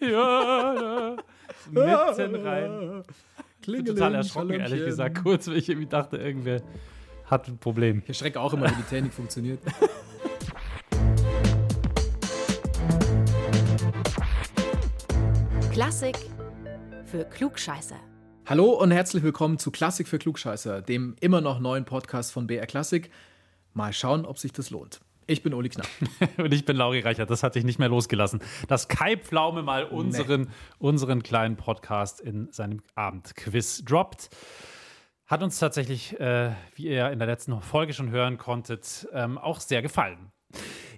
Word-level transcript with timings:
ja, 0.00 0.74
ja. 0.74 1.16
Mitten 1.70 2.46
rein. 2.46 3.02
Ich 3.60 3.66
bin 3.66 3.84
total 3.86 4.14
erschrocken, 4.14 4.52
ehrlich 4.52 4.84
gesagt, 4.84 5.22
kurz, 5.22 5.48
weil 5.48 5.56
ich 5.56 5.68
irgendwie 5.68 5.88
dachte, 5.88 6.16
irgendwer 6.16 6.62
hat 7.26 7.48
ein 7.48 7.58
Problem. 7.58 8.00
Ich 8.02 8.08
erschrecke 8.08 8.38
auch 8.40 8.52
immer, 8.52 8.70
wie 8.70 8.74
die 8.74 8.82
Technik 8.82 9.14
funktioniert. 9.14 9.60
Klassik 15.72 16.16
für 17.06 17.24
Klugscheißer. 17.24 17.96
Hallo 18.46 18.72
und 18.72 18.90
herzlich 18.90 19.22
willkommen 19.22 19.58
zu 19.58 19.70
Klassik 19.70 20.06
für 20.06 20.18
Klugscheißer, 20.18 20.82
dem 20.82 21.16
immer 21.20 21.40
noch 21.40 21.58
neuen 21.60 21.86
Podcast 21.86 22.30
von 22.32 22.46
BR 22.46 22.66
Klassik. 22.66 23.10
Mal 23.72 23.92
schauen, 23.92 24.26
ob 24.26 24.38
sich 24.38 24.52
das 24.52 24.70
lohnt. 24.70 25.00
Ich 25.26 25.42
bin 25.42 25.54
Uli 25.54 25.70
Knapp. 25.70 25.86
und 26.38 26.52
ich 26.52 26.64
bin 26.64 26.76
Lauri 26.76 27.00
Reichert. 27.00 27.30
Das 27.30 27.42
hatte 27.42 27.58
ich 27.58 27.64
nicht 27.64 27.78
mehr 27.78 27.88
losgelassen. 27.88 28.40
Dass 28.68 28.88
Kai 28.88 29.16
Pflaume 29.16 29.62
mal 29.62 29.84
unseren, 29.84 30.42
nee. 30.42 30.48
unseren 30.78 31.22
kleinen 31.22 31.56
Podcast 31.56 32.20
in 32.20 32.52
seinem 32.52 32.82
Abendquiz 32.94 33.84
droppt. 33.84 34.28
Hat 35.26 35.42
uns 35.42 35.58
tatsächlich, 35.58 36.18
äh, 36.20 36.52
wie 36.74 36.88
ihr 36.88 37.10
in 37.10 37.18
der 37.18 37.26
letzten 37.26 37.58
Folge 37.62 37.94
schon 37.94 38.10
hören 38.10 38.36
konntet, 38.36 39.08
ähm, 39.12 39.38
auch 39.38 39.60
sehr 39.60 39.80
gefallen. 39.80 40.30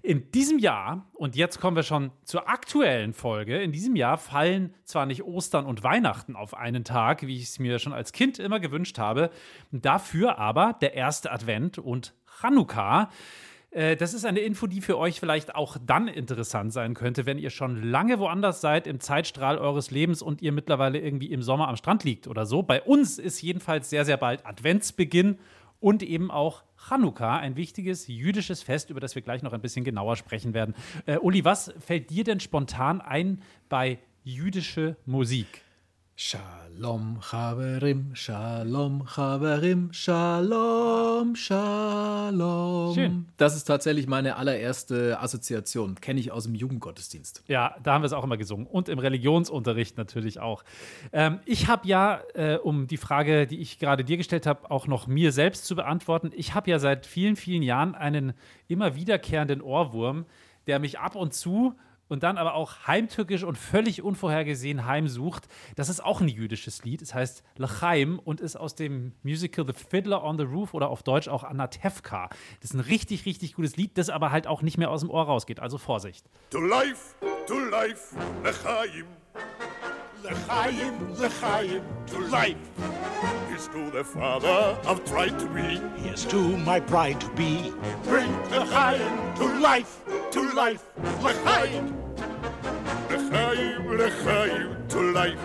In 0.03 0.31
diesem 0.33 0.59
Jahr, 0.59 1.09
und 1.15 1.37
jetzt 1.37 1.61
kommen 1.61 1.77
wir 1.77 1.83
schon 1.83 2.11
zur 2.25 2.49
aktuellen 2.49 3.13
Folge, 3.13 3.61
in 3.61 3.73
diesem 3.73 3.97
Jahr 3.97 4.19
fallen 4.19 4.75
zwar 4.85 5.07
nicht 5.07 5.23
Ostern 5.23 5.67
und 5.67 5.83
Weihnachten 5.85 6.37
auf 6.37 6.55
einen 6.55 6.85
Tag, 6.85 7.27
wie 7.27 7.37
ich 7.37 7.45
es 7.45 7.59
mir 7.59 7.79
schon 7.79 7.93
als 7.93 8.13
Kind 8.13 8.39
immer 8.39 8.61
gewünscht 8.61 8.99
habe, 8.99 9.31
dafür 9.71 10.39
aber 10.39 10.77
der 10.81 10.95
erste 10.95 11.31
Advent 11.31 11.79
und 11.79 12.15
Chanukka. 12.41 13.11
Äh, 13.71 13.97
das 13.97 14.15
ist 14.15 14.25
eine 14.25 14.41
Info, 14.41 14.67
die 14.67 14.81
für 14.81 14.99
euch 14.99 15.21
vielleicht 15.21 15.55
auch 15.55 15.77
dann 15.85 16.09
interessant 16.09 16.73
sein 16.73 16.95
könnte, 16.95 17.27
wenn 17.27 17.39
ihr 17.39 17.51
schon 17.51 17.83
lange 17.83 18.19
woanders 18.19 18.61
seid 18.61 18.87
im 18.87 19.01
Zeitstrahl 19.01 19.59
eures 19.59 19.91
Lebens 19.91 20.23
und 20.23 20.43
ihr 20.43 20.53
mittlerweile 20.53 20.99
irgendwie 20.99 21.33
im 21.33 21.43
Sommer 21.43 21.69
am 21.69 21.77
Strand 21.77 22.05
liegt 22.05 22.27
oder 22.29 22.47
so. 22.47 22.63
Bei 22.63 22.83
uns 22.83 23.19
ist 23.19 23.41
jedenfalls 23.43 23.91
sehr, 23.91 24.05
sehr 24.05 24.17
bald 24.17 24.47
Adventsbeginn 24.47 25.39
und 25.81 26.03
eben 26.03 26.31
auch 26.31 26.63
Chanukka, 26.89 27.37
ein 27.39 27.57
wichtiges 27.57 28.07
jüdisches 28.07 28.63
Fest, 28.63 28.91
über 28.91 29.01
das 29.01 29.15
wir 29.15 29.23
gleich 29.23 29.43
noch 29.43 29.53
ein 29.53 29.61
bisschen 29.61 29.85
genauer 29.85 30.17
sprechen 30.17 30.55
werden. 30.55 30.75
Äh, 31.07 31.19
Uli, 31.19 31.45
was 31.45 31.75
fällt 31.81 32.11
dir 32.11 32.25
denn 32.25 32.41
spontan 32.41 33.01
ein 33.01 33.43
bei 33.69 33.99
jüdische 34.25 34.97
Musik? 35.05 35.66
Shalom 36.19 37.21
Chaverim, 37.21 38.15
Shalom 38.15 39.05
Chaverim, 39.07 39.93
Shalom, 39.93 41.37
Shalom. 41.37 42.95
Schön. 42.95 43.29
Das 43.37 43.55
ist 43.55 43.65
tatsächlich 43.65 44.07
meine 44.07 44.37
allererste 44.37 45.21
Assoziation. 45.21 45.97
Kenne 45.97 46.19
ich 46.19 46.33
aus 46.33 46.45
dem 46.45 46.55
Jugendgottesdienst. 46.55 47.45
Ja, 47.49 47.77
da 47.83 47.93
haben 47.93 48.01
wir 48.01 48.07
es 48.07 48.15
auch 48.15 48.25
immer 48.25 48.39
gesungen. 48.39 48.67
Und 48.67 48.89
im 48.89 48.99
Religionsunterricht 48.99 49.99
natürlich 49.99 50.41
auch. 50.41 50.65
Ähm, 51.13 51.41
ich 51.45 51.69
habe 51.69 51.87
ja, 51.87 52.23
äh, 52.33 52.57
um 52.57 52.87
die 52.87 52.97
Frage, 52.97 53.47
die 53.47 53.61
ich 53.61 53.79
gerade 53.79 54.03
dir 54.03 54.17
gestellt 54.17 54.47
habe, 54.47 54.71
auch 54.71 54.87
noch 54.87 55.07
mir 55.07 55.33
selbst 55.33 55.67
zu 55.67 55.77
beantworten, 55.77 56.31
ich 56.35 56.55
habe 56.55 56.71
ja 56.71 56.79
seit 56.79 57.05
vielen, 57.05 57.37
vielen 57.37 57.63
Jahren 57.63 57.95
einen 57.95 58.33
immer 58.69 58.95
wiederkehrenden 58.95 59.61
Ohrwurm, 59.61 60.25
der 60.67 60.79
mich 60.79 60.99
ab 60.99 61.15
und 61.15 61.35
zu 61.35 61.75
und 62.09 62.23
dann 62.23 62.39
aber 62.39 62.55
auch 62.55 62.87
heimtückisch 62.87 63.43
und 63.43 63.57
völlig 63.57 64.03
unvorhergesehen 64.03 64.87
heimsucht. 64.87 65.49
Das 65.75 65.89
ist 65.89 66.05
auch 66.05 66.21
ein 66.21 66.29
jüdisches 66.29 66.85
Lied. 66.85 67.03
Es 67.03 67.15
heißt 67.15 67.43
L'chaim 67.59 68.19
und 68.19 68.41
ist 68.41 68.57
aus 68.57 68.75
dem 68.75 69.13
Musical 69.23 69.67
The 69.67 69.73
Fiddler 69.73 70.23
on 70.23 70.39
the 70.39 70.45
Roof 70.45 70.75
oder 70.75 70.89
auf 70.89 71.03
Deutsch 71.03 71.29
auch 71.29 71.45
Anatevka. 71.45 72.29
Das 72.61 72.71
ist 72.71 72.75
ein 72.75 72.81
richtig, 72.81 73.27
richtig 73.27 73.55
gutes 73.55 73.77
Lied, 73.77 73.99
das 73.99 74.11
aber 74.11 74.31
halt 74.31 74.47
auch 74.47 74.63
nicht 74.63 74.79
mehr 74.79 74.91
aus 74.91 75.01
dem 75.01 75.11
Ohr 75.11 75.25
rausgeht. 75.25 75.61
Also 75.61 75.79
Vorsicht. 75.79 76.27
To 76.51 76.61
life, 76.61 77.15
to 77.47 77.59
life, 77.59 78.17
L'chaim. 80.23 81.15
L'chaim, 81.15 81.15
L'chaim, 81.15 81.83
to 82.07 82.19
life. 82.29 82.57
Here's 83.49 83.69
to 83.69 83.91
the 83.91 84.05
father 84.05 84.79
I've 84.87 85.05
tried 85.05 85.39
to 85.39 85.47
be. 85.47 85.81
Here's 86.03 86.25
to 86.27 86.57
my 86.59 86.81
pride 86.81 87.21
to 87.21 87.29
be. 87.31 87.73
Bring 88.05 88.31
the 88.51 88.61
L'chaim 88.61 89.35
to 89.37 89.47
life, 89.59 90.01
to 90.31 90.53
life, 90.53 90.85
the 90.97 91.11
L'chaim. 91.23 91.95
L'chaim, 93.11 93.89
L'chaim, 93.89 94.89
to 94.89 95.01
life. 95.13 95.39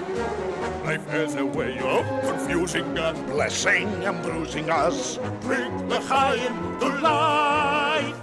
Life 0.85 1.07
has 1.09 1.35
a 1.35 1.45
way 1.45 1.77
of 1.79 2.05
confusing 2.23 2.97
us. 2.97 3.17
Blessing 3.31 3.87
and 4.03 4.23
bruising 4.23 4.69
us. 4.69 5.17
Bring 5.41 5.87
the 5.87 5.99
L'chaim 5.99 6.79
to 6.79 6.87
life. 6.99 8.15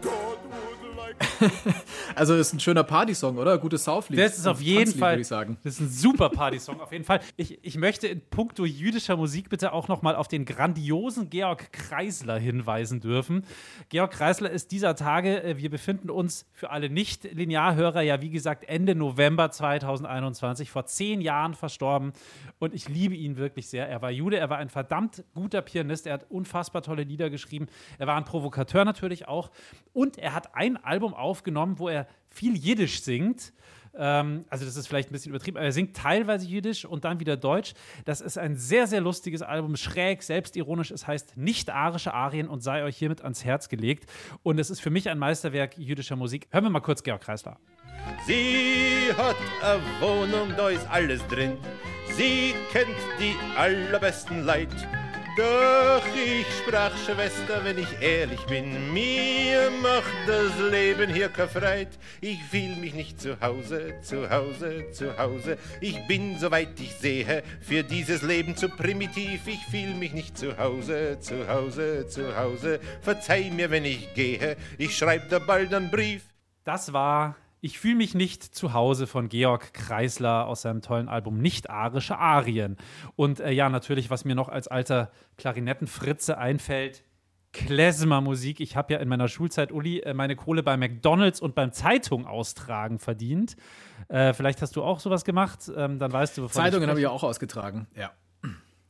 God 0.00 0.38
would 0.52 0.96
like... 0.96 1.86
Also 2.14 2.34
ist 2.34 2.52
ein 2.52 2.60
schöner 2.60 2.84
Partysong, 2.84 3.38
oder? 3.38 3.58
Gutes 3.58 3.84
Sauflied. 3.84 4.18
Das 4.18 4.38
ist 4.38 4.46
auf 4.46 4.60
jeden 4.60 4.92
Fall. 4.92 5.20
Ich 5.20 5.26
sagen. 5.26 5.58
Das 5.62 5.74
ist 5.74 5.80
ein 5.80 5.88
super 5.88 6.28
Partysong, 6.30 6.80
auf 6.80 6.92
jeden 6.92 7.04
Fall. 7.04 7.20
Ich, 7.36 7.58
ich 7.64 7.76
möchte 7.76 8.08
in 8.08 8.20
puncto 8.20 8.64
jüdischer 8.64 9.16
Musik 9.16 9.48
bitte 9.48 9.72
auch 9.72 9.88
noch 9.88 10.02
mal 10.02 10.16
auf 10.16 10.28
den 10.28 10.44
grandiosen 10.44 11.30
Georg 11.30 11.72
Kreisler 11.72 12.38
hinweisen 12.38 13.00
dürfen. 13.00 13.44
Georg 13.88 14.12
Kreisler 14.12 14.50
ist 14.50 14.72
dieser 14.72 14.94
Tage, 14.94 15.42
äh, 15.42 15.56
wir 15.58 15.70
befinden 15.70 16.10
uns 16.10 16.46
für 16.52 16.70
alle 16.70 16.90
Nicht-Linearhörer 16.90 18.02
ja, 18.02 18.20
wie 18.20 18.30
gesagt, 18.30 18.64
Ende 18.68 18.94
November 18.94 19.50
2021, 19.50 20.70
vor 20.70 20.86
zehn 20.86 21.20
Jahren 21.20 21.54
verstorben. 21.54 22.12
Und 22.58 22.74
ich 22.74 22.88
liebe 22.88 23.14
ihn 23.14 23.36
wirklich 23.36 23.68
sehr. 23.68 23.88
Er 23.88 24.02
war 24.02 24.10
Jude, 24.10 24.38
er 24.38 24.50
war 24.50 24.58
ein 24.58 24.68
verdammt 24.68 25.24
guter 25.34 25.62
Pianist, 25.62 26.06
er 26.06 26.14
hat 26.14 26.26
unfassbar 26.30 26.82
tolle 26.82 27.04
Lieder 27.04 27.30
geschrieben. 27.30 27.68
Er 27.98 28.06
war 28.06 28.16
ein 28.16 28.24
Provokateur 28.24 28.84
natürlich 28.84 29.28
auch. 29.28 29.50
Und 29.92 30.18
er 30.18 30.34
hat 30.34 30.54
ein 30.54 30.82
Album 30.82 31.14
aufgenommen, 31.14 31.78
wo 31.78 31.88
er 31.88 32.01
viel 32.32 32.56
Jiddisch 32.56 33.02
singt. 33.02 33.52
Ähm, 33.94 34.44
also, 34.48 34.64
das 34.64 34.76
ist 34.76 34.86
vielleicht 34.86 35.10
ein 35.10 35.12
bisschen 35.12 35.30
übertrieben, 35.30 35.58
aber 35.58 35.66
er 35.66 35.72
singt 35.72 35.96
teilweise 35.96 36.46
Jiddisch 36.46 36.84
und 36.84 37.04
dann 37.04 37.20
wieder 37.20 37.36
Deutsch. 37.36 37.74
Das 38.04 38.20
ist 38.20 38.38
ein 38.38 38.56
sehr, 38.56 38.86
sehr 38.86 39.00
lustiges 39.00 39.42
Album, 39.42 39.76
schräg, 39.76 40.22
selbstironisch. 40.22 40.90
Es 40.90 41.06
heißt 41.06 41.36
Nicht-arische 41.36 42.14
Arien 42.14 42.48
und 42.48 42.62
sei 42.62 42.84
euch 42.84 42.96
hiermit 42.96 43.22
ans 43.22 43.44
Herz 43.44 43.68
gelegt. 43.68 44.10
Und 44.42 44.58
es 44.58 44.70
ist 44.70 44.80
für 44.80 44.90
mich 44.90 45.08
ein 45.10 45.18
Meisterwerk 45.18 45.76
jüdischer 45.76 46.16
Musik. 46.16 46.48
Hören 46.50 46.64
wir 46.64 46.70
mal 46.70 46.80
kurz 46.80 47.02
Georg 47.02 47.20
Kreisler. 47.20 47.58
Sie 48.26 49.10
hat 49.16 49.36
eine 49.62 49.82
Wohnung, 50.00 50.54
da 50.56 50.70
ist 50.70 50.88
alles 50.90 51.26
drin. 51.28 51.56
Sie 52.16 52.54
kennt 52.72 52.88
die 53.18 53.34
allerbesten 53.56 54.44
Leid. 54.44 54.70
Doch 55.36 56.02
ich 56.14 56.46
sprach 56.58 56.94
Schwester, 56.98 57.64
wenn 57.64 57.78
ich 57.78 58.02
ehrlich 58.02 58.44
bin, 58.46 58.92
mir 58.92 59.70
macht 59.80 60.12
das 60.26 60.52
Leben 60.70 61.10
hier 61.10 61.30
kein 61.30 61.48
Freit. 61.48 61.88
Ich 62.20 62.42
fühl 62.44 62.76
mich 62.76 62.92
nicht 62.92 63.18
zu 63.18 63.40
Hause, 63.40 63.94
zu 64.02 64.28
Hause, 64.28 64.90
zu 64.92 65.16
Hause. 65.16 65.56
Ich 65.80 66.06
bin, 66.06 66.38
soweit 66.38 66.78
ich 66.78 66.92
sehe, 66.96 67.42
für 67.62 67.82
dieses 67.82 68.20
Leben 68.20 68.56
zu 68.56 68.68
primitiv. 68.68 69.46
Ich 69.46 69.64
fühl 69.70 69.94
mich 69.94 70.12
nicht 70.12 70.36
zu 70.36 70.58
Hause, 70.58 71.18
zu 71.20 71.48
Hause, 71.48 72.06
zu 72.08 72.36
Hause. 72.36 72.78
Verzeih 73.00 73.50
mir, 73.50 73.70
wenn 73.70 73.86
ich 73.86 74.12
gehe, 74.12 74.58
ich 74.76 74.94
schreib 74.94 75.30
da 75.30 75.38
bald 75.38 75.72
einen 75.72 75.90
Brief. 75.90 76.24
Das 76.64 76.92
war 76.92 77.36
ich 77.62 77.78
fühle 77.78 77.94
mich 77.94 78.14
nicht 78.14 78.42
zu 78.42 78.72
Hause 78.72 79.06
von 79.06 79.28
Georg 79.28 79.72
Kreisler 79.72 80.46
aus 80.48 80.62
seinem 80.62 80.82
tollen 80.82 81.08
Album 81.08 81.38
Nicht-Arische 81.38 82.18
Arien. 82.18 82.76
Und 83.14 83.38
äh, 83.38 83.52
ja, 83.52 83.68
natürlich, 83.68 84.10
was 84.10 84.24
mir 84.24 84.34
noch 84.34 84.48
als 84.48 84.66
alter 84.66 85.12
Klarinettenfritze 85.38 86.36
einfällt, 86.36 87.04
Klezmer-Musik. 87.52 88.58
Ich 88.58 88.76
habe 88.76 88.94
ja 88.94 88.98
in 88.98 89.08
meiner 89.08 89.28
Schulzeit, 89.28 89.70
Uli, 89.70 90.00
äh, 90.00 90.12
meine 90.12 90.34
Kohle 90.34 90.64
bei 90.64 90.76
McDonalds 90.76 91.40
und 91.40 91.54
beim 91.54 91.70
Zeitung 91.70 92.26
austragen 92.26 92.98
verdient. 92.98 93.56
Äh, 94.08 94.32
vielleicht 94.32 94.60
hast 94.60 94.74
du 94.74 94.82
auch 94.82 94.98
sowas 94.98 95.24
gemacht, 95.24 95.70
ähm, 95.76 96.00
dann 96.00 96.12
weißt 96.12 96.38
du, 96.38 96.42
wovon 96.42 96.62
Zeitungen 96.62 96.90
habe 96.90 96.98
ich 96.98 97.06
auch 97.06 97.22
ausgetragen, 97.22 97.86
ja. 97.94 98.10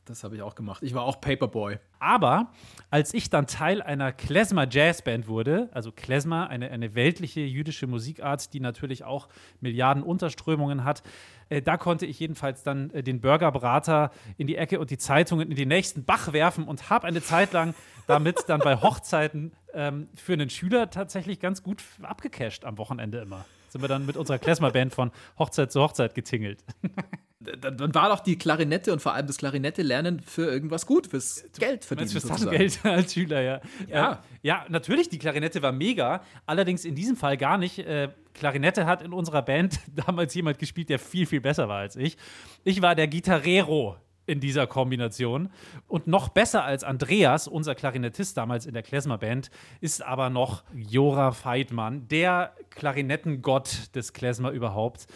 Das 0.05 0.25
habe 0.25 0.35
ich 0.35 0.41
auch 0.41 0.55
gemacht. 0.55 0.83
Ich 0.83 0.93
war 0.93 1.03
auch 1.03 1.21
Paperboy. 1.21 1.77
Aber 1.99 2.51
als 2.89 3.13
ich 3.13 3.29
dann 3.29 3.47
Teil 3.47 3.81
einer 3.81 4.11
Klezmer 4.11 4.67
Jazzband 4.69 5.29
wurde, 5.29 5.69
also 5.71 5.93
Klezmer, 5.93 6.49
eine, 6.49 6.69
eine 6.71 6.93
weltliche 6.93 7.39
jüdische 7.39 7.87
Musikart, 7.87 8.53
die 8.53 8.59
natürlich 8.59 9.05
auch 9.05 9.29
Milliarden 9.61 10.03
Unterströmungen 10.03 10.83
hat, 10.83 11.03
äh, 11.47 11.61
da 11.61 11.77
konnte 11.77 12.05
ich 12.05 12.19
jedenfalls 12.19 12.63
dann 12.63 12.89
äh, 12.89 13.01
den 13.01 13.21
Burgerbrater 13.21 14.11
in 14.37 14.47
die 14.47 14.57
Ecke 14.57 14.79
und 14.79 14.89
die 14.89 14.97
Zeitungen 14.97 15.49
in 15.49 15.55
den 15.55 15.69
nächsten 15.69 16.03
Bach 16.03 16.33
werfen 16.33 16.65
und 16.65 16.89
habe 16.89 17.07
eine 17.07 17.21
Zeit 17.21 17.53
lang 17.53 17.73
damit 18.05 18.37
dann 18.47 18.59
bei 18.59 18.75
Hochzeiten 18.75 19.53
ähm, 19.73 20.09
für 20.15 20.33
einen 20.33 20.49
Schüler 20.49 20.89
tatsächlich 20.89 21.39
ganz 21.39 21.63
gut 21.63 21.81
abgecasht 22.01 22.65
am 22.65 22.77
Wochenende 22.77 23.19
immer. 23.19 23.45
Sind 23.69 23.81
wir 23.81 23.87
dann 23.87 24.05
mit 24.05 24.17
unserer 24.17 24.37
Klezmer-Band 24.37 24.93
von 24.93 25.11
Hochzeit 25.39 25.71
zu 25.71 25.81
Hochzeit 25.81 26.13
getingelt. 26.13 26.63
dann 27.43 27.93
war 27.93 28.09
doch 28.09 28.19
die 28.19 28.37
Klarinette 28.37 28.93
und 28.93 29.01
vor 29.01 29.13
allem 29.13 29.27
das 29.27 29.37
Klarinette 29.37 29.81
lernen 29.81 30.19
für 30.19 30.45
irgendwas 30.45 30.85
gut, 30.85 31.07
fürs 31.07 31.45
Geld 31.57 31.85
verdienen. 31.85 32.09
Fürs 32.09 32.25
Taschengeld 32.25 32.79
als 32.83 33.13
Schüler, 33.13 33.41
ja. 33.41 33.61
Ja. 33.87 34.11
Äh, 34.13 34.17
ja, 34.41 34.65
natürlich, 34.69 35.09
die 35.09 35.19
Klarinette 35.19 35.61
war 35.61 35.71
mega, 35.71 36.21
allerdings 36.45 36.85
in 36.85 36.95
diesem 36.95 37.15
Fall 37.15 37.37
gar 37.37 37.57
nicht. 37.57 37.79
Äh, 37.79 38.09
Klarinette 38.33 38.85
hat 38.85 39.01
in 39.01 39.13
unserer 39.13 39.41
Band 39.41 39.79
damals 40.07 40.33
jemand 40.33 40.59
gespielt, 40.59 40.89
der 40.89 40.99
viel, 40.99 41.25
viel 41.25 41.41
besser 41.41 41.67
war 41.67 41.79
als 41.79 41.95
ich. 41.95 42.17
Ich 42.63 42.81
war 42.81 42.95
der 42.95 43.07
Gitarrero 43.07 43.97
in 44.25 44.39
dieser 44.39 44.67
Kombination. 44.67 45.49
Und 45.87 46.07
noch 46.07 46.29
besser 46.29 46.63
als 46.63 46.83
Andreas, 46.83 47.47
unser 47.47 47.75
Klarinettist 47.75 48.37
damals 48.37 48.65
in 48.65 48.73
der 48.73 48.83
Klezmer-Band, 48.83 49.49
ist 49.81 50.01
aber 50.03 50.29
noch 50.29 50.63
Jora 50.73 51.31
Feidmann, 51.31 52.07
der 52.07 52.55
Klarinettengott 52.69 53.95
des 53.95 54.13
Klezmer 54.13 54.51
überhaupt 54.51 55.07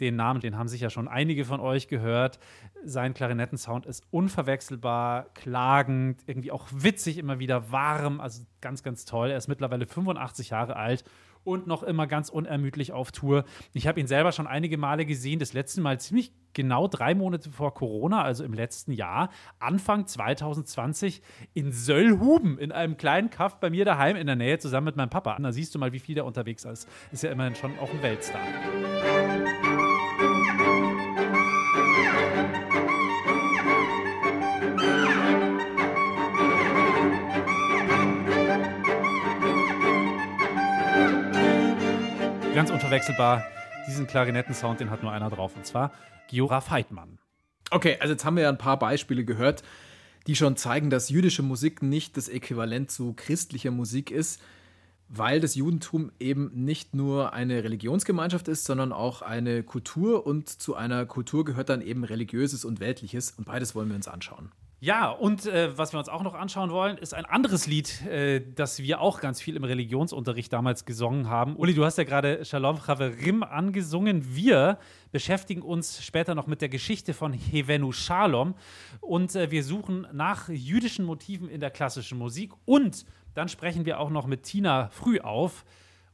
den 0.00 0.16
Namen, 0.16 0.40
den 0.40 0.56
haben 0.56 0.68
sicher 0.68 0.90
schon 0.90 1.08
einige 1.08 1.44
von 1.44 1.60
euch 1.60 1.88
gehört. 1.88 2.38
Sein 2.84 3.14
Klarinettensound 3.14 3.86
ist 3.86 4.04
unverwechselbar, 4.10 5.26
klagend, 5.34 6.22
irgendwie 6.26 6.52
auch 6.52 6.66
witzig, 6.72 7.18
immer 7.18 7.38
wieder 7.38 7.72
warm, 7.72 8.20
also 8.20 8.42
ganz, 8.60 8.82
ganz 8.82 9.04
toll. 9.04 9.30
Er 9.30 9.38
ist 9.38 9.48
mittlerweile 9.48 9.86
85 9.86 10.50
Jahre 10.50 10.76
alt 10.76 11.04
und 11.44 11.66
noch 11.66 11.82
immer 11.82 12.06
ganz 12.06 12.28
unermüdlich 12.28 12.92
auf 12.92 13.10
Tour. 13.12 13.44
Ich 13.72 13.86
habe 13.86 13.98
ihn 14.00 14.06
selber 14.06 14.32
schon 14.32 14.46
einige 14.46 14.76
Male 14.76 15.06
gesehen, 15.06 15.38
das 15.38 15.52
letzte 15.52 15.80
Mal 15.80 15.98
ziemlich 15.98 16.32
genau 16.52 16.88
drei 16.88 17.14
Monate 17.14 17.50
vor 17.50 17.74
Corona, 17.74 18.22
also 18.22 18.44
im 18.44 18.52
letzten 18.52 18.92
Jahr, 18.92 19.30
Anfang 19.58 20.06
2020 20.06 21.22
in 21.54 21.72
Söllhuben, 21.72 22.58
in 22.58 22.72
einem 22.72 22.96
kleinen 22.96 23.30
Kaff 23.30 23.60
bei 23.60 23.70
mir 23.70 23.84
daheim 23.84 24.16
in 24.16 24.26
der 24.26 24.36
Nähe, 24.36 24.58
zusammen 24.58 24.86
mit 24.86 24.96
meinem 24.96 25.10
Papa. 25.10 25.38
Da 25.38 25.52
siehst 25.52 25.74
du 25.74 25.78
mal, 25.78 25.92
wie 25.92 26.00
viel 26.00 26.14
der 26.14 26.26
unterwegs 26.26 26.64
ist. 26.64 26.88
Ist 27.12 27.22
ja 27.22 27.30
immerhin 27.30 27.54
schon 27.54 27.78
auch 27.78 27.90
ein 27.90 28.02
Weltstar. 28.02 28.40
Ganz 42.58 42.72
unverwechselbar. 42.72 43.46
Diesen 43.86 44.08
Klarinettensound, 44.08 44.80
den 44.80 44.90
hat 44.90 45.04
nur 45.04 45.12
einer 45.12 45.30
drauf, 45.30 45.54
und 45.54 45.64
zwar 45.64 45.92
Giora 46.26 46.60
Feitmann. 46.60 47.20
Okay, 47.70 47.96
also 48.00 48.14
jetzt 48.14 48.24
haben 48.24 48.34
wir 48.34 48.42
ja 48.42 48.48
ein 48.48 48.58
paar 48.58 48.80
Beispiele 48.80 49.24
gehört, 49.24 49.62
die 50.26 50.34
schon 50.34 50.56
zeigen, 50.56 50.90
dass 50.90 51.08
jüdische 51.08 51.44
Musik 51.44 51.82
nicht 51.84 52.16
das 52.16 52.28
Äquivalent 52.28 52.90
zu 52.90 53.12
christlicher 53.12 53.70
Musik 53.70 54.10
ist, 54.10 54.42
weil 55.08 55.38
das 55.38 55.54
Judentum 55.54 56.10
eben 56.18 56.50
nicht 56.52 56.96
nur 56.96 57.32
eine 57.32 57.62
Religionsgemeinschaft 57.62 58.48
ist, 58.48 58.64
sondern 58.64 58.92
auch 58.92 59.22
eine 59.22 59.62
Kultur 59.62 60.26
und 60.26 60.48
zu 60.48 60.74
einer 60.74 61.06
Kultur 61.06 61.44
gehört 61.44 61.68
dann 61.68 61.80
eben 61.80 62.02
religiöses 62.02 62.64
und 62.64 62.80
weltliches 62.80 63.30
und 63.30 63.44
beides 63.44 63.76
wollen 63.76 63.88
wir 63.88 63.94
uns 63.94 64.08
anschauen. 64.08 64.50
Ja, 64.80 65.10
und 65.10 65.44
äh, 65.46 65.76
was 65.76 65.92
wir 65.92 65.98
uns 65.98 66.08
auch 66.08 66.22
noch 66.22 66.34
anschauen 66.34 66.70
wollen, 66.70 66.98
ist 66.98 67.12
ein 67.12 67.24
anderes 67.24 67.66
Lied, 67.66 68.06
äh, 68.06 68.40
das 68.54 68.78
wir 68.78 69.00
auch 69.00 69.20
ganz 69.20 69.40
viel 69.40 69.56
im 69.56 69.64
Religionsunterricht 69.64 70.52
damals 70.52 70.84
gesungen 70.84 71.28
haben. 71.28 71.56
Uli, 71.56 71.74
du 71.74 71.84
hast 71.84 71.98
ja 71.98 72.04
gerade 72.04 72.44
Shalom 72.44 72.78
Chaverim 72.78 73.42
angesungen. 73.42 74.36
Wir 74.36 74.78
beschäftigen 75.10 75.62
uns 75.62 76.04
später 76.04 76.36
noch 76.36 76.46
mit 76.46 76.60
der 76.60 76.68
Geschichte 76.68 77.12
von 77.12 77.32
Hevenu 77.32 77.90
Shalom 77.90 78.54
und 79.00 79.34
äh, 79.34 79.50
wir 79.50 79.64
suchen 79.64 80.06
nach 80.12 80.48
jüdischen 80.48 81.04
Motiven 81.04 81.48
in 81.48 81.58
der 81.58 81.72
klassischen 81.72 82.16
Musik 82.16 82.52
und 82.64 83.04
dann 83.34 83.48
sprechen 83.48 83.84
wir 83.84 83.98
auch 83.98 84.10
noch 84.10 84.28
mit 84.28 84.44
Tina 84.44 84.90
Früh 84.90 85.18
auf 85.18 85.64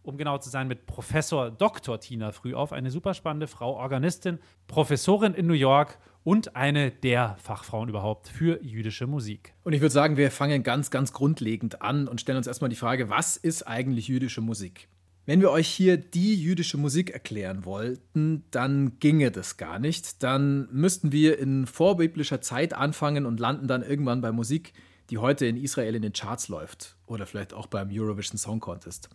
um 0.04 0.16
genau 0.18 0.38
zu 0.38 0.50
sein, 0.50 0.68
mit 0.68 0.86
Professor 0.86 1.50
Dr. 1.50 1.98
Tina 1.98 2.30
Früh 2.30 2.54
auf, 2.54 2.72
eine 2.72 2.90
super 2.90 3.14
spannende 3.14 3.46
Frau, 3.46 3.74
Organistin, 3.74 4.38
Professorin 4.66 5.34
in 5.34 5.46
New 5.46 5.54
York 5.54 5.98
und 6.22 6.56
eine 6.56 6.90
der 6.90 7.36
Fachfrauen 7.42 7.88
überhaupt 7.88 8.28
für 8.28 8.62
jüdische 8.62 9.06
Musik. 9.06 9.54
Und 9.64 9.72
ich 9.72 9.80
würde 9.80 9.92
sagen, 9.92 10.16
wir 10.16 10.30
fangen 10.30 10.62
ganz, 10.62 10.90
ganz 10.90 11.12
grundlegend 11.12 11.82
an 11.82 12.06
und 12.06 12.20
stellen 12.20 12.38
uns 12.38 12.46
erstmal 12.46 12.70
die 12.70 12.76
Frage, 12.76 13.10
was 13.10 13.36
ist 13.36 13.66
eigentlich 13.66 14.08
jüdische 14.08 14.40
Musik? 14.40 14.88
Wenn 15.26 15.40
wir 15.40 15.50
euch 15.50 15.68
hier 15.68 15.96
die 15.96 16.34
jüdische 16.34 16.76
Musik 16.76 17.10
erklären 17.10 17.64
wollten, 17.64 18.44
dann 18.50 18.98
ginge 19.00 19.30
das 19.30 19.56
gar 19.56 19.78
nicht. 19.78 20.22
Dann 20.22 20.68
müssten 20.70 21.12
wir 21.12 21.38
in 21.38 21.66
vorbiblischer 21.66 22.42
Zeit 22.42 22.74
anfangen 22.74 23.24
und 23.24 23.40
landen 23.40 23.66
dann 23.66 23.82
irgendwann 23.82 24.20
bei 24.20 24.32
Musik, 24.32 24.74
die 25.08 25.16
heute 25.16 25.46
in 25.46 25.56
Israel 25.56 25.94
in 25.94 26.02
den 26.02 26.12
Charts 26.12 26.48
läuft 26.48 26.96
oder 27.06 27.26
vielleicht 27.26 27.54
auch 27.54 27.66
beim 27.66 27.88
Eurovision 27.90 28.36
Song 28.36 28.60
Contest. 28.60 29.08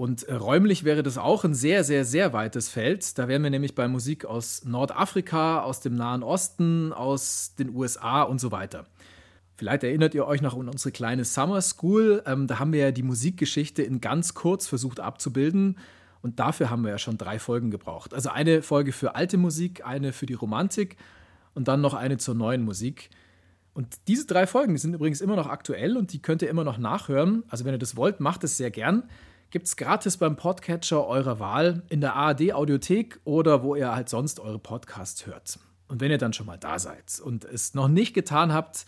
Und 0.00 0.22
äh, 0.22 0.32
räumlich 0.32 0.84
wäre 0.84 1.02
das 1.02 1.18
auch 1.18 1.44
ein 1.44 1.52
sehr, 1.52 1.84
sehr, 1.84 2.06
sehr 2.06 2.32
weites 2.32 2.70
Feld. 2.70 3.18
Da 3.18 3.28
wären 3.28 3.42
wir 3.42 3.50
nämlich 3.50 3.74
bei 3.74 3.86
Musik 3.86 4.24
aus 4.24 4.64
Nordafrika, 4.64 5.60
aus 5.60 5.80
dem 5.80 5.94
Nahen 5.94 6.22
Osten, 6.22 6.94
aus 6.94 7.54
den 7.58 7.74
USA 7.76 8.22
und 8.22 8.40
so 8.40 8.50
weiter. 8.50 8.86
Vielleicht 9.56 9.84
erinnert 9.84 10.14
ihr 10.14 10.26
euch 10.26 10.40
noch 10.40 10.58
an 10.58 10.70
unsere 10.70 10.90
kleine 10.90 11.26
Summer 11.26 11.60
School. 11.60 12.22
Ähm, 12.24 12.46
da 12.46 12.58
haben 12.58 12.72
wir 12.72 12.80
ja 12.80 12.92
die 12.92 13.02
Musikgeschichte 13.02 13.82
in 13.82 14.00
ganz 14.00 14.32
kurz 14.32 14.66
versucht 14.66 15.00
abzubilden. 15.00 15.76
Und 16.22 16.40
dafür 16.40 16.70
haben 16.70 16.82
wir 16.82 16.92
ja 16.92 16.98
schon 16.98 17.18
drei 17.18 17.38
Folgen 17.38 17.70
gebraucht. 17.70 18.14
Also 18.14 18.30
eine 18.30 18.62
Folge 18.62 18.92
für 18.92 19.16
alte 19.16 19.36
Musik, 19.36 19.84
eine 19.84 20.14
für 20.14 20.24
die 20.24 20.32
Romantik 20.32 20.96
und 21.52 21.68
dann 21.68 21.82
noch 21.82 21.92
eine 21.92 22.16
zur 22.16 22.34
neuen 22.34 22.62
Musik. 22.62 23.10
Und 23.74 23.98
diese 24.08 24.24
drei 24.24 24.46
Folgen 24.46 24.78
sind 24.78 24.94
übrigens 24.94 25.20
immer 25.20 25.36
noch 25.36 25.48
aktuell 25.48 25.98
und 25.98 26.14
die 26.14 26.22
könnt 26.22 26.40
ihr 26.40 26.48
immer 26.48 26.64
noch 26.64 26.78
nachhören. 26.78 27.42
Also 27.48 27.66
wenn 27.66 27.74
ihr 27.74 27.78
das 27.78 27.96
wollt, 27.96 28.18
macht 28.20 28.44
es 28.44 28.56
sehr 28.56 28.70
gern 28.70 29.02
gibt 29.50 29.66
es 29.66 29.76
gratis 29.76 30.16
beim 30.16 30.36
Podcatcher 30.36 31.06
eurer 31.06 31.40
Wahl, 31.40 31.82
in 31.88 32.00
der 32.00 32.14
ARD-Audiothek 32.14 33.20
oder 33.24 33.62
wo 33.62 33.74
ihr 33.74 33.94
halt 33.94 34.08
sonst 34.08 34.40
eure 34.40 34.58
Podcasts 34.58 35.26
hört. 35.26 35.58
Und 35.88 36.00
wenn 36.00 36.10
ihr 36.10 36.18
dann 36.18 36.32
schon 36.32 36.46
mal 36.46 36.58
da 36.58 36.78
seid 36.78 37.20
und 37.22 37.44
es 37.44 37.74
noch 37.74 37.88
nicht 37.88 38.14
getan 38.14 38.52
habt, 38.52 38.86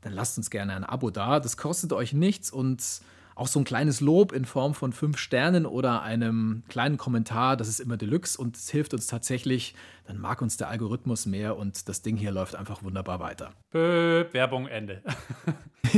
dann 0.00 0.14
lasst 0.14 0.38
uns 0.38 0.50
gerne 0.50 0.74
ein 0.74 0.84
Abo 0.84 1.10
da. 1.10 1.38
Das 1.38 1.58
kostet 1.58 1.92
euch 1.92 2.14
nichts 2.14 2.50
und 2.50 3.02
auch 3.34 3.46
so 3.46 3.60
ein 3.60 3.64
kleines 3.64 4.00
Lob 4.00 4.32
in 4.32 4.46
Form 4.46 4.74
von 4.74 4.92
fünf 4.92 5.18
Sternen 5.18 5.66
oder 5.66 6.02
einem 6.02 6.62
kleinen 6.68 6.96
Kommentar, 6.96 7.56
das 7.56 7.68
ist 7.68 7.80
immer 7.80 7.96
Deluxe 7.96 8.38
und 8.38 8.56
es 8.56 8.70
hilft 8.70 8.92
uns 8.94 9.06
tatsächlich. 9.06 9.74
Dann 10.06 10.18
mag 10.18 10.42
uns 10.42 10.56
der 10.56 10.68
Algorithmus 10.68 11.26
mehr 11.26 11.56
und 11.56 11.88
das 11.88 12.02
Ding 12.02 12.16
hier 12.16 12.32
läuft 12.32 12.54
einfach 12.54 12.82
wunderbar 12.82 13.20
weiter. 13.20 13.52
Bö, 13.70 14.24
Werbung 14.32 14.66
Ende. 14.66 15.02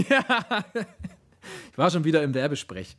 ja, 0.09 0.65
ich 1.71 1.79
war 1.79 1.91
schon 1.91 2.05
wieder 2.05 2.23
im 2.23 2.35
Werbesprech. 2.35 2.97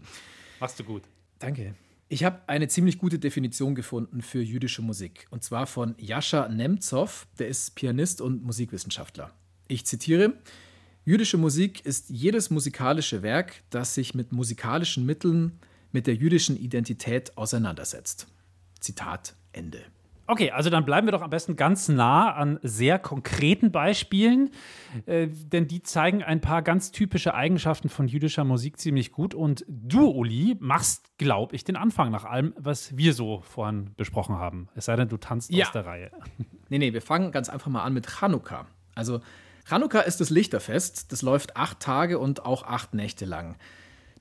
Machst 0.64 0.80
du 0.80 0.86
gut. 0.86 1.04
Danke. 1.40 1.76
Ich 2.08 2.24
habe 2.24 2.40
eine 2.48 2.70
ziemlich 2.70 2.98
gute 2.98 3.20
Definition 3.20 3.76
gefunden 3.76 4.22
für 4.22 4.42
jüdische 4.42 4.82
Musik. 4.82 5.28
Und 5.30 5.44
zwar 5.44 5.68
von 5.68 5.94
Jascha 5.98 6.48
Nemtsov, 6.48 7.28
der 7.38 7.50
ist 7.50 7.76
Pianist 7.76 8.22
und 8.22 8.46
Musikwissenschaftler. 8.46 9.34
Ich 9.68 9.86
zitiere: 9.86 10.38
Jüdische 11.04 11.38
Musik 11.38 11.86
ist 11.86 12.10
jedes 12.10 12.50
musikalische 12.50 13.22
Werk, 13.24 13.62
das 13.72 13.94
sich 13.94 14.16
mit 14.16 14.32
musikalischen 14.32 15.06
Mitteln 15.06 15.60
mit 15.92 16.08
der 16.08 16.16
jüdischen 16.16 16.56
Identität 16.56 17.38
auseinandersetzt. 17.38 18.28
Zitat 18.80 19.36
Ende. 19.52 19.84
Okay, 20.26 20.52
also 20.52 20.70
dann 20.70 20.86
bleiben 20.86 21.06
wir 21.06 21.12
doch 21.12 21.22
am 21.22 21.30
besten 21.30 21.58
ganz 21.58 21.90
nah 21.90 22.34
an 22.34 22.58
sehr 22.64 22.98
konkreten 22.98 23.72
Beispielen, 23.72 24.52
äh, 25.06 25.28
denn 25.28 25.68
die 25.68 25.82
zeigen 25.82 26.24
ein 26.24 26.40
paar 26.40 26.62
ganz 26.62 26.92
typische 26.92 27.34
Eigenschaften 27.34 27.90
von 27.90 28.08
jüdischer 28.08 28.46
Musik 28.46 28.80
ziemlich 28.80 29.12
gut. 29.12 29.34
Und 29.34 29.66
du, 29.68 30.10
Uli, 30.10 30.56
machst, 30.60 31.18
glaube 31.18 31.56
ich, 31.56 31.66
den 31.66 31.76
Anfang 31.76 32.10
nach 32.10 32.24
allem, 32.24 32.54
was 32.58 32.96
wir 32.96 33.14
so 33.14 33.42
vorhin 33.42 33.92
besprochen 33.98 34.36
haben. 34.36 34.70
Es 34.76 34.86
sei 34.86 34.96
denn, 34.96 35.10
du 35.10 35.18
tanzt 35.18 35.52
ja. 35.52 35.66
aus 35.66 35.72
der 35.72 35.86
Reihe. 35.86 36.12
Nee, 36.70 36.80
nee, 36.80 36.94
wir 36.94 37.04
fangen 37.04 37.32
ganz 37.32 37.50
einfach 37.50 37.68
mal 37.68 37.84
an 37.84 37.94
mit 37.94 38.08
Chanukka. 38.08 38.66
Also, 38.96 39.20
Chanukka 39.70 40.00
ist 40.00 40.22
das 40.22 40.32
Lichterfest. 40.32 41.12
Das 41.12 41.22
läuft 41.22 41.56
acht 41.56 41.80
Tage 41.82 42.18
und 42.18 42.48
auch 42.48 42.64
acht 42.64 42.96
Nächte 42.96 43.26
lang. 43.26 43.58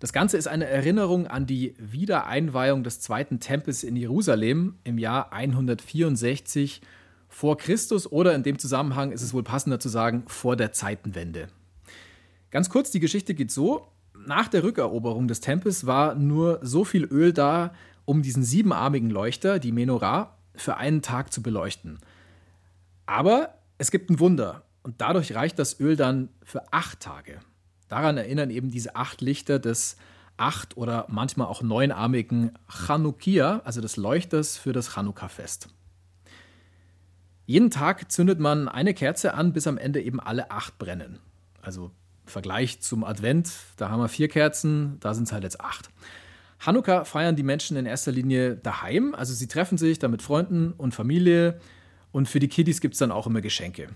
Das 0.02 0.12
Ganze 0.12 0.36
ist 0.36 0.48
eine 0.48 0.66
Erinnerung 0.66 1.28
an 1.28 1.46
die 1.46 1.76
Wiedereinweihung 1.78 2.82
des 2.82 2.98
zweiten 2.98 3.38
Tempels 3.38 3.84
in 3.84 3.94
Jerusalem 3.94 4.74
im 4.82 4.98
Jahr 4.98 5.32
164 5.32 6.80
vor 7.28 7.56
Christus 7.56 8.10
oder 8.10 8.34
in 8.34 8.42
dem 8.42 8.58
Zusammenhang 8.58 9.12
ist 9.12 9.22
es 9.22 9.32
wohl 9.32 9.44
passender 9.44 9.78
zu 9.78 9.88
sagen 9.88 10.24
vor 10.26 10.56
der 10.56 10.72
Zeitenwende. 10.72 11.46
Ganz 12.50 12.68
kurz, 12.68 12.90
die 12.90 12.98
Geschichte 12.98 13.32
geht 13.34 13.52
so. 13.52 13.92
Nach 14.26 14.48
der 14.48 14.64
Rückeroberung 14.64 15.28
des 15.28 15.40
Tempels 15.40 15.86
war 15.86 16.16
nur 16.16 16.58
so 16.62 16.82
viel 16.84 17.04
Öl 17.04 17.32
da, 17.32 17.72
um 18.04 18.22
diesen 18.22 18.42
siebenarmigen 18.42 19.08
Leuchter, 19.08 19.60
die 19.60 19.70
Menorah, 19.70 20.36
für 20.56 20.78
einen 20.78 21.02
Tag 21.02 21.32
zu 21.32 21.44
beleuchten. 21.44 22.00
Aber 23.06 23.54
es 23.78 23.92
gibt 23.92 24.10
ein 24.10 24.18
Wunder 24.18 24.64
und 24.82 25.00
dadurch 25.00 25.36
reicht 25.36 25.60
das 25.60 25.78
Öl 25.78 25.94
dann 25.94 26.28
für 26.42 26.72
acht 26.72 26.98
Tage. 26.98 27.38
Daran 27.92 28.16
erinnern 28.16 28.48
eben 28.48 28.70
diese 28.70 28.96
acht 28.96 29.20
Lichter 29.20 29.58
des 29.58 29.98
acht- 30.38 30.78
oder 30.78 31.04
manchmal 31.10 31.48
auch 31.48 31.60
neunarmigen 31.60 32.52
Chanukia, 32.66 33.60
also 33.64 33.82
des 33.82 33.98
Leuchters 33.98 34.56
für 34.56 34.72
das 34.72 34.94
Chanukka-Fest. 34.94 35.68
Jeden 37.44 37.70
Tag 37.70 38.10
zündet 38.10 38.40
man 38.40 38.66
eine 38.66 38.94
Kerze 38.94 39.34
an, 39.34 39.52
bis 39.52 39.66
am 39.66 39.76
Ende 39.76 40.00
eben 40.00 40.20
alle 40.20 40.50
acht 40.50 40.78
brennen. 40.78 41.18
Also 41.60 41.90
im 42.24 42.28
Vergleich 42.28 42.80
zum 42.80 43.04
Advent, 43.04 43.52
da 43.76 43.90
haben 43.90 44.00
wir 44.00 44.08
vier 44.08 44.28
Kerzen, 44.28 44.96
da 45.00 45.12
sind 45.12 45.24
es 45.24 45.32
halt 45.32 45.42
jetzt 45.42 45.60
acht. 45.60 45.90
Hanukkah 46.60 47.04
feiern 47.04 47.36
die 47.36 47.42
Menschen 47.42 47.76
in 47.76 47.84
erster 47.84 48.10
Linie 48.10 48.56
daheim, 48.56 49.14
also 49.14 49.34
sie 49.34 49.48
treffen 49.48 49.76
sich 49.76 49.98
da 49.98 50.08
mit 50.08 50.22
Freunden 50.22 50.72
und 50.72 50.94
Familie 50.94 51.60
und 52.10 52.26
für 52.26 52.40
die 52.40 52.48
Kiddies 52.48 52.80
gibt 52.80 52.94
es 52.94 53.00
dann 53.00 53.12
auch 53.12 53.26
immer 53.26 53.42
Geschenke. 53.42 53.90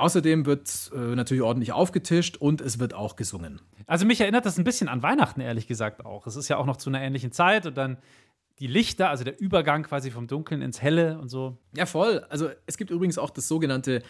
Außerdem 0.00 0.46
wird 0.46 0.90
äh, 0.94 1.14
natürlich 1.14 1.42
ordentlich 1.42 1.72
aufgetischt 1.72 2.36
und 2.36 2.60
es 2.60 2.78
wird 2.78 2.94
auch 2.94 3.16
gesungen. 3.16 3.60
Also 3.86 4.06
mich 4.06 4.20
erinnert 4.20 4.46
das 4.46 4.58
ein 4.58 4.64
bisschen 4.64 4.88
an 4.88 5.02
Weihnachten, 5.02 5.40
ehrlich 5.40 5.66
gesagt 5.66 6.04
auch. 6.04 6.26
Es 6.26 6.36
ist 6.36 6.48
ja 6.48 6.56
auch 6.56 6.66
noch 6.66 6.76
zu 6.76 6.90
einer 6.90 7.00
ähnlichen 7.02 7.32
Zeit 7.32 7.66
und 7.66 7.76
dann 7.76 7.98
die 8.60 8.66
Lichter, 8.66 9.08
also 9.10 9.24
der 9.24 9.40
Übergang 9.40 9.82
quasi 9.82 10.10
vom 10.10 10.26
Dunkeln 10.26 10.62
ins 10.62 10.80
Helle 10.80 11.18
und 11.18 11.28
so. 11.28 11.58
Ja, 11.76 11.86
voll. 11.86 12.24
Also 12.28 12.50
es 12.66 12.76
gibt 12.76 12.90
übrigens 12.90 13.18
auch 13.18 13.30
das 13.30 13.48
sogenannte 13.48 14.02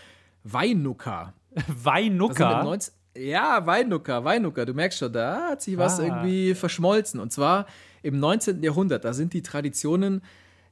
Weinuka. 0.44 1.35
Weinuka? 1.68 2.78
Ja, 3.16 3.66
Weinuka, 3.66 4.25
Weinuka. 4.25 4.64
Du 4.64 4.75
merkst 4.75 4.99
schon, 4.99 5.12
da 5.12 5.50
hat 5.50 5.62
sich 5.62 5.76
was 5.76 5.99
ah. 5.99 6.04
irgendwie 6.04 6.54
verschmolzen. 6.54 7.20
Und 7.20 7.32
zwar 7.32 7.66
im 8.02 8.18
19. 8.18 8.62
Jahrhundert. 8.62 9.04
Da 9.04 9.12
sind 9.12 9.32
die 9.32 9.42
Traditionen 9.42 10.23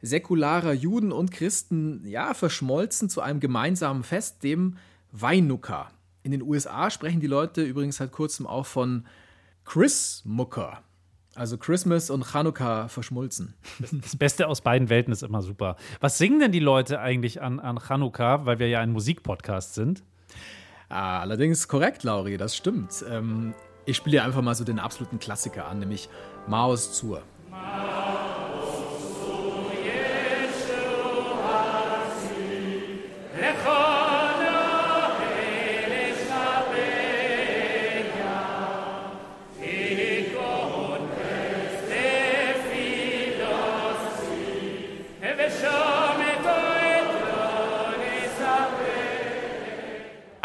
säkularer 0.00 0.72
Juden 0.72 1.12
und 1.12 1.32
Christen 1.32 2.04
ja 2.04 2.34
verschmolzen 2.34 3.08
zu 3.08 3.20
einem 3.20 3.40
gemeinsamen 3.40 4.04
Fest, 4.04 4.44
dem 4.44 4.76
Weinuka. 5.20 5.90
In 6.22 6.32
den 6.32 6.42
USA 6.42 6.90
sprechen 6.90 7.20
die 7.20 7.26
Leute 7.26 7.62
übrigens 7.62 7.96
seit 7.96 8.12
kurzem 8.12 8.46
auch 8.46 8.66
von 8.66 9.06
Chrismucker. 9.64 10.82
Also 11.34 11.56
Christmas 11.56 12.10
und 12.10 12.24
Chanukka 12.24 12.88
verschmolzen. 12.88 13.54
Das 13.92 14.16
Beste 14.16 14.48
aus 14.48 14.60
beiden 14.60 14.88
Welten 14.88 15.12
ist 15.12 15.22
immer 15.22 15.42
super. 15.42 15.76
Was 16.00 16.18
singen 16.18 16.40
denn 16.40 16.52
die 16.52 16.58
Leute 16.58 17.00
eigentlich 17.00 17.40
an, 17.40 17.60
an 17.60 17.78
Chanukka, 17.78 18.44
weil 18.44 18.58
wir 18.58 18.68
ja 18.68 18.80
ein 18.80 18.90
Musikpodcast 18.90 19.74
sind? 19.74 20.02
Ah, 20.88 21.20
allerdings 21.20 21.68
korrekt, 21.68 22.02
Lauri, 22.02 22.38
das 22.38 22.56
stimmt. 22.56 23.04
Ähm, 23.08 23.54
ich 23.84 23.96
spiele 23.96 24.22
einfach 24.22 24.42
mal 24.42 24.54
so 24.54 24.64
den 24.64 24.78
absoluten 24.78 25.18
Klassiker 25.18 25.66
an, 25.66 25.78
nämlich 25.78 26.08
Maos 26.46 26.92
Zur. 26.92 27.22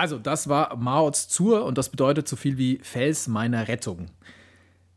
Also, 0.03 0.19
das 0.19 0.49
war 0.49 0.75
Mao's 0.75 1.29
Zur 1.29 1.63
und 1.63 1.77
das 1.77 1.87
bedeutet 1.87 2.27
so 2.27 2.35
viel 2.35 2.57
wie 2.57 2.77
Fels 2.83 3.29
meiner 3.29 3.69
Rettung. 3.69 4.09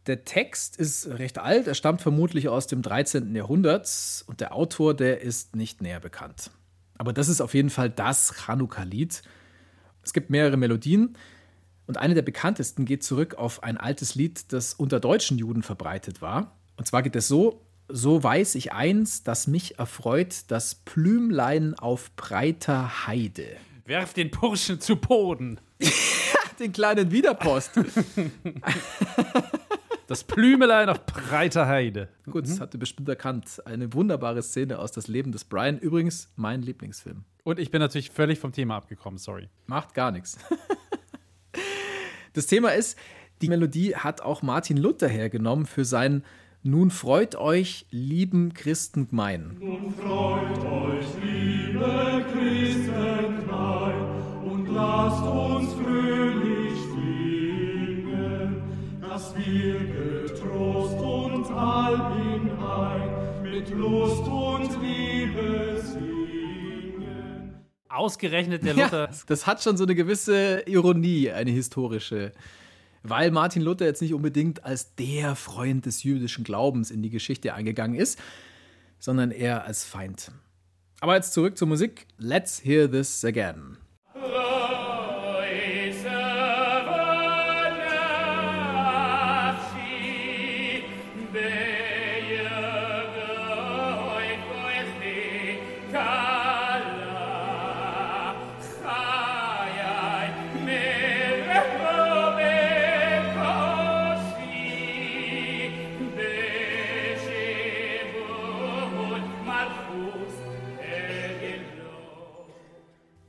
Der 0.08 0.24
Text 0.24 0.76
ist 0.78 1.06
recht 1.06 1.38
alt, 1.38 1.68
er 1.68 1.76
stammt 1.76 2.02
vermutlich 2.02 2.48
aus 2.48 2.66
dem 2.66 2.82
13. 2.82 3.32
Jahrhundert 3.36 3.88
und 4.26 4.40
der 4.40 4.52
Autor, 4.52 4.94
der 4.94 5.20
ist 5.20 5.54
nicht 5.54 5.80
näher 5.80 6.00
bekannt. 6.00 6.50
Aber 6.98 7.12
das 7.12 7.28
ist 7.28 7.40
auf 7.40 7.54
jeden 7.54 7.70
Fall 7.70 7.88
das 7.88 8.34
Chanukka-Lied. 8.34 9.22
Es 10.02 10.12
gibt 10.12 10.28
mehrere 10.28 10.56
Melodien 10.56 11.16
und 11.86 11.98
eine 11.98 12.14
der 12.14 12.22
bekanntesten 12.22 12.84
geht 12.84 13.04
zurück 13.04 13.36
auf 13.36 13.62
ein 13.62 13.76
altes 13.76 14.16
Lied, 14.16 14.52
das 14.52 14.74
unter 14.74 14.98
deutschen 14.98 15.38
Juden 15.38 15.62
verbreitet 15.62 16.20
war. 16.20 16.56
Und 16.76 16.88
zwar 16.88 17.04
geht 17.04 17.14
es 17.14 17.28
so: 17.28 17.64
So 17.88 18.24
weiß 18.24 18.56
ich 18.56 18.72
eins, 18.72 19.22
dass 19.22 19.46
mich 19.46 19.78
erfreut 19.78 20.46
das 20.48 20.74
Plümlein 20.74 21.74
auf 21.74 22.10
breiter 22.16 23.06
Heide. 23.06 23.56
Werf 23.86 24.12
den 24.14 24.30
Burschen 24.30 24.80
zu 24.80 24.96
Boden. 24.96 25.60
Den 26.58 26.72
kleinen 26.72 27.10
Wiederpost. 27.10 27.72
Das 30.08 30.22
Plümelein 30.22 30.88
auf 30.88 31.04
breiter 31.04 31.66
Heide. 31.66 32.08
Gut, 32.30 32.44
das 32.44 32.60
habt 32.60 32.72
ihr 32.74 32.78
bestimmt 32.78 33.08
erkannt. 33.08 33.60
Eine 33.64 33.92
wunderbare 33.92 34.40
Szene 34.40 34.78
aus 34.78 34.92
das 34.92 35.08
Leben 35.08 35.32
des 35.32 35.42
Brian. 35.42 35.78
Übrigens 35.80 36.32
mein 36.36 36.62
Lieblingsfilm. 36.62 37.24
Und 37.42 37.58
ich 37.58 37.72
bin 37.72 37.80
natürlich 37.80 38.10
völlig 38.10 38.38
vom 38.38 38.52
Thema 38.52 38.76
abgekommen, 38.76 39.18
sorry. 39.18 39.48
Macht 39.66 39.94
gar 39.94 40.12
nichts. 40.12 40.38
Das 42.34 42.46
Thema 42.46 42.68
ist, 42.72 42.96
die 43.42 43.48
Melodie 43.48 43.96
hat 43.96 44.20
auch 44.20 44.42
Martin 44.42 44.76
Luther 44.76 45.08
hergenommen 45.08 45.66
für 45.66 45.84
sein 45.84 46.22
Nun 46.62 46.92
freut 46.92 47.34
euch, 47.34 47.86
lieben 47.90 48.54
Christen 48.54 49.08
gemein. 49.08 49.56
Nun 49.58 49.92
freut 49.92 50.58
euch, 50.70 51.06
liebe 51.20 52.24
Christen 52.32 52.94
und 53.24 53.75
lasst 54.76 55.22
uns 55.24 55.72
fröhlich 55.74 56.78
singen, 56.94 58.62
dass 59.00 59.34
wir 59.36 59.78
getrost 59.78 60.98
und 61.00 61.50
all 61.50 61.96
hinein 62.14 63.42
mit 63.42 63.70
Lust 63.70 64.22
und 64.28 64.70
Liebe 64.82 65.80
singen. 65.82 67.54
Ausgerechnet 67.88 68.64
der 68.64 68.74
Ja, 68.74 68.84
Luther. 68.84 69.10
das 69.26 69.46
hat 69.46 69.62
schon 69.62 69.76
so 69.78 69.84
eine 69.84 69.94
gewisse 69.94 70.62
Ironie, 70.66 71.30
eine 71.30 71.50
historische. 71.50 72.32
Weil 73.02 73.30
Martin 73.30 73.62
Luther 73.62 73.86
jetzt 73.86 74.02
nicht 74.02 74.12
unbedingt 74.14 74.64
als 74.64 74.94
der 74.96 75.36
Freund 75.36 75.86
des 75.86 76.02
jüdischen 76.02 76.44
Glaubens 76.44 76.90
in 76.90 77.02
die 77.02 77.10
Geschichte 77.10 77.54
eingegangen 77.54 77.96
ist, 77.98 78.18
sondern 78.98 79.30
eher 79.30 79.64
als 79.64 79.84
Feind. 79.84 80.32
Aber 81.00 81.14
jetzt 81.14 81.32
zurück 81.32 81.56
zur 81.56 81.68
Musik. 81.68 82.06
Let's 82.18 82.62
hear 82.64 82.90
this 82.90 83.24
again. 83.24 83.78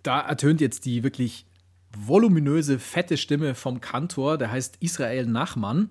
Da 0.08 0.22
ertönt 0.22 0.62
jetzt 0.62 0.86
die 0.86 1.04
wirklich 1.04 1.46
voluminöse, 1.94 2.80
fette 2.80 3.18
Stimme 3.18 3.56
vom 3.56 3.82
Kantor, 3.82 4.38
der 4.38 4.50
heißt 4.50 4.78
Israel 4.80 5.26
Nachman. 5.26 5.90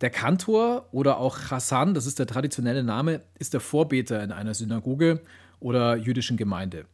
Der 0.00 0.10
Kantor 0.10 0.86
oder 0.92 1.18
auch 1.18 1.36
Chassan, 1.36 1.94
das 1.94 2.06
ist 2.06 2.20
der 2.20 2.28
traditionelle 2.28 2.84
Name, 2.84 3.22
ist 3.40 3.54
der 3.54 3.60
Vorbeter 3.60 4.22
in 4.22 4.30
einer 4.30 4.54
Synagoge 4.54 5.20
oder 5.58 5.96
jüdischen 5.96 6.36
Gemeinde. 6.36 6.84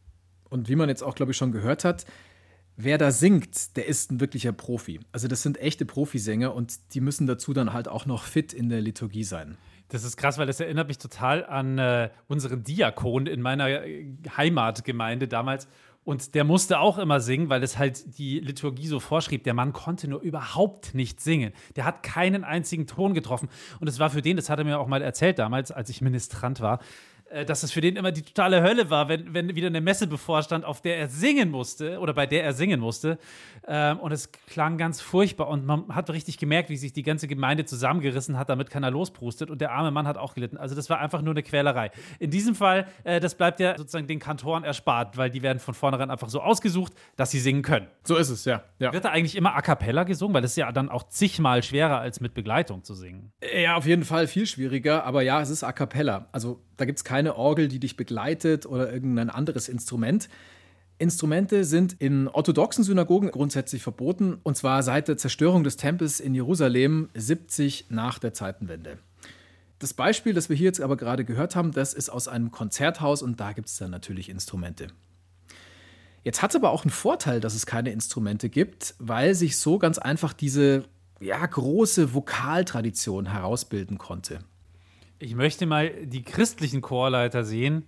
Und 0.48 0.70
wie 0.70 0.76
man 0.76 0.88
jetzt 0.88 1.02
auch, 1.02 1.14
glaube 1.14 1.32
ich, 1.32 1.36
schon 1.36 1.52
gehört 1.52 1.84
hat, 1.84 2.06
wer 2.78 2.96
da 2.96 3.10
singt, 3.10 3.76
der 3.76 3.86
ist 3.86 4.10
ein 4.10 4.18
wirklicher 4.18 4.52
Profi. 4.52 5.00
Also 5.12 5.28
das 5.28 5.42
sind 5.42 5.60
echte 5.60 5.84
Profisänger 5.84 6.54
und 6.54 6.94
die 6.94 7.02
müssen 7.02 7.26
dazu 7.26 7.52
dann 7.52 7.74
halt 7.74 7.86
auch 7.86 8.06
noch 8.06 8.22
fit 8.22 8.54
in 8.54 8.70
der 8.70 8.80
Liturgie 8.80 9.24
sein. 9.24 9.58
Das 9.88 10.04
ist 10.04 10.16
krass, 10.16 10.38
weil 10.38 10.46
das 10.46 10.58
erinnert 10.58 10.88
mich 10.88 10.96
total 10.96 11.44
an 11.44 11.78
äh, 11.78 12.08
unseren 12.26 12.64
Diakon 12.64 13.26
in 13.26 13.42
meiner 13.42 13.68
äh, 13.68 14.06
Heimatgemeinde 14.36 15.28
damals. 15.28 15.68
Und 16.04 16.34
der 16.34 16.44
musste 16.44 16.80
auch 16.80 16.98
immer 16.98 17.20
singen, 17.20 17.48
weil 17.48 17.62
es 17.62 17.78
halt 17.78 18.18
die 18.18 18.38
Liturgie 18.38 18.86
so 18.86 19.00
vorschrieb. 19.00 19.42
Der 19.44 19.54
Mann 19.54 19.72
konnte 19.72 20.06
nur 20.06 20.20
überhaupt 20.20 20.94
nicht 20.94 21.20
singen. 21.20 21.52
Der 21.76 21.86
hat 21.86 22.02
keinen 22.02 22.44
einzigen 22.44 22.86
Ton 22.86 23.14
getroffen. 23.14 23.48
Und 23.80 23.88
es 23.88 23.98
war 23.98 24.10
für 24.10 24.20
den, 24.20 24.36
das 24.36 24.50
hat 24.50 24.58
er 24.58 24.64
mir 24.64 24.78
auch 24.78 24.86
mal 24.86 25.00
erzählt 25.00 25.38
damals, 25.38 25.72
als 25.72 25.88
ich 25.88 26.02
Ministrant 26.02 26.60
war, 26.60 26.80
dass 27.44 27.62
es 27.62 27.72
für 27.72 27.80
den 27.80 27.96
immer 27.96 28.12
die 28.12 28.22
totale 28.22 28.62
Hölle 28.62 28.90
war, 28.90 29.08
wenn, 29.08 29.34
wenn 29.34 29.54
wieder 29.54 29.66
eine 29.66 29.80
Messe 29.80 30.06
bevorstand, 30.06 30.64
auf 30.64 30.80
der 30.80 30.98
er 30.98 31.08
singen 31.08 31.50
musste 31.50 31.98
oder 31.98 32.14
bei 32.14 32.26
der 32.26 32.44
er 32.44 32.52
singen 32.52 32.80
musste. 32.80 33.18
Ähm, 33.66 33.98
und 33.98 34.12
es 34.12 34.30
klang 34.32 34.78
ganz 34.78 35.00
furchtbar 35.00 35.48
und 35.48 35.66
man 35.66 35.88
hat 35.88 36.10
richtig 36.10 36.38
gemerkt, 36.38 36.68
wie 36.68 36.76
sich 36.76 36.92
die 36.92 37.02
ganze 37.02 37.26
Gemeinde 37.26 37.64
zusammengerissen 37.64 38.38
hat, 38.38 38.48
damit 38.50 38.70
keiner 38.70 38.90
losprustet 38.90 39.50
und 39.50 39.60
der 39.60 39.72
arme 39.72 39.90
Mann 39.90 40.06
hat 40.06 40.18
auch 40.18 40.34
gelitten. 40.34 40.56
Also 40.56 40.74
das 40.74 40.90
war 40.90 41.00
einfach 41.00 41.22
nur 41.22 41.32
eine 41.32 41.42
Quälerei. 41.42 41.90
In 42.18 42.30
diesem 42.30 42.54
Fall, 42.54 42.86
äh, 43.04 43.20
das 43.20 43.34
bleibt 43.34 43.60
ja 43.60 43.76
sozusagen 43.76 44.06
den 44.06 44.18
Kantoren 44.18 44.64
erspart, 44.64 45.16
weil 45.16 45.30
die 45.30 45.42
werden 45.42 45.58
von 45.58 45.74
vornherein 45.74 46.10
einfach 46.10 46.28
so 46.28 46.40
ausgesucht, 46.40 46.92
dass 47.16 47.30
sie 47.30 47.40
singen 47.40 47.62
können. 47.62 47.88
So 48.04 48.16
ist 48.16 48.28
es, 48.28 48.44
ja. 48.44 48.62
ja. 48.78 48.92
Wird 48.92 49.04
da 49.04 49.10
eigentlich 49.10 49.36
immer 49.36 49.54
a 49.54 49.62
cappella 49.62 50.04
gesungen, 50.04 50.34
weil 50.34 50.42
das 50.42 50.52
ist 50.52 50.56
ja 50.56 50.70
dann 50.72 50.88
auch 50.88 51.04
zigmal 51.04 51.62
schwerer 51.62 51.98
als 51.98 52.20
mit 52.20 52.34
Begleitung 52.34 52.84
zu 52.84 52.94
singen. 52.94 53.32
Ja, 53.54 53.76
auf 53.76 53.86
jeden 53.86 54.04
Fall 54.04 54.26
viel 54.26 54.46
schwieriger, 54.46 55.04
aber 55.04 55.22
ja, 55.22 55.40
es 55.40 55.50
ist 55.50 55.64
a 55.64 55.72
cappella. 55.72 56.28
Also 56.32 56.62
da 56.76 56.84
gibt 56.84 56.98
es 56.98 57.04
keine 57.04 57.36
Orgel, 57.36 57.68
die 57.68 57.78
dich 57.78 57.96
begleitet 57.96 58.66
oder 58.66 58.92
irgendein 58.92 59.30
anderes 59.30 59.68
Instrument. 59.68 60.28
Instrumente 60.98 61.64
sind 61.64 61.94
in 61.98 62.28
orthodoxen 62.28 62.84
Synagogen 62.84 63.30
grundsätzlich 63.30 63.82
verboten, 63.82 64.38
und 64.42 64.56
zwar 64.56 64.82
seit 64.82 65.08
der 65.08 65.16
Zerstörung 65.16 65.64
des 65.64 65.76
Tempels 65.76 66.20
in 66.20 66.34
Jerusalem 66.34 67.08
70 67.14 67.86
nach 67.88 68.18
der 68.18 68.32
Zeitenwende. 68.32 68.98
Das 69.80 69.92
Beispiel, 69.92 70.32
das 70.32 70.48
wir 70.48 70.56
hier 70.56 70.66
jetzt 70.66 70.80
aber 70.80 70.96
gerade 70.96 71.24
gehört 71.24 71.56
haben, 71.56 71.72
das 71.72 71.94
ist 71.94 72.10
aus 72.10 72.28
einem 72.28 72.52
Konzerthaus 72.52 73.22
und 73.22 73.40
da 73.40 73.52
gibt 73.52 73.68
es 73.68 73.76
dann 73.76 73.90
natürlich 73.90 74.28
Instrumente. 74.28 74.86
Jetzt 76.22 76.40
hat 76.40 76.50
es 76.50 76.56
aber 76.56 76.70
auch 76.70 76.84
einen 76.84 76.90
Vorteil, 76.90 77.40
dass 77.40 77.54
es 77.54 77.66
keine 77.66 77.90
Instrumente 77.90 78.48
gibt, 78.48 78.94
weil 78.98 79.34
sich 79.34 79.58
so 79.58 79.78
ganz 79.78 79.98
einfach 79.98 80.32
diese 80.32 80.84
ja, 81.20 81.44
große 81.44 82.14
Vokaltradition 82.14 83.26
herausbilden 83.26 83.98
konnte. 83.98 84.38
Ich 85.18 85.34
möchte 85.34 85.66
mal 85.66 85.90
die 86.06 86.22
christlichen 86.22 86.80
Chorleiter 86.80 87.44
sehen, 87.44 87.86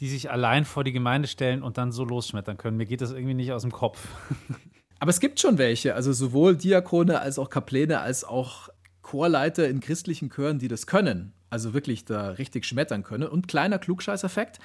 die 0.00 0.08
sich 0.08 0.30
allein 0.30 0.64
vor 0.64 0.84
die 0.84 0.92
Gemeinde 0.92 1.28
stellen 1.28 1.62
und 1.62 1.78
dann 1.78 1.92
so 1.92 2.04
losschmettern 2.04 2.56
können. 2.56 2.76
Mir 2.76 2.86
geht 2.86 3.00
das 3.00 3.12
irgendwie 3.12 3.34
nicht 3.34 3.52
aus 3.52 3.62
dem 3.62 3.72
Kopf. 3.72 4.06
Aber 4.98 5.10
es 5.10 5.20
gibt 5.20 5.40
schon 5.40 5.58
welche, 5.58 5.94
also 5.94 6.12
sowohl 6.12 6.56
Diakone 6.56 7.20
als 7.20 7.38
auch 7.38 7.48
Kapläne 7.48 8.00
als 8.00 8.24
auch 8.24 8.68
Chorleiter 9.02 9.68
in 9.68 9.80
christlichen 9.80 10.30
Chören, 10.30 10.58
die 10.58 10.68
das 10.68 10.86
können. 10.86 11.32
Also 11.48 11.74
wirklich 11.74 12.04
da 12.04 12.30
richtig 12.30 12.64
schmettern 12.64 13.02
können. 13.02 13.28
Und 13.28 13.48
kleiner 13.48 13.78
Klugscheißeffekt. 13.78 14.58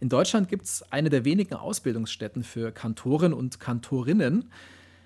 In 0.00 0.08
Deutschland 0.08 0.48
gibt 0.48 0.66
es 0.66 0.82
eine 0.92 1.08
der 1.08 1.24
wenigen 1.24 1.54
Ausbildungsstätten 1.54 2.44
für 2.44 2.72
Kantoren 2.72 3.32
und 3.32 3.60
Kantorinnen, 3.60 4.50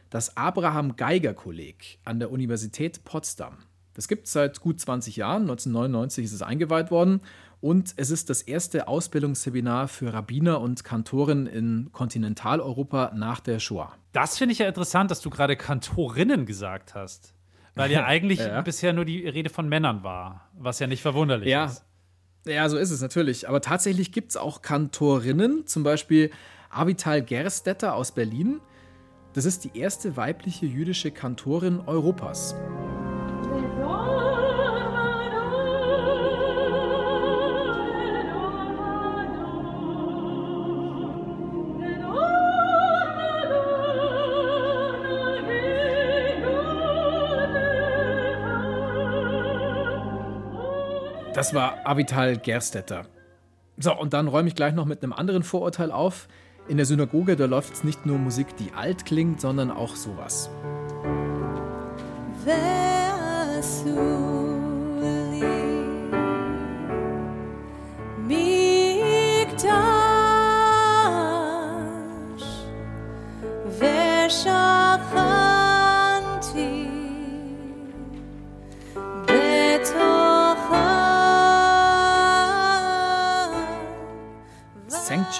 das 0.08 0.36
Abraham 0.36 0.96
Geiger 0.96 1.34
Kolleg 1.34 1.98
an 2.04 2.18
der 2.18 2.32
Universität 2.32 3.04
Potsdam. 3.04 3.58
Das 3.94 4.08
gibt 4.08 4.26
es 4.26 4.32
seit 4.32 4.60
gut 4.60 4.80
20 4.80 5.16
Jahren. 5.16 5.42
1999 5.42 6.24
ist 6.24 6.32
es 6.32 6.42
eingeweiht 6.42 6.90
worden. 6.90 7.20
Und 7.60 7.92
es 7.96 8.10
ist 8.10 8.30
das 8.30 8.40
erste 8.40 8.88
Ausbildungsseminar 8.88 9.88
für 9.88 10.12
Rabbiner 10.14 10.60
und 10.60 10.82
Kantoren 10.84 11.46
in 11.46 11.90
Kontinentaleuropa 11.92 13.12
nach 13.14 13.40
der 13.40 13.58
Shoah. 13.58 13.92
Das 14.12 14.38
finde 14.38 14.52
ich 14.54 14.58
ja 14.60 14.66
interessant, 14.68 15.10
dass 15.10 15.20
du 15.20 15.28
gerade 15.28 15.56
Kantorinnen 15.56 16.46
gesagt 16.46 16.94
hast. 16.94 17.34
Weil 17.74 17.90
ja 17.92 18.04
eigentlich 18.06 18.38
Ja. 18.38 18.62
bisher 18.62 18.92
nur 18.92 19.04
die 19.04 19.28
Rede 19.28 19.50
von 19.50 19.68
Männern 19.68 20.02
war, 20.02 20.48
was 20.58 20.78
ja 20.78 20.86
nicht 20.86 21.02
verwunderlich 21.02 21.48
Ja. 21.50 21.66
ist. 21.66 21.84
Ja, 22.46 22.66
so 22.70 22.78
ist 22.78 22.90
es 22.90 23.02
natürlich. 23.02 23.46
Aber 23.48 23.60
tatsächlich 23.60 24.12
gibt 24.12 24.30
es 24.30 24.36
auch 24.38 24.62
Kantorinnen, 24.62 25.66
zum 25.66 25.82
Beispiel 25.82 26.30
Avital 26.70 27.22
Gerstetter 27.22 27.94
aus 27.94 28.12
Berlin. 28.12 28.60
Das 29.34 29.44
ist 29.44 29.64
die 29.64 29.78
erste 29.78 30.16
weibliche 30.16 30.64
jüdische 30.64 31.10
Kantorin 31.10 31.80
Europas. 31.86 32.54
Das 51.40 51.54
war 51.54 51.78
Avital 51.84 52.36
Gerstetter. 52.36 53.06
So, 53.78 53.98
und 53.98 54.12
dann 54.12 54.28
räume 54.28 54.48
ich 54.48 54.54
gleich 54.54 54.74
noch 54.74 54.84
mit 54.84 55.02
einem 55.02 55.14
anderen 55.14 55.42
Vorurteil 55.42 55.90
auf. 55.90 56.28
In 56.68 56.76
der 56.76 56.84
Synagoge, 56.84 57.34
da 57.34 57.46
läuft 57.46 57.82
nicht 57.82 58.04
nur 58.04 58.18
Musik, 58.18 58.58
die 58.58 58.72
alt 58.74 59.06
klingt, 59.06 59.40
sondern 59.40 59.70
auch 59.70 59.96
sowas. 59.96 60.50
Versus. 62.44 64.39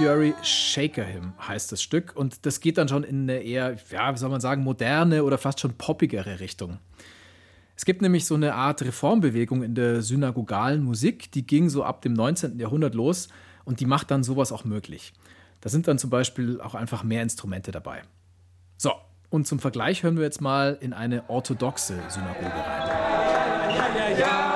Sanctuary 0.00 0.35
Shaker 0.42 1.04
Hymn 1.04 1.35
heißt 1.47 1.73
das 1.73 1.83
Stück. 1.83 2.16
Und 2.16 2.47
das 2.47 2.61
geht 2.61 2.78
dann 2.78 2.88
schon 2.88 3.04
in 3.04 3.28
eine 3.28 3.42
eher, 3.42 3.76
ja, 3.90 4.14
wie 4.14 4.16
soll 4.16 4.30
man 4.30 4.40
sagen, 4.40 4.62
moderne 4.62 5.25
oder 5.25 5.37
fast 5.37 5.61
schon 5.61 5.75
poppigere 5.75 6.40
Richtung. 6.40 6.78
Es 7.76 7.85
gibt 7.85 8.00
nämlich 8.00 8.25
so 8.25 8.35
eine 8.35 8.54
Art 8.54 8.80
Reformbewegung 8.80 9.62
in 9.62 9.75
der 9.75 10.00
synagogalen 10.00 10.83
Musik, 10.83 11.30
die 11.33 11.47
ging 11.47 11.69
so 11.69 11.85
ab 11.85 12.00
dem 12.00 12.14
19. 12.14 12.59
Jahrhundert 12.59 12.95
los 12.95 13.28
und 13.66 13.80
die 13.80 13.85
macht 13.85 14.11
dann 14.11 14.25
sowas 14.25 14.52
auch 14.52 14.64
möglich. 14.64 15.12
Da 15.61 15.69
sind 15.69 15.87
dann 15.87 15.99
zum 15.99 16.09
Beispiel 16.09 16.62
auch 16.62 16.75
einfach 16.75 17.04
mehr 17.04 17.23
Instrumente 17.23 17.71
dabei. 17.71 18.00
So, 18.78 18.92
und 19.28 19.47
zum 19.47 19.59
Vergleich 19.59 20.02
hören 20.02 20.16
wir 20.16 20.25
jetzt 20.25 20.40
mal 20.40 20.78
in 20.80 20.95
eine 20.95 21.28
orthodoxe 21.28 21.99
Synagoge 22.09 22.47
rein. 22.47 24.19
Ganz 24.19 24.50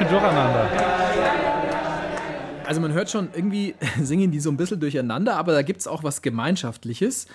schön 0.00 0.08
durcheinander. 0.08 0.70
Also 2.66 2.80
man 2.80 2.92
hört 2.92 3.10
schon, 3.10 3.28
irgendwie 3.34 3.74
singen 4.00 4.30
die 4.30 4.40
so 4.40 4.50
ein 4.50 4.56
bisschen 4.56 4.80
durcheinander, 4.80 5.36
aber 5.36 5.52
da 5.52 5.62
gibt 5.62 5.80
es 5.80 5.86
auch 5.86 6.02
was 6.02 6.22
Gemeinschaftliches. 6.22 7.26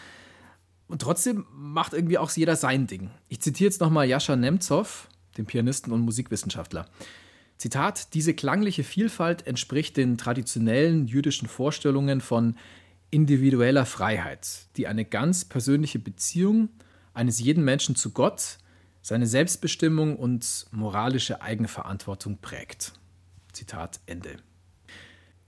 Und 0.87 1.01
trotzdem 1.01 1.45
macht 1.51 1.93
irgendwie 1.93 2.17
auch 2.17 2.31
jeder 2.31 2.55
sein 2.55 2.87
Ding. 2.87 3.11
Ich 3.27 3.41
zitiere 3.41 3.69
jetzt 3.69 3.81
nochmal 3.81 4.07
Jascha 4.07 4.35
Nemtsov, 4.35 5.09
den 5.37 5.45
Pianisten 5.45 5.91
und 5.91 6.01
Musikwissenschaftler. 6.01 6.87
Zitat, 7.57 8.13
diese 8.13 8.33
klangliche 8.33 8.83
Vielfalt 8.83 9.47
entspricht 9.47 9.97
den 9.97 10.17
traditionellen 10.17 11.07
jüdischen 11.07 11.47
Vorstellungen 11.47 12.21
von 12.21 12.55
individueller 13.11 13.85
Freiheit, 13.85 14.67
die 14.75 14.87
eine 14.87 15.05
ganz 15.05 15.45
persönliche 15.45 15.99
Beziehung 15.99 16.69
eines 17.13 17.39
jeden 17.39 17.63
Menschen 17.63 17.95
zu 17.95 18.11
Gott, 18.11 18.57
seine 19.05 19.27
Selbstbestimmung 19.27 20.15
und 20.17 20.65
moralische 20.71 21.43
Eigenverantwortung 21.43 22.39
prägt. 22.39 22.93
Zitat 23.53 23.99
Ende. 24.07 24.37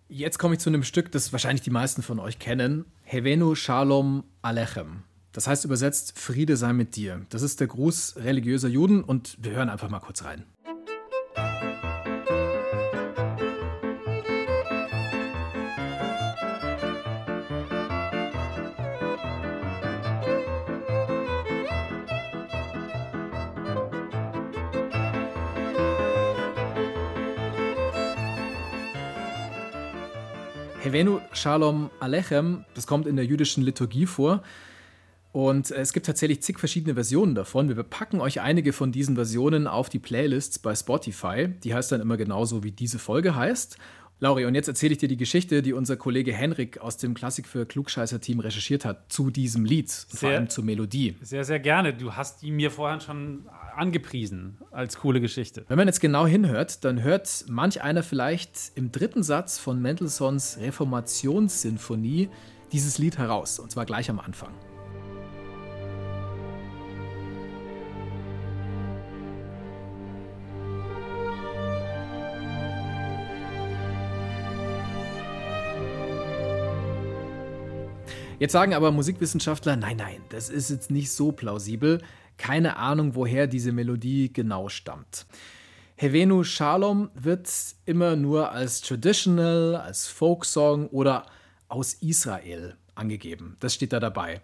Jetzt 0.07 0.37
komme 0.37 0.53
ich 0.53 0.59
zu 0.59 0.69
einem 0.69 0.83
Stück, 0.83 1.11
das 1.11 1.31
wahrscheinlich 1.31 1.63
die 1.63 1.71
meisten 1.71 2.03
von 2.03 2.19
euch 2.19 2.37
kennen. 2.37 2.85
Hevenu 3.01 3.55
Shalom 3.55 4.25
Alechem. 4.43 5.01
Das 5.31 5.47
heißt 5.47 5.65
übersetzt 5.65 6.19
Friede 6.19 6.55
sei 6.55 6.71
mit 6.71 6.95
dir. 6.95 7.25
Das 7.29 7.41
ist 7.41 7.59
der 7.59 7.65
Gruß 7.65 8.17
religiöser 8.17 8.67
Juden 8.67 9.03
und 9.03 9.35
wir 9.41 9.53
hören 9.53 9.69
einfach 9.69 9.89
mal 9.89 10.01
kurz 10.01 10.23
rein. 10.23 10.43
Hevenu 30.83 31.19
Shalom 31.33 31.89
Alechem, 31.99 32.63
das 32.75 32.87
kommt 32.87 33.07
in 33.07 33.15
der 33.15 33.25
jüdischen 33.25 33.63
Liturgie 33.63 34.05
vor. 34.05 34.43
Und 35.33 35.69
es 35.71 35.91
gibt 35.93 36.05
tatsächlich 36.05 36.41
zig 36.41 36.57
verschiedene 36.59 36.93
Versionen 36.93 37.35
davon. 37.35 37.67
Wir 37.75 37.83
packen 37.83 38.21
euch 38.21 38.41
einige 38.41 38.73
von 38.73 38.91
diesen 38.91 39.15
Versionen 39.15 39.67
auf 39.67 39.89
die 39.89 39.99
Playlists 39.99 40.59
bei 40.59 40.73
Spotify. 40.73 41.49
Die 41.63 41.73
heißt 41.73 41.91
dann 41.91 42.01
immer 42.01 42.17
genauso, 42.17 42.63
wie 42.63 42.71
diese 42.71 42.99
Folge 42.99 43.35
heißt. 43.35 43.77
Lauri, 44.19 44.45
und 44.45 44.55
jetzt 44.55 44.67
erzähle 44.67 44.93
ich 44.93 44.97
dir 44.97 45.07
die 45.09 45.17
Geschichte, 45.17 45.61
die 45.61 45.73
unser 45.73 45.95
Kollege 45.95 46.33
Henrik 46.33 46.79
aus 46.79 46.97
dem 46.97 47.13
Klassik 47.13 47.47
für 47.47 47.67
Klugscheißer-Team 47.67 48.39
recherchiert 48.39 48.83
hat 48.83 49.11
zu 49.11 49.29
diesem 49.29 49.63
Lied, 49.63 49.85
und 49.85 50.17
vor 50.19 50.29
Sehr- 50.29 50.37
allem 50.37 50.49
zur 50.49 50.63
Melodie. 50.63 51.15
Sehr, 51.21 51.43
sehr 51.43 51.59
gerne. 51.59 51.93
Du 51.93 52.13
hast 52.13 52.41
die 52.41 52.49
mir 52.49 52.71
vorhin 52.71 52.99
schon 52.99 53.45
angepriesen 53.77 54.57
als 54.71 54.97
coole 54.97 55.21
Geschichte. 55.21 55.63
Wenn 55.67 55.77
man 55.77 55.87
jetzt 55.87 56.01
genau 56.01 56.25
hinhört, 56.25 56.83
dann 56.83 57.03
hört 57.03 57.45
manch 57.47 57.81
einer 57.81 58.03
vielleicht 58.03 58.71
im 58.75 58.91
dritten 58.91 59.23
Satz 59.23 59.57
von 59.59 59.81
Mendelssohns 59.81 60.57
Reformationssinfonie 60.59 62.29
dieses 62.71 62.97
Lied 62.97 63.17
heraus, 63.17 63.59
und 63.59 63.71
zwar 63.71 63.85
gleich 63.85 64.09
am 64.09 64.19
Anfang. 64.19 64.53
Jetzt 78.39 78.51
sagen 78.51 78.75
aber 78.75 78.91
Musikwissenschaftler, 78.91 79.75
nein, 79.75 79.97
nein, 79.97 80.21
das 80.29 80.49
ist 80.49 80.69
jetzt 80.69 80.91
nicht 80.91 81.11
so 81.11 81.31
plausibel. 81.31 82.01
Keine 82.37 82.77
Ahnung, 82.77 83.15
woher 83.15 83.47
diese 83.47 83.71
Melodie 83.71 84.31
genau 84.31 84.69
stammt. 84.69 85.25
Hevenu 85.95 86.43
Shalom 86.43 87.09
wird 87.15 87.49
immer 87.85 88.15
nur 88.15 88.51
als 88.51 88.81
Traditional, 88.81 89.75
als 89.75 90.07
Folksong 90.07 90.87
oder 90.89 91.25
aus 91.69 91.95
Israel 91.95 92.75
angegeben. 92.93 93.57
Das 93.59 93.73
steht 93.73 93.93
da 93.93 93.99
dabei. 93.99 94.41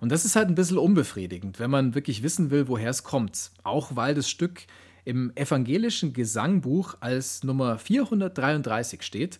Und 0.00 0.10
das 0.12 0.24
ist 0.24 0.36
halt 0.36 0.48
ein 0.48 0.54
bisschen 0.54 0.78
unbefriedigend, 0.78 1.58
wenn 1.58 1.70
man 1.70 1.94
wirklich 1.94 2.22
wissen 2.22 2.50
will, 2.50 2.68
woher 2.68 2.90
es 2.90 3.02
kommt. 3.02 3.50
Auch 3.62 3.96
weil 3.96 4.14
das 4.14 4.28
Stück 4.28 4.66
im 5.04 5.32
evangelischen 5.36 6.12
Gesangbuch 6.12 6.96
als 7.00 7.44
Nummer 7.44 7.78
433 7.78 9.02
steht. 9.02 9.38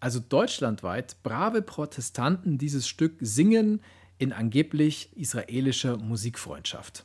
Also 0.00 0.20
deutschlandweit 0.20 1.16
brave 1.22 1.62
Protestanten 1.62 2.58
dieses 2.58 2.86
Stück 2.86 3.14
singen 3.20 3.80
in 4.18 4.32
angeblich 4.32 5.10
israelischer 5.16 5.96
Musikfreundschaft. 5.96 7.04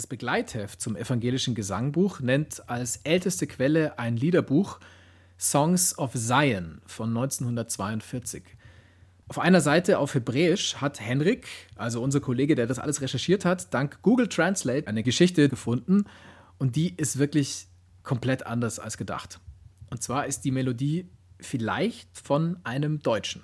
Das 0.00 0.06
Begleitheft 0.06 0.80
zum 0.80 0.96
evangelischen 0.96 1.54
Gesangbuch 1.54 2.20
nennt 2.20 2.70
als 2.70 3.00
älteste 3.04 3.46
Quelle 3.46 3.98
ein 3.98 4.16
Liederbuch 4.16 4.80
Songs 5.38 5.98
of 5.98 6.14
Zion 6.14 6.80
von 6.86 7.10
1942. 7.10 8.42
Auf 9.28 9.38
einer 9.38 9.60
Seite 9.60 9.98
auf 9.98 10.14
Hebräisch 10.14 10.76
hat 10.76 11.02
Henrik, 11.02 11.46
also 11.76 12.02
unser 12.02 12.20
Kollege, 12.20 12.54
der 12.54 12.66
das 12.66 12.78
alles 12.78 13.02
recherchiert 13.02 13.44
hat, 13.44 13.74
dank 13.74 14.00
Google 14.00 14.28
Translate 14.28 14.86
eine 14.86 15.02
Geschichte 15.02 15.50
gefunden 15.50 16.06
und 16.56 16.76
die 16.76 16.94
ist 16.96 17.18
wirklich 17.18 17.66
komplett 18.02 18.46
anders 18.46 18.78
als 18.78 18.96
gedacht. 18.96 19.38
Und 19.90 20.02
zwar 20.02 20.24
ist 20.24 20.46
die 20.46 20.50
Melodie 20.50 21.10
vielleicht 21.40 22.08
von 22.16 22.58
einem 22.64 23.00
Deutschen. 23.00 23.42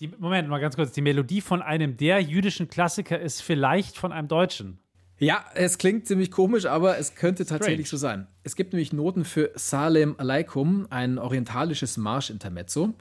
Die, 0.00 0.08
Moment, 0.08 0.48
mal 0.48 0.58
ganz 0.58 0.74
kurz. 0.74 0.90
Die 0.92 1.02
Melodie 1.02 1.42
von 1.42 1.60
einem 1.60 1.98
der 1.98 2.22
jüdischen 2.22 2.70
Klassiker 2.70 3.20
ist 3.20 3.42
vielleicht 3.42 3.98
von 3.98 4.10
einem 4.10 4.28
Deutschen. 4.28 4.80
Ja, 5.20 5.44
es 5.54 5.78
klingt 5.78 6.06
ziemlich 6.06 6.30
komisch, 6.30 6.66
aber 6.66 6.98
es 6.98 7.16
könnte 7.16 7.44
tatsächlich 7.44 7.88
so 7.88 7.96
sein. 7.96 8.28
Es 8.44 8.54
gibt 8.54 8.72
nämlich 8.72 8.92
Noten 8.92 9.24
für 9.24 9.50
Salem 9.56 10.14
Aleikum, 10.16 10.86
ein 10.90 11.18
orientalisches 11.18 11.96
Marschintermezzo. 11.96 12.94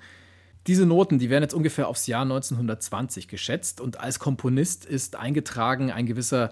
Diese 0.65 0.88
Noten, 0.88 1.19
die 1.19 1.30
werden 1.30 1.43
jetzt 1.43 1.53
ungefähr 1.53 1.88
aufs 1.88 2.08
Jahr 2.08 2.23
1920 2.23 3.27
geschätzt 3.27 3.80
und 3.80 3.99
als 3.99 4.17
Komponist 4.17 4.84
ist 4.84 5.15
eingetragen 5.15 5.91
ein 5.91 6.08
gewisser 6.08 6.51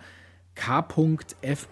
K.F. 0.54 1.68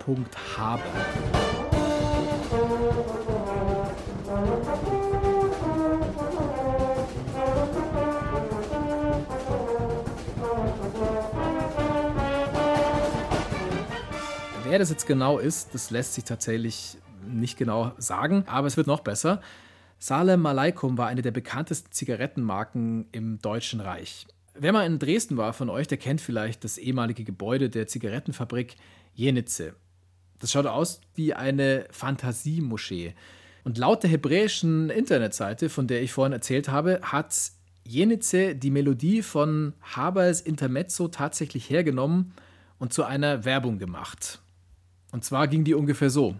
Wer 14.74 14.80
das 14.80 14.90
jetzt 14.90 15.06
genau 15.06 15.38
ist, 15.38 15.76
das 15.76 15.92
lässt 15.92 16.16
sich 16.16 16.24
tatsächlich 16.24 16.98
nicht 17.28 17.60
genau 17.60 17.92
sagen, 18.00 18.44
aber 18.48 18.66
es 18.66 18.76
wird 18.76 18.88
noch 18.88 19.02
besser. 19.02 19.40
Salem 20.00 20.44
Aleikum 20.48 20.98
war 20.98 21.06
eine 21.06 21.22
der 21.22 21.30
bekanntesten 21.30 21.92
Zigarettenmarken 21.92 23.06
im 23.12 23.38
Deutschen 23.38 23.82
Reich. 23.82 24.26
Wer 24.56 24.74
mal 24.74 24.88
in 24.88 24.98
Dresden 24.98 25.38
war 25.38 25.54
von 25.54 25.70
euch, 25.70 25.88
der 25.88 26.00
kennt 26.00 26.22
vielleicht 26.22 26.64
das 26.64 26.80
ehemalige 26.80 27.24
Gebäude 27.24 27.70
der 27.70 27.86
Zigarettenfabrik 27.86 28.76
Jenitze. 29.14 29.76
Das 30.40 30.52
schaut 30.52 30.66
aus 30.66 31.02
wie 31.14 31.36
eine 31.36 31.86
Fantasiemoschee. 31.92 33.14
Und 33.64 33.78
laut 33.78 34.02
der 34.02 34.10
hebräischen 34.10 34.90
Internetseite, 34.90 35.70
von 35.70 35.86
der 35.86 36.02
ich 36.02 36.12
vorhin 36.12 36.34
erzählt 36.34 36.68
habe, 36.68 37.00
hat 37.04 37.52
Jenitze 37.86 38.56
die 38.56 38.72
Melodie 38.72 39.22
von 39.22 39.74
Habers 39.96 40.42
Intermezzo 40.42 41.10
tatsächlich 41.10 41.70
hergenommen 41.70 42.34
und 42.80 42.92
zu 42.92 43.04
einer 43.04 43.46
Werbung 43.46 43.78
gemacht. 43.78 44.40
Und 45.14 45.24
zwar 45.24 45.48
ging 45.48 45.64
die 45.64 45.76
ungefähr 45.76 46.10
so. 46.10 46.36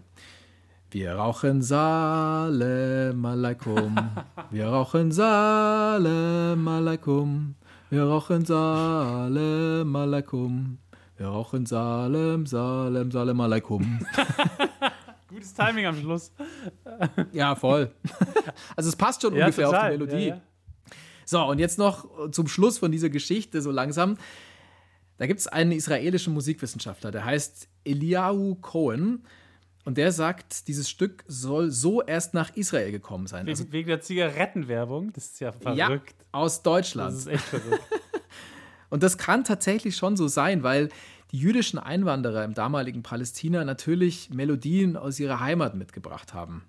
Wir 0.90 1.14
rauchen 1.14 1.62
Salem 1.62 3.24
Aleikum. 3.24 3.96
Wir 4.50 4.66
rauchen 4.66 5.10
Salem 5.12 6.68
Aleikum. 6.68 7.54
Wir 7.90 8.02
rauchen 8.04 8.44
Salem 8.44 9.94
Aleikum. 9.96 10.78
Wir 11.16 11.26
rauchen 11.28 11.64
Salem, 11.66 12.46
Salem, 12.46 13.10
Salem 13.12 13.40
Aleikum. 13.40 14.00
Gutes 15.28 15.54
Timing 15.54 15.86
am 15.86 15.96
Schluss. 15.96 16.32
Ja, 17.32 17.54
voll. 17.54 17.90
Also 18.76 18.88
es 18.88 18.96
passt 18.96 19.22
schon 19.22 19.34
Ja, 19.34 19.44
ungefähr 19.46 19.66
total. 19.66 19.80
auf 19.80 19.86
die 19.92 19.98
Melodie. 19.98 20.26
Ja, 20.28 20.34
ja. 20.36 20.40
So, 21.24 21.42
und 21.44 21.58
jetzt 21.58 21.78
noch 21.78 22.30
zum 22.32 22.48
Schluss 22.48 22.78
von 22.78 22.90
dieser 22.92 23.08
Geschichte 23.08 23.62
so 23.62 23.70
langsam. 23.70 24.16
Da 25.18 25.26
gibt 25.26 25.40
es 25.40 25.46
einen 25.46 25.72
israelischen 25.72 26.34
Musikwissenschaftler, 26.34 27.10
der 27.10 27.24
heißt 27.24 27.68
Eliyahu 27.84 28.56
Cohen. 28.56 29.24
Und 29.84 29.98
der 29.98 30.12
sagt, 30.12 30.66
dieses 30.66 30.88
Stück 30.88 31.24
soll 31.28 31.70
so 31.70 32.02
erst 32.02 32.32
nach 32.32 32.56
Israel 32.56 32.90
gekommen 32.90 33.26
sein. 33.26 33.46
Also, 33.46 33.64
Wegen, 33.64 33.72
wegen 33.72 33.88
der 33.88 34.00
Zigarettenwerbung. 34.00 35.12
Das 35.12 35.26
ist 35.26 35.40
ja 35.40 35.52
ja, 35.74 35.86
verrückt. 35.86 36.14
aus 36.32 36.54
das 36.56 36.62
Deutschland. 36.62 37.18
ist 37.18 37.26
echt 37.26 37.44
verrückt. 37.44 37.82
Und 38.90 39.02
das 39.02 39.18
kann 39.18 39.44
tatsächlich 39.44 39.96
schon 39.96 40.16
so 40.16 40.26
sein, 40.26 40.62
weil 40.62 40.88
die 41.32 41.38
jüdischen 41.38 41.78
Einwanderer 41.78 42.44
im 42.44 42.54
damaligen 42.54 43.02
Palästina 43.02 43.64
natürlich 43.64 44.30
Melodien 44.30 44.96
aus 44.96 45.20
ihrer 45.20 45.40
Heimat 45.40 45.74
mitgebracht 45.74 46.32
haben. 46.32 46.64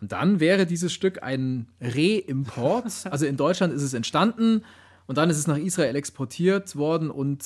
Und 0.00 0.12
dann 0.12 0.40
wäre 0.40 0.66
dieses 0.66 0.92
Stück 0.92 1.22
ein 1.22 1.68
Reimport. 1.80 3.06
Also 3.10 3.24
in 3.24 3.36
Deutschland 3.36 3.72
ist 3.72 3.82
es 3.82 3.94
entstanden 3.94 4.64
und 5.08 5.16
dann 5.16 5.30
ist 5.30 5.38
es 5.38 5.46
nach 5.46 5.56
Israel 5.56 5.96
exportiert 5.96 6.76
worden 6.76 7.10
und 7.10 7.42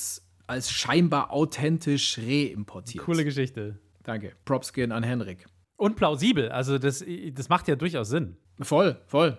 als 0.49 0.71
scheinbar 0.71 1.31
authentisch 1.31 2.19
reimportiert. 2.19 3.05
Coole 3.05 3.25
Geschichte. 3.25 3.79
Danke. 4.03 4.33
Props 4.45 4.73
gehen 4.73 4.91
an 4.91 5.05
Henrik. 5.05 5.47
Und 5.77 5.95
plausibel. 5.95 6.49
Also, 6.51 6.79
das, 6.79 7.05
das 7.33 7.49
macht 7.49 7.69
ja 7.69 7.77
durchaus 7.77 8.09
Sinn. 8.09 8.37
Voll, 8.61 9.01
voll. 9.07 9.39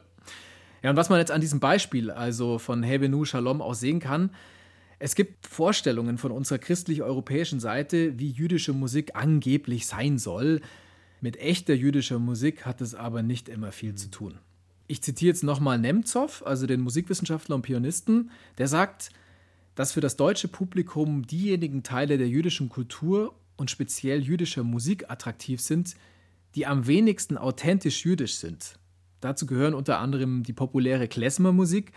Ja, 0.81 0.89
und 0.89 0.95
was 0.95 1.09
man 1.09 1.19
jetzt 1.19 1.31
an 1.31 1.41
diesem 1.41 1.59
Beispiel, 1.59 2.11
also 2.11 2.59
von 2.59 2.81
Hebenu 2.81 3.25
Shalom, 3.25 3.61
auch 3.61 3.73
sehen 3.73 3.99
kann, 3.99 4.31
es 4.99 5.15
gibt 5.15 5.45
Vorstellungen 5.45 6.17
von 6.17 6.31
unserer 6.31 6.59
christlich-europäischen 6.59 7.59
Seite, 7.59 8.17
wie 8.19 8.29
jüdische 8.29 8.71
Musik 8.71 9.15
angeblich 9.15 9.85
sein 9.85 10.17
soll. 10.17 10.61
Mit 11.19 11.35
echter 11.35 11.73
jüdischer 11.73 12.19
Musik 12.19 12.65
hat 12.65 12.79
es 12.79 12.95
aber 12.95 13.21
nicht 13.21 13.49
immer 13.49 13.73
viel 13.73 13.95
zu 13.95 14.09
tun. 14.09 14.39
Ich 14.87 15.01
zitiere 15.01 15.29
jetzt 15.29 15.43
nochmal 15.43 15.79
Nemtsov, 15.79 16.43
also 16.45 16.67
den 16.67 16.81
Musikwissenschaftler 16.81 17.55
und 17.55 17.61
Pianisten, 17.61 18.31
der 18.57 18.67
sagt, 18.67 19.11
dass 19.75 19.93
für 19.93 20.01
das 20.01 20.17
deutsche 20.17 20.47
Publikum 20.47 21.25
diejenigen 21.25 21.83
Teile 21.83 22.17
der 22.17 22.27
jüdischen 22.27 22.69
Kultur 22.69 23.33
und 23.55 23.71
speziell 23.71 24.21
jüdischer 24.21 24.63
Musik 24.63 25.09
attraktiv 25.09 25.61
sind, 25.61 25.95
die 26.55 26.65
am 26.65 26.85
wenigsten 26.85 27.37
authentisch 27.37 28.05
jüdisch 28.05 28.35
sind. 28.35 28.77
Dazu 29.21 29.45
gehören 29.45 29.73
unter 29.73 29.99
anderem 29.99 30.43
die 30.43 30.53
populäre 30.53 31.07
Klezmermusik 31.07 31.91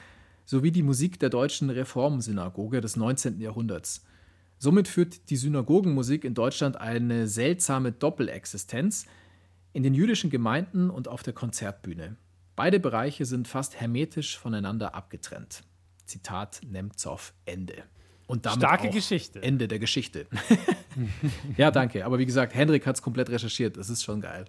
sowie 0.45 0.71
die 0.71 0.85
Musik 0.85 1.19
der 1.19 1.29
deutschen 1.29 1.71
Reformsynagoge 1.71 2.81
des 2.81 2.97
19. 2.97 3.41
Jahrhunderts. 3.41 4.05
Somit 4.59 4.89
führt 4.89 5.29
die 5.29 5.37
Synagogenmusik 5.37 6.25
in 6.25 6.35
Deutschland 6.35 6.77
eine 6.77 7.27
seltsame 7.27 7.93
Doppelexistenz 7.93 9.07
in 9.73 9.83
den 9.83 9.93
jüdischen 9.93 10.31
Gemeinden 10.31 10.89
und 10.89 11.09
auf 11.09 11.23
der 11.23 11.35
Konzertbühne. 11.35 12.17
Beide 12.57 12.81
Bereiche 12.81 13.27
sind 13.27 13.47
fast 13.47 13.79
hermetisch 13.79 14.39
voneinander 14.39 14.95
abgetrennt. 14.95 15.63
Zitat 16.07 16.63
Nemtsov 16.67 17.35
Ende. 17.45 17.85
Und 18.27 18.45
damit 18.45 18.59
Starke 18.59 18.89
auch 18.89 18.93
Geschichte. 18.93 19.41
Ende 19.43 19.69
der 19.69 19.79
Geschichte. 19.79 20.27
ja, 21.57 21.71
danke. 21.71 22.05
Aber 22.05 22.19
wie 22.19 22.27
gesagt, 22.27 22.55
Hendrik 22.55 22.87
hat 22.87 22.97
es 22.97 23.03
komplett 23.03 23.31
recherchiert. 23.31 23.77
Das 23.77 23.89
ist 23.89 24.03
schon 24.03 24.21
geil. 24.21 24.47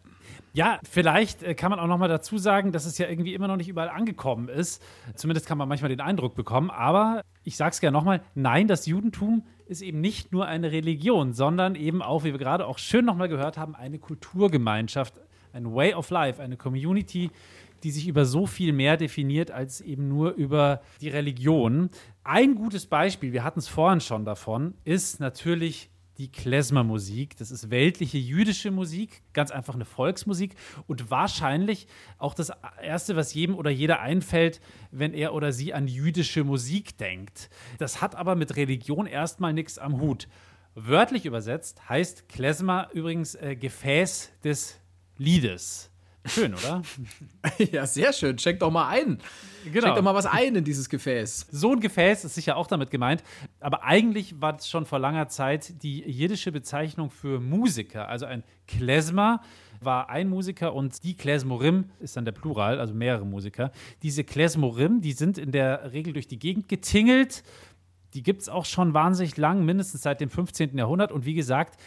Ja, 0.53 0.79
vielleicht 0.89 1.43
äh, 1.43 1.53
kann 1.53 1.69
man 1.69 1.79
auch 1.79 1.85
noch 1.85 1.99
mal 1.99 2.07
dazu 2.07 2.39
sagen, 2.39 2.71
dass 2.71 2.85
es 2.85 2.97
ja 2.97 3.07
irgendwie 3.07 3.35
immer 3.35 3.47
noch 3.47 3.57
nicht 3.57 3.67
überall 3.67 3.89
angekommen 3.89 4.49
ist. 4.49 4.81
Zumindest 5.13 5.45
kann 5.45 5.59
man 5.59 5.67
manchmal 5.67 5.89
den 5.89 6.01
Eindruck 6.01 6.33
bekommen. 6.33 6.71
Aber 6.71 7.21
ich 7.43 7.55
sage 7.57 7.71
es 7.71 7.79
gerne 7.79 7.95
nochmal: 7.95 8.21
Nein, 8.33 8.67
das 8.67 8.87
Judentum 8.87 9.45
ist 9.67 9.81
eben 9.81 10.01
nicht 10.01 10.31
nur 10.31 10.47
eine 10.47 10.71
Religion, 10.71 11.33
sondern 11.33 11.75
eben 11.75 12.01
auch, 12.01 12.23
wie 12.23 12.31
wir 12.31 12.39
gerade 12.39 12.65
auch 12.65 12.79
schön 12.79 13.05
nochmal 13.05 13.27
gehört 13.29 13.57
haben, 13.57 13.75
eine 13.75 13.99
Kulturgemeinschaft, 13.99 15.13
ein 15.53 15.75
Way 15.75 15.93
of 15.93 16.09
Life, 16.09 16.41
eine 16.41 16.57
Community, 16.57 17.29
die 17.83 17.91
sich 17.91 18.07
über 18.07 18.25
so 18.25 18.45
viel 18.45 18.73
mehr 18.73 18.97
definiert 18.97 19.51
als 19.51 19.81
eben 19.81 20.07
nur 20.07 20.33
über 20.33 20.81
die 21.01 21.09
Religion. 21.09 21.89
Ein 22.23 22.55
gutes 22.55 22.85
Beispiel, 22.85 23.33
wir 23.33 23.43
hatten 23.43 23.59
es 23.59 23.67
vorhin 23.67 24.01
schon 24.01 24.25
davon, 24.25 24.73
ist 24.83 25.19
natürlich 25.19 25.89
die 26.17 26.31
Klezmer-Musik. 26.31 27.37
Das 27.37 27.51
ist 27.51 27.69
weltliche 27.69 28.17
jüdische 28.17 28.71
Musik, 28.71 29.21
ganz 29.33 29.51
einfach 29.51 29.75
eine 29.75 29.85
Volksmusik 29.85 30.55
und 30.87 31.11
wahrscheinlich 31.11 31.87
auch 32.17 32.33
das 32.33 32.51
Erste, 32.81 33.15
was 33.15 33.33
jedem 33.33 33.55
oder 33.55 33.69
jeder 33.69 33.99
einfällt, 33.99 34.59
wenn 34.91 35.13
er 35.13 35.33
oder 35.33 35.51
sie 35.51 35.73
an 35.73 35.87
jüdische 35.87 36.43
Musik 36.43 36.97
denkt. 36.97 37.49
Das 37.77 38.01
hat 38.01 38.15
aber 38.15 38.35
mit 38.35 38.55
Religion 38.55 39.05
erstmal 39.05 39.53
nichts 39.53 39.77
am 39.77 40.01
Hut. 40.01 40.27
Wörtlich 40.75 41.25
übersetzt 41.25 41.89
heißt 41.89 42.29
Klezmer 42.29 42.89
übrigens 42.93 43.35
äh, 43.35 43.55
Gefäß 43.55 44.31
des 44.43 44.79
Liedes. 45.17 45.86
Schön, 46.27 46.53
oder? 46.53 46.81
Ja, 47.71 47.85
sehr 47.87 48.13
schön. 48.13 48.37
Schenk 48.37 48.59
doch 48.59 48.71
mal 48.71 48.87
ein. 48.89 49.19
Genau. 49.65 49.87
Schenk 49.87 49.95
doch 49.95 50.03
mal 50.03 50.13
was 50.13 50.25
ein 50.25 50.55
in 50.55 50.63
dieses 50.63 50.89
Gefäß. 50.89 51.47
So 51.51 51.71
ein 51.73 51.79
Gefäß 51.79 52.25
ist 52.25 52.35
sicher 52.35 52.57
auch 52.57 52.67
damit 52.67 52.91
gemeint. 52.91 53.23
Aber 53.59 53.83
eigentlich 53.83 54.39
war 54.41 54.53
das 54.53 54.69
schon 54.69 54.85
vor 54.85 54.99
langer 54.99 55.27
Zeit 55.27 55.81
die 55.83 56.01
jiddische 56.03 56.51
Bezeichnung 56.51 57.09
für 57.09 57.39
Musiker. 57.39 58.07
Also 58.09 58.25
ein 58.25 58.43
Klezmer 58.67 59.41
war 59.81 60.09
ein 60.09 60.29
Musiker 60.29 60.73
und 60.73 61.03
die 61.03 61.15
Klezmorim 61.15 61.85
ist 61.99 62.17
dann 62.17 62.25
der 62.25 62.31
Plural, 62.31 62.79
also 62.79 62.93
mehrere 62.93 63.25
Musiker. 63.25 63.71
Diese 64.03 64.23
Klezmorim, 64.23 65.01
die 65.01 65.13
sind 65.13 65.37
in 65.37 65.51
der 65.51 65.91
Regel 65.93 66.13
durch 66.13 66.27
die 66.27 66.39
Gegend 66.39 66.67
getingelt. 66.67 67.43
Die 68.13 68.23
gibt 68.23 68.41
es 68.41 68.49
auch 68.49 68.65
schon 68.65 68.93
wahnsinnig 68.93 69.37
lang, 69.37 69.65
mindestens 69.65 70.01
seit 70.01 70.21
dem 70.21 70.29
15. 70.29 70.77
Jahrhundert. 70.77 71.11
Und 71.11 71.25
wie 71.25 71.35
gesagt, 71.35 71.79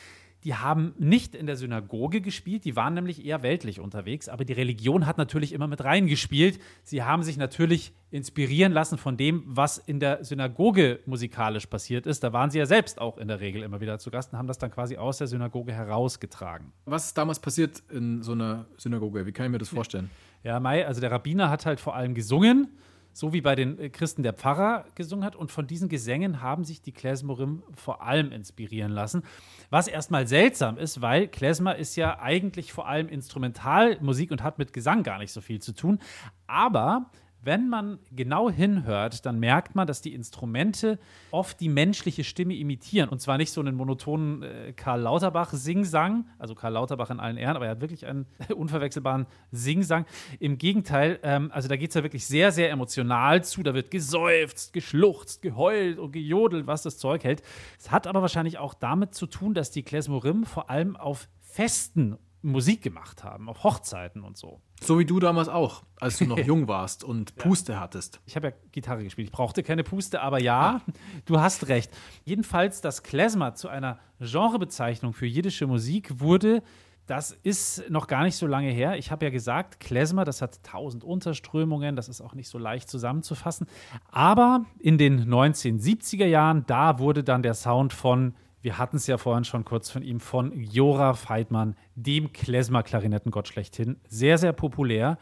die 0.44 0.54
haben 0.54 0.94
nicht 0.98 1.34
in 1.34 1.46
der 1.46 1.56
Synagoge 1.56 2.20
gespielt, 2.20 2.64
die 2.64 2.76
waren 2.76 2.94
nämlich 2.94 3.24
eher 3.24 3.42
weltlich 3.42 3.80
unterwegs, 3.80 4.28
aber 4.28 4.44
die 4.44 4.52
Religion 4.52 5.06
hat 5.06 5.18
natürlich 5.18 5.52
immer 5.52 5.66
mit 5.66 5.84
reingespielt. 5.84 6.60
Sie 6.82 7.02
haben 7.02 7.22
sich 7.22 7.36
natürlich 7.36 7.92
inspirieren 8.10 8.72
lassen 8.72 8.98
von 8.98 9.16
dem, 9.16 9.44
was 9.46 9.78
in 9.78 10.00
der 10.00 10.24
Synagoge 10.24 11.00
musikalisch 11.06 11.66
passiert 11.66 12.06
ist. 12.06 12.24
Da 12.24 12.32
waren 12.32 12.50
sie 12.50 12.58
ja 12.58 12.66
selbst 12.66 13.00
auch 13.00 13.18
in 13.18 13.28
der 13.28 13.40
Regel 13.40 13.62
immer 13.62 13.80
wieder 13.80 13.98
zu 13.98 14.10
Gast 14.10 14.32
und 14.32 14.38
haben 14.38 14.48
das 14.48 14.58
dann 14.58 14.70
quasi 14.70 14.96
aus 14.96 15.18
der 15.18 15.26
Synagoge 15.26 15.72
herausgetragen. 15.72 16.72
Was 16.86 17.06
ist 17.06 17.18
damals 17.18 17.38
passiert 17.38 17.82
in 17.90 18.22
so 18.22 18.32
einer 18.32 18.66
Synagoge? 18.78 19.26
Wie 19.26 19.32
kann 19.32 19.46
ich 19.46 19.52
mir 19.52 19.58
das 19.58 19.68
vorstellen? 19.68 20.10
Ja, 20.42 20.58
Mai, 20.58 20.86
also 20.86 21.00
der 21.00 21.12
Rabbiner 21.12 21.50
hat 21.50 21.66
halt 21.66 21.80
vor 21.80 21.94
allem 21.94 22.14
gesungen, 22.14 22.68
so 23.12 23.32
wie 23.32 23.40
bei 23.40 23.54
den 23.54 23.78
äh, 23.78 23.90
Christen 23.90 24.22
der 24.22 24.32
Pfarrer 24.32 24.84
gesungen 24.94 25.24
hat. 25.24 25.36
Und 25.36 25.50
von 25.50 25.66
diesen 25.66 25.88
Gesängen 25.88 26.40
haben 26.40 26.64
sich 26.64 26.82
die 26.82 26.92
Klezmorim 26.92 27.62
vor 27.74 28.02
allem 28.02 28.32
inspirieren 28.32 28.92
lassen. 28.92 29.22
Was 29.70 29.88
erstmal 29.88 30.26
seltsam 30.26 30.78
ist, 30.78 31.00
weil 31.00 31.28
Klezmer 31.28 31.76
ist 31.76 31.96
ja 31.96 32.18
eigentlich 32.20 32.72
vor 32.72 32.88
allem 32.88 33.08
Instrumentalmusik 33.08 34.30
und 34.30 34.42
hat 34.42 34.58
mit 34.58 34.72
Gesang 34.72 35.02
gar 35.02 35.18
nicht 35.18 35.32
so 35.32 35.40
viel 35.40 35.60
zu 35.60 35.72
tun. 35.72 35.98
Aber 36.46 37.10
wenn 37.42 37.68
man 37.68 37.98
genau 38.12 38.50
hinhört, 38.50 39.24
dann 39.24 39.38
merkt 39.38 39.74
man, 39.74 39.86
dass 39.86 40.02
die 40.02 40.14
Instrumente 40.14 40.98
oft 41.30 41.60
die 41.60 41.68
menschliche 41.68 42.24
Stimme 42.24 42.54
imitieren. 42.54 43.08
Und 43.08 43.20
zwar 43.20 43.38
nicht 43.38 43.52
so 43.52 43.60
einen 43.60 43.74
monotonen 43.74 44.42
äh, 44.42 44.72
Karl 44.74 45.00
Lauterbach 45.00 45.52
Singsang, 45.52 46.26
also 46.38 46.54
Karl 46.54 46.74
Lauterbach 46.74 47.10
in 47.10 47.20
allen 47.20 47.36
Ehren, 47.36 47.56
aber 47.56 47.66
er 47.66 47.72
hat 47.72 47.80
wirklich 47.80 48.06
einen 48.06 48.26
unverwechselbaren 48.54 49.26
Singsang. 49.52 50.04
Im 50.38 50.58
Gegenteil, 50.58 51.18
ähm, 51.22 51.50
also 51.52 51.68
da 51.68 51.76
geht 51.76 51.90
es 51.90 51.94
ja 51.94 52.02
wirklich 52.02 52.26
sehr, 52.26 52.52
sehr 52.52 52.70
emotional 52.70 53.42
zu. 53.44 53.62
Da 53.62 53.74
wird 53.74 53.90
geseufzt, 53.90 54.72
geschluchzt, 54.72 55.42
geheult 55.42 55.98
und 55.98 56.12
gejodelt, 56.12 56.66
was 56.66 56.82
das 56.82 56.98
Zeug 56.98 57.24
hält. 57.24 57.42
Es 57.78 57.90
hat 57.90 58.06
aber 58.06 58.22
wahrscheinlich 58.22 58.58
auch 58.58 58.74
damit 58.74 59.14
zu 59.14 59.26
tun, 59.26 59.54
dass 59.54 59.70
die 59.70 59.82
Klezmorim 59.82 60.44
vor 60.44 60.70
allem 60.70 60.96
auf 60.96 61.28
Festen 61.40 62.16
Musik 62.42 62.82
gemacht 62.82 63.22
haben, 63.22 63.48
auf 63.48 63.64
Hochzeiten 63.64 64.22
und 64.22 64.36
so. 64.36 64.60
So 64.80 64.98
wie 64.98 65.04
du 65.04 65.20
damals 65.20 65.48
auch, 65.48 65.82
als 66.00 66.18
du 66.18 66.26
noch 66.26 66.38
jung 66.44 66.68
warst 66.68 67.04
und 67.04 67.36
Puste 67.36 67.78
hattest. 67.78 68.20
Ich 68.26 68.36
habe 68.36 68.48
ja 68.48 68.54
Gitarre 68.72 69.04
gespielt. 69.04 69.28
Ich 69.28 69.32
brauchte 69.32 69.62
keine 69.62 69.84
Puste, 69.84 70.22
aber 70.22 70.40
ja, 70.40 70.80
du 71.26 71.38
hast 71.38 71.68
recht. 71.68 71.90
Jedenfalls, 72.24 72.80
das 72.80 73.02
Klezmer 73.02 73.54
zu 73.54 73.68
einer 73.68 73.98
Genrebezeichnung 74.20 75.12
für 75.12 75.26
jiddische 75.26 75.66
Musik 75.66 76.20
wurde, 76.20 76.62
das 77.06 77.32
ist 77.42 77.90
noch 77.90 78.06
gar 78.06 78.22
nicht 78.22 78.36
so 78.36 78.46
lange 78.46 78.70
her. 78.70 78.96
Ich 78.96 79.10
habe 79.10 79.24
ja 79.24 79.30
gesagt, 79.32 79.80
Klezmer, 79.80 80.24
das 80.24 80.40
hat 80.40 80.62
tausend 80.62 81.02
Unterströmungen, 81.02 81.96
das 81.96 82.08
ist 82.08 82.20
auch 82.20 82.34
nicht 82.34 82.48
so 82.48 82.56
leicht 82.56 82.88
zusammenzufassen. 82.88 83.66
Aber 84.12 84.64
in 84.78 84.96
den 84.96 85.28
1970er 85.28 86.26
Jahren, 86.26 86.64
da 86.68 87.00
wurde 87.00 87.24
dann 87.24 87.42
der 87.42 87.54
Sound 87.54 87.92
von 87.92 88.34
wir 88.62 88.78
hatten 88.78 88.96
es 88.96 89.06
ja 89.06 89.18
vorhin 89.18 89.44
schon 89.44 89.64
kurz 89.64 89.90
von 89.90 90.02
ihm, 90.02 90.20
von 90.20 90.52
Jora 90.62 91.14
Feidmann, 91.14 91.76
dem 91.94 92.32
Klezmer-Klarinettengott 92.32 93.48
schlechthin. 93.48 93.96
Sehr, 94.08 94.38
sehr 94.38 94.52
populär. 94.52 95.18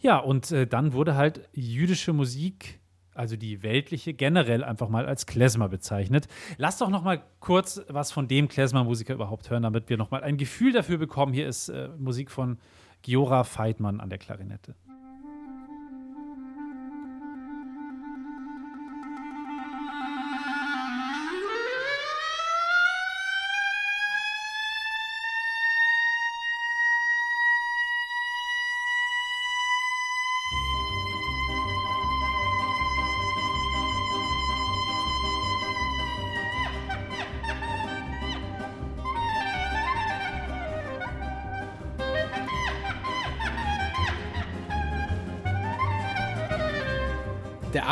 Ja, 0.00 0.18
und 0.18 0.50
äh, 0.50 0.66
dann 0.66 0.92
wurde 0.92 1.14
halt 1.14 1.48
jüdische 1.52 2.12
Musik, 2.12 2.80
also 3.14 3.36
die 3.36 3.62
weltliche, 3.62 4.14
generell 4.14 4.64
einfach 4.64 4.88
mal 4.88 5.06
als 5.06 5.26
Klezmer 5.26 5.68
bezeichnet. 5.68 6.28
Lass 6.56 6.78
doch 6.78 6.88
noch 6.88 7.04
mal 7.04 7.22
kurz 7.40 7.82
was 7.88 8.10
von 8.10 8.26
dem 8.26 8.48
Klezmer-Musiker 8.48 9.14
überhaupt 9.14 9.50
hören, 9.50 9.62
damit 9.62 9.88
wir 9.90 9.98
noch 9.98 10.10
mal 10.10 10.22
ein 10.22 10.38
Gefühl 10.38 10.72
dafür 10.72 10.98
bekommen. 10.98 11.32
Hier 11.32 11.46
ist 11.46 11.68
äh, 11.68 11.88
Musik 11.98 12.30
von 12.30 12.58
Giora 13.02 13.44
Feidmann 13.44 14.00
an 14.00 14.08
der 14.08 14.18
Klarinette. 14.18 14.74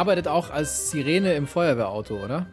Arbeitet 0.00 0.28
auch 0.28 0.48
als 0.48 0.90
Sirene 0.90 1.34
im 1.34 1.46
Feuerwehrauto, 1.46 2.24
oder? 2.24 2.46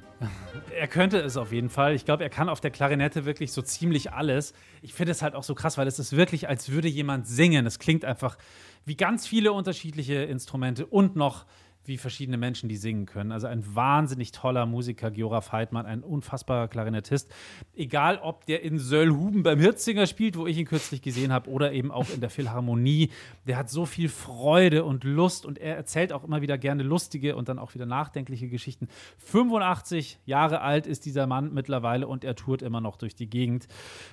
Er 0.78 0.88
könnte 0.90 1.18
es 1.20 1.38
auf 1.38 1.54
jeden 1.54 1.70
Fall. 1.70 1.96
Ich 1.96 2.04
glaube, 2.04 2.24
er 2.24 2.30
kann 2.30 2.50
auf 2.50 2.60
der 2.60 2.72
Klarinette 2.72 3.24
wirklich 3.24 3.54
so 3.54 3.62
ziemlich 3.62 4.12
alles. 4.12 4.52
Ich 4.82 4.94
finde 4.94 5.14
es 5.14 5.22
halt 5.22 5.34
auch 5.34 5.44
so 5.44 5.56
krass, 5.56 5.78
weil 5.78 5.88
es 5.88 5.98
ist 5.98 6.18
wirklich, 6.18 6.50
als 6.50 6.72
würde 6.72 6.90
jemand 6.90 7.26
singen. 7.26 7.66
Es 7.66 7.80
klingt 7.80 8.04
einfach 8.04 8.38
wie 8.84 8.98
ganz 8.98 9.26
viele 9.26 9.54
unterschiedliche 9.54 10.16
Instrumente 10.16 10.86
und 10.88 11.16
noch 11.16 11.46
wie 11.88 11.98
verschiedene 11.98 12.38
Menschen, 12.38 12.70
die 12.70 12.78
singen 12.78 13.06
können. 13.06 13.32
Also 13.32 13.48
ein 13.48 13.64
wahnsinnig 13.76 14.32
toller 14.32 14.66
Musiker, 14.66 15.12
Giora 15.12 15.52
Heidmann, 15.52 15.86
ein 15.86 16.04
unfassbarer 16.04 16.68
Klarinettist. 16.68 17.32
Egal, 17.76 18.20
ob 18.22 18.46
der 18.46 18.64
in 18.64 18.80
Söllhuben 18.80 19.44
beim 19.44 19.60
Hirzinger 19.60 20.08
spielt, 20.08 20.38
wo 20.38 20.48
ich 20.48 20.58
ihn 20.58 20.66
kürzlich 20.66 21.02
gesehen 21.02 21.32
habe, 21.32 21.50
oder 21.50 21.72
eben 21.72 21.92
auch 21.92 22.10
in 22.10 22.22
der 22.22 22.30
Philharmonie. 22.30 23.12
Der 23.46 23.58
hat 23.58 23.70
so 23.70 23.86
viel 23.86 24.10
Freude 24.10 24.84
und 24.84 25.04
Lust 25.04 25.46
und 25.46 25.58
er 25.58 25.76
erzählt 25.76 26.12
auch 26.12 26.24
immer 26.24 26.42
wieder 26.42 26.58
gerne 26.58 26.84
lustige 26.84 27.36
und 27.36 27.50
dann 27.50 27.60
auch 27.60 27.74
wieder 27.74 27.86
nachdenkliche 27.86 28.50
Geschichten. 28.50 28.88
85 29.18 30.20
Jahre 30.26 30.62
alt 30.62 30.88
ist 30.88 31.06
dieser 31.06 31.28
Mann 31.28 31.54
mittlerweile 31.54 32.08
und 32.08 32.24
er 32.24 32.36
tourt 32.36 32.62
immer 32.62 32.82
noch 32.82 32.98
durch 32.98 33.16
die 33.16 33.30
Gegend. 33.30 33.68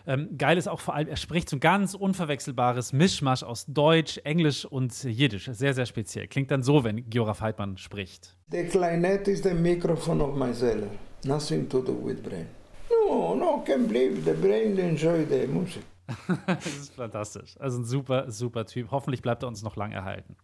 Ähm, 0.06 0.36
geil 0.38 0.58
ist 0.58 0.68
auch 0.68 0.80
vor 0.80 0.94
allem, 0.94 1.08
er 1.08 1.16
spricht 1.16 1.48
so 1.48 1.56
ein 1.56 1.60
ganz 1.60 1.94
unverwechselbares 1.94 2.92
Mischmasch 2.92 3.42
aus 3.42 3.66
Deutsch, 3.66 4.18
Englisch 4.24 4.64
und 4.64 5.02
Jiddisch. 5.02 5.46
Sehr, 5.52 5.74
sehr 5.74 5.86
speziell. 5.86 6.28
Klingt 6.28 6.50
dann 6.50 6.62
so, 6.62 6.84
wenn 6.84 7.08
Giora 7.08 7.38
Heidmann 7.40 7.63
spricht. 7.76 8.36
The 8.50 8.64
clarinet 8.64 9.28
is 9.28 9.42
the 9.42 9.54
microphone 9.54 10.20
of 10.20 10.36
my 10.36 10.52
cellar. 10.52 10.90
Nothing 11.24 11.68
to 11.68 11.80
do 11.80 11.92
with 11.92 12.22
brain. 12.22 12.46
No, 12.90 13.34
no, 13.34 13.62
can 13.64 13.86
believe 13.86 14.24
the 14.24 14.32
brain 14.32 14.78
enjoy 14.78 15.26
the 15.26 15.46
music. 15.46 15.82
das 16.46 16.66
ist 16.66 16.94
fantastisch. 16.94 17.58
Also 17.58 17.78
ein 17.78 17.84
super, 17.84 18.30
super 18.30 18.66
Typ. 18.66 18.90
Hoffentlich 18.90 19.22
bleibt 19.22 19.42
er 19.42 19.48
uns 19.48 19.62
noch 19.62 19.76
lang 19.76 19.92
erhalten. 19.92 20.36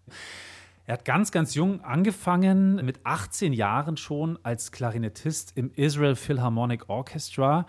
Er 0.86 0.94
hat 0.94 1.04
ganz, 1.04 1.30
ganz 1.30 1.54
jung 1.54 1.82
angefangen, 1.82 2.84
mit 2.84 3.00
18 3.04 3.52
Jahren 3.52 3.96
schon 3.96 4.38
als 4.42 4.72
Klarinettist 4.72 5.56
im 5.56 5.70
Israel 5.74 6.16
Philharmonic 6.16 6.88
Orchestra. 6.88 7.66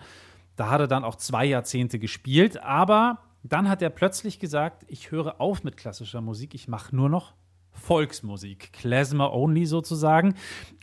Da 0.56 0.70
hat 0.70 0.80
er 0.80 0.88
dann 0.88 1.04
auch 1.04 1.16
zwei 1.16 1.44
Jahrzehnte 1.44 1.98
gespielt, 1.98 2.62
aber 2.62 3.18
dann 3.42 3.68
hat 3.68 3.82
er 3.82 3.90
plötzlich 3.90 4.38
gesagt, 4.38 4.84
ich 4.88 5.10
höre 5.10 5.40
auf 5.40 5.64
mit 5.64 5.76
klassischer 5.76 6.20
Musik, 6.20 6.54
ich 6.54 6.68
mache 6.68 6.94
nur 6.94 7.08
noch 7.08 7.34
Volksmusik, 7.72 8.72
Klezmer 8.72 9.32
only 9.32 9.66
sozusagen. 9.66 10.34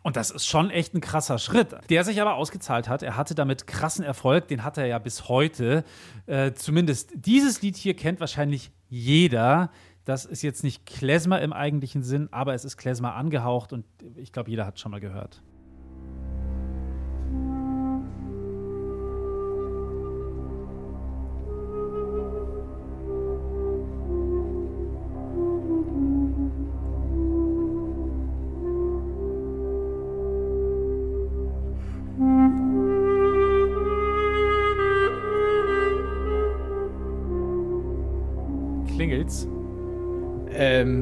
Und 0.03 0.15
das 0.15 0.31
ist 0.31 0.45
schon 0.45 0.69
echt 0.69 0.93
ein 0.93 1.01
krasser 1.01 1.37
Schritt, 1.37 1.75
der 1.89 2.03
sich 2.03 2.21
aber 2.21 2.35
ausgezahlt 2.35 2.89
hat. 2.89 3.03
Er 3.03 3.15
hatte 3.15 3.35
damit 3.35 3.67
krassen 3.67 4.03
Erfolg, 4.03 4.47
den 4.47 4.63
hat 4.63 4.77
er 4.77 4.85
ja 4.85 4.99
bis 4.99 5.29
heute. 5.29 5.83
Äh, 6.25 6.53
zumindest 6.53 7.11
dieses 7.15 7.61
Lied 7.61 7.77
hier 7.77 7.95
kennt 7.95 8.19
wahrscheinlich 8.19 8.71
jeder. 8.89 9.71
Das 10.05 10.25
ist 10.25 10.41
jetzt 10.41 10.63
nicht 10.63 10.85
Klezmer 10.85 11.41
im 11.41 11.53
eigentlichen 11.53 12.03
Sinn, 12.03 12.29
aber 12.31 12.53
es 12.53 12.65
ist 12.65 12.77
Klezmer 12.77 13.15
angehaucht 13.15 13.73
und 13.73 13.85
ich 14.15 14.31
glaube, 14.31 14.49
jeder 14.49 14.65
hat 14.65 14.79
schon 14.79 14.91
mal 14.91 14.99
gehört. 14.99 15.41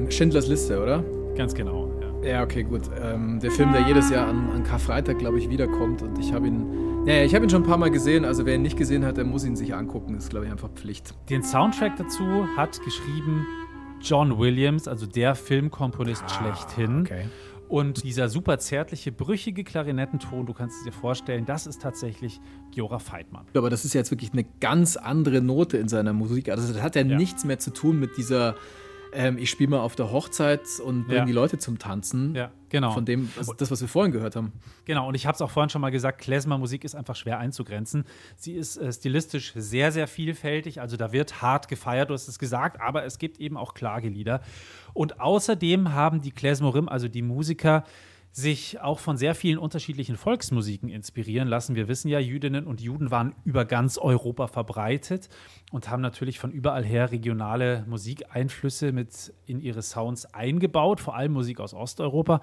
Ähm, 0.08 0.12
Schindlers 0.12 0.48
Liste, 0.48 0.82
oder? 0.82 1.04
Ganz 1.36 1.54
genau. 1.54 1.92
Ja, 2.24 2.30
ja 2.30 2.44
okay, 2.44 2.64
gut. 2.64 2.84
Ähm, 3.02 3.40
der 3.40 3.52
Film, 3.52 3.74
der 3.74 3.82
jedes 3.82 4.10
Jahr 4.10 4.28
an, 4.28 4.50
an 4.52 4.64
Karfreitag, 4.64 5.20
glaube 5.20 5.38
ich, 5.38 5.50
wiederkommt. 5.50 6.02
Und 6.02 6.18
ich 6.18 6.34
habe 6.34 6.48
ihn, 6.48 7.04
naja, 7.04 7.26
ich 7.26 7.36
habe 7.36 7.46
ihn 7.46 7.50
schon 7.50 7.64
ein 7.64 7.68
paar 7.68 7.78
Mal 7.78 7.92
gesehen. 7.92 8.26
Also 8.26 8.46
wer 8.46 8.56
ihn 8.56 8.62
nicht 8.62 8.78
gesehen 8.78 9.06
hat, 9.06 9.18
der 9.18 9.26
muss 9.26 9.44
ihn 9.44 9.56
sich 9.56 9.76
angucken. 9.76 10.14
Das 10.14 10.26
ist, 10.26 10.30
glaube 10.30 10.46
ich, 10.46 10.52
einfach 10.52 10.70
Pflicht. 10.70 11.14
Den 11.30 11.44
Soundtrack 11.44 11.98
dazu 11.98 12.48
hat 12.56 12.82
geschrieben 12.84 13.46
John 14.02 14.38
Williams, 14.38 14.88
also 14.88 15.06
der 15.06 15.36
Filmkomponist 15.36 16.24
ah, 16.26 16.30
schlechthin. 16.30 17.02
Okay. 17.02 17.26
Und 17.68 18.06
dieser 18.06 18.30
super 18.30 18.60
zärtliche, 18.60 19.12
brüchige 19.12 19.66
Klarinettenton, 19.66 20.46
du 20.46 20.54
kannst 20.54 20.78
es 20.78 20.84
dir 20.86 20.94
vorstellen, 20.94 21.46
das 21.46 21.68
ist 21.68 21.82
tatsächlich 21.82 22.40
Giora 22.72 23.00
Feidmann. 23.00 23.46
Aber 23.54 23.70
das 23.70 23.84
ist 23.84 23.94
jetzt 23.94 24.10
wirklich 24.10 24.32
eine 24.32 24.46
ganz 24.62 24.96
andere 24.96 25.42
Note 25.42 25.78
in 25.78 25.90
seiner 25.90 26.14
Musik. 26.14 26.48
Also 26.48 26.72
das 26.72 26.82
hat 26.82 26.96
ja, 26.96 27.02
ja. 27.02 27.18
nichts 27.18 27.44
mehr 27.44 27.60
zu 27.60 27.72
tun 27.72 28.00
mit 28.00 28.16
dieser 28.16 28.56
ähm, 29.14 29.38
ich 29.38 29.50
spiele 29.50 29.70
mal 29.70 29.80
auf 29.80 29.96
der 29.96 30.12
Hochzeit 30.12 30.62
und 30.84 31.06
bringe 31.06 31.20
ja. 31.20 31.26
die 31.26 31.32
Leute 31.32 31.58
zum 31.58 31.80
Tanzen. 31.80 32.36
Ja, 32.36 32.52
genau. 32.70 32.92
Von 32.92 33.06
dem, 33.06 33.30
also 33.38 33.54
das, 33.54 33.72
was 33.72 33.82
wir 33.82 33.88
vorhin 33.88 34.12
gehört 34.12 34.36
haben. 34.36 34.54
Genau, 34.86 35.08
und 35.08 35.16
ich 35.16 35.26
habe 35.26 35.36
es 35.36 35.42
auch 35.42 35.50
vorhin 35.50 35.70
schon 35.70 35.82
mal 35.82 35.92
gesagt, 35.92 36.20
Klezmer-Musik 36.20 36.84
ist 36.84 36.96
einfach 36.96 37.16
schwer 37.16 37.40
einzugrenzen. 37.40 38.06
Sie 38.36 38.54
ist 38.54 38.78
äh, 38.78 38.92
stilistisch 38.92 39.54
sehr, 39.56 39.92
sehr 39.92 40.08
vielfältig. 40.08 40.82
Also 40.82 40.98
da 40.98 41.12
wird 41.12 41.42
hart 41.42 41.68
gefeiert, 41.68 42.10
du 42.10 42.14
hast 42.14 42.28
es 42.28 42.40
gesagt, 42.40 42.82
aber 42.82 43.06
es 43.06 43.18
gibt 43.20 43.40
eben 43.40 43.58
auch 43.58 43.74
Klagelieder. 43.74 44.42
Und 44.94 45.20
außerdem 45.20 45.94
haben 45.94 46.22
die 46.22 46.32
Klezmorim, 46.32 46.90
also 46.90 47.08
die 47.08 47.22
Musiker, 47.22 47.84
sich 48.32 48.80
auch 48.82 49.00
von 49.00 49.18
sehr 49.18 49.34
vielen 49.34 49.58
unterschiedlichen 49.58 50.16
Volksmusiken 50.16 50.90
inspirieren 50.90 51.48
lassen. 51.48 51.76
Wir 51.76 51.88
wissen 51.88 52.08
ja, 52.08 52.20
Jüdinnen 52.20 52.68
und 52.68 52.82
Juden 52.82 53.10
waren 53.10 53.34
über 53.46 53.66
ganz 53.66 53.98
Europa 53.98 54.48
verbreitet 54.48 55.30
und 55.72 55.90
haben 55.90 56.02
natürlich 56.02 56.40
von 56.40 56.52
überall 56.52 56.86
her 56.86 57.12
regionale 57.12 57.84
Musikeinflüsse 57.88 58.92
mit 58.92 59.34
in 59.46 59.60
ihre 59.60 59.82
Sounds 59.82 60.34
eingebaut, 60.34 61.00
vor 61.00 61.16
allem 61.16 61.34
Musik 61.34 61.60
aus 61.60 61.74
Osteuropa. 61.74 62.42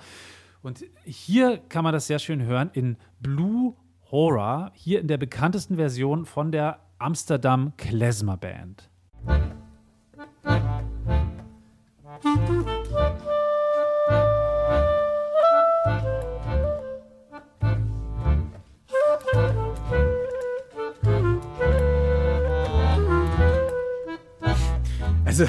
Und 0.62 0.84
hier 1.04 1.58
kann 1.68 1.84
man 1.84 1.92
das 1.92 2.06
sehr 2.06 2.18
schön 2.18 2.42
hören 2.42 2.70
in 2.72 2.96
Blue 3.20 3.74
Horror, 4.10 4.72
hier 4.74 5.00
in 5.00 5.08
der 5.08 5.18
bekanntesten 5.18 5.76
Version 5.76 6.24
von 6.24 6.50
der 6.50 6.80
Amsterdam 6.98 7.72
Klezmer 7.76 8.36
Band. 8.36 8.90
Musik 12.22 13.33
Also, 25.34 25.46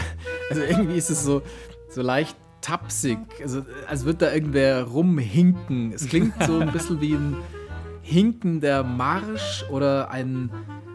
also 0.49 0.63
irgendwie 0.63 0.97
ist 0.97 1.11
es 1.11 1.23
so, 1.23 1.43
so 1.89 2.01
leicht 2.01 2.35
tapsig. 2.61 3.19
Also, 3.39 3.63
als 3.87 4.03
würde 4.03 4.25
da 4.25 4.33
irgendwer 4.33 4.81
rumhinken. 4.81 5.93
Es 5.93 6.07
klingt 6.07 6.33
so 6.43 6.59
ein 6.59 6.71
bisschen 6.71 7.01
wie 7.01 7.13
ein 7.13 7.37
hinkender 8.01 8.83
Marsch 8.83 9.63
oder 9.69 10.09
ein, 10.09 10.49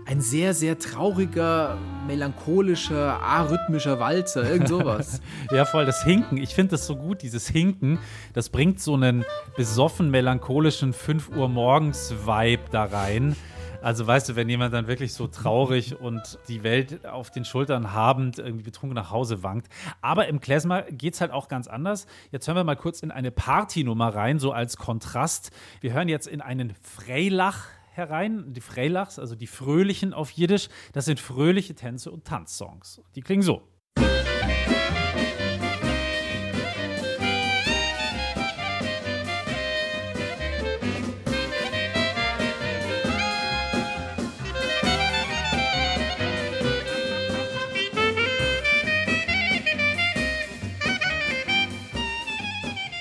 ein 0.07 0.20
sehr, 0.20 0.55
sehr 0.55 0.76
trauriger, 0.81 1.79
melancholischer, 2.09 3.20
arrhythmischer 3.22 4.00
Walzer. 4.00 4.50
Irgend 4.50 4.66
sowas. 4.66 5.20
ja, 5.53 5.64
voll, 5.66 5.87
das 5.87 6.03
Hinken. 6.03 6.37
Ich 6.38 6.53
finde 6.57 6.72
das 6.72 6.88
so 6.88 6.96
gut, 6.96 7.22
dieses 7.22 7.46
Hinken. 7.46 8.00
Das 8.33 8.48
bringt 8.48 8.81
so 8.81 8.94
einen 8.94 9.24
besoffen, 9.57 10.11
melancholischen 10.11 10.92
5 10.94 11.29
Uhr 11.37 11.48
morgens 11.48 12.12
Vibe 12.26 12.64
da 12.72 12.87
rein. 12.87 13.37
Also 13.82 14.06
weißt 14.06 14.28
du, 14.28 14.36
wenn 14.36 14.48
jemand 14.48 14.74
dann 14.74 14.86
wirklich 14.86 15.14
so 15.14 15.26
traurig 15.26 15.98
und 15.98 16.38
die 16.48 16.62
Welt 16.62 17.06
auf 17.06 17.30
den 17.30 17.46
Schultern 17.46 17.94
habend 17.94 18.38
irgendwie 18.38 18.64
betrunken 18.64 18.94
nach 18.94 19.10
Hause 19.10 19.42
wankt. 19.42 19.68
Aber 20.02 20.28
im 20.28 20.40
Klezmer 20.40 20.82
geht 20.82 21.14
es 21.14 21.20
halt 21.22 21.30
auch 21.30 21.48
ganz 21.48 21.66
anders. 21.66 22.06
Jetzt 22.30 22.46
hören 22.46 22.56
wir 22.56 22.64
mal 22.64 22.76
kurz 22.76 23.00
in 23.00 23.10
eine 23.10 23.30
Partynummer 23.30 24.14
rein, 24.14 24.38
so 24.38 24.52
als 24.52 24.76
Kontrast. 24.76 25.50
Wir 25.80 25.94
hören 25.94 26.08
jetzt 26.08 26.26
in 26.26 26.42
einen 26.42 26.74
Freilach 26.82 27.68
herein. 27.92 28.52
Die 28.52 28.60
Freilachs, 28.60 29.18
also 29.18 29.34
die 29.34 29.46
Fröhlichen 29.46 30.12
auf 30.12 30.30
Jiddisch, 30.30 30.68
das 30.92 31.06
sind 31.06 31.18
fröhliche 31.18 31.74
Tänze 31.74 32.10
und 32.10 32.26
Tanzsongs. 32.26 33.00
Die 33.14 33.22
klingen 33.22 33.42
so. 33.42 33.62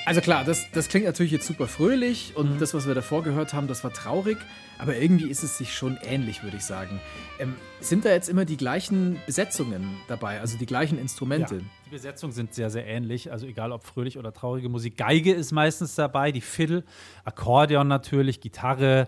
Also 0.09 0.21
klar, 0.21 0.43
das, 0.43 0.65
das 0.71 0.87
klingt 0.87 1.05
natürlich 1.05 1.31
jetzt 1.31 1.45
super 1.45 1.67
fröhlich 1.67 2.35
und 2.35 2.55
mhm. 2.55 2.57
das, 2.57 2.73
was 2.73 2.87
wir 2.87 2.95
davor 2.95 3.21
gehört 3.21 3.53
haben, 3.53 3.67
das 3.67 3.83
war 3.83 3.93
traurig, 3.93 4.39
aber 4.79 4.95
irgendwie 4.95 5.29
ist 5.29 5.43
es 5.43 5.59
sich 5.59 5.71
schon 5.71 5.99
ähnlich, 6.01 6.41
würde 6.41 6.57
ich 6.57 6.63
sagen. 6.63 6.99
Ähm, 7.37 7.53
sind 7.79 8.05
da 8.05 8.09
jetzt 8.09 8.27
immer 8.27 8.43
die 8.43 8.57
gleichen 8.57 9.21
Besetzungen 9.27 9.97
dabei, 10.07 10.41
also 10.41 10.57
die 10.57 10.65
gleichen 10.65 10.97
Instrumente? 10.97 11.57
Ja, 11.57 11.61
die 11.85 11.89
Besetzungen 11.91 12.33
sind 12.33 12.55
sehr, 12.55 12.71
sehr 12.71 12.87
ähnlich, 12.87 13.31
also 13.31 13.45
egal 13.45 13.71
ob 13.71 13.83
fröhlich 13.83 14.17
oder 14.17 14.33
traurige 14.33 14.67
Musik. 14.67 14.97
Geige 14.97 15.31
ist 15.31 15.51
meistens 15.51 15.93
dabei, 15.93 16.31
die 16.31 16.41
Fiddle, 16.41 16.83
Akkordeon 17.23 17.87
natürlich, 17.87 18.41
Gitarre 18.41 19.07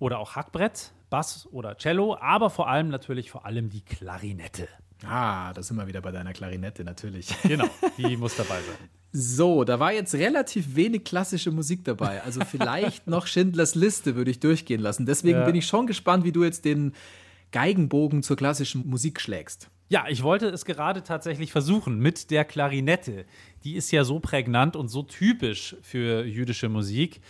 oder 0.00 0.18
auch 0.18 0.34
Hackbrett, 0.34 0.90
Bass 1.10 1.46
oder 1.52 1.76
Cello, 1.76 2.16
aber 2.20 2.50
vor 2.50 2.68
allem 2.68 2.88
natürlich 2.88 3.30
vor 3.30 3.46
allem 3.46 3.70
die 3.70 3.82
Klarinette. 3.82 4.66
Ah, 5.06 5.52
da 5.52 5.62
sind 5.62 5.76
wir 5.76 5.86
wieder 5.86 6.00
bei 6.00 6.10
deiner 6.10 6.32
Klarinette, 6.32 6.82
natürlich. 6.82 7.28
Genau, 7.44 7.68
die 7.96 8.16
muss 8.16 8.34
dabei 8.34 8.60
sein. 8.62 8.99
So, 9.12 9.64
da 9.64 9.80
war 9.80 9.92
jetzt 9.92 10.14
relativ 10.14 10.76
wenig 10.76 11.04
klassische 11.04 11.50
Musik 11.50 11.84
dabei. 11.84 12.22
Also 12.22 12.40
vielleicht 12.44 13.06
noch 13.08 13.26
Schindlers 13.26 13.74
Liste 13.74 14.14
würde 14.14 14.30
ich 14.30 14.38
durchgehen 14.38 14.80
lassen. 14.80 15.04
Deswegen 15.04 15.40
ja. 15.40 15.44
bin 15.44 15.56
ich 15.56 15.66
schon 15.66 15.86
gespannt, 15.86 16.24
wie 16.24 16.32
du 16.32 16.44
jetzt 16.44 16.64
den 16.64 16.92
Geigenbogen 17.50 18.22
zur 18.22 18.36
klassischen 18.36 18.88
Musik 18.88 19.20
schlägst. 19.20 19.68
Ja, 19.88 20.04
ich 20.08 20.22
wollte 20.22 20.46
es 20.46 20.64
gerade 20.64 21.02
tatsächlich 21.02 21.50
versuchen 21.50 21.98
mit 21.98 22.30
der 22.30 22.44
Klarinette. 22.44 23.24
Die 23.64 23.74
ist 23.74 23.90
ja 23.90 24.04
so 24.04 24.20
prägnant 24.20 24.76
und 24.76 24.86
so 24.86 25.02
typisch 25.02 25.74
für 25.82 26.24
jüdische 26.24 26.68
Musik, 26.68 27.20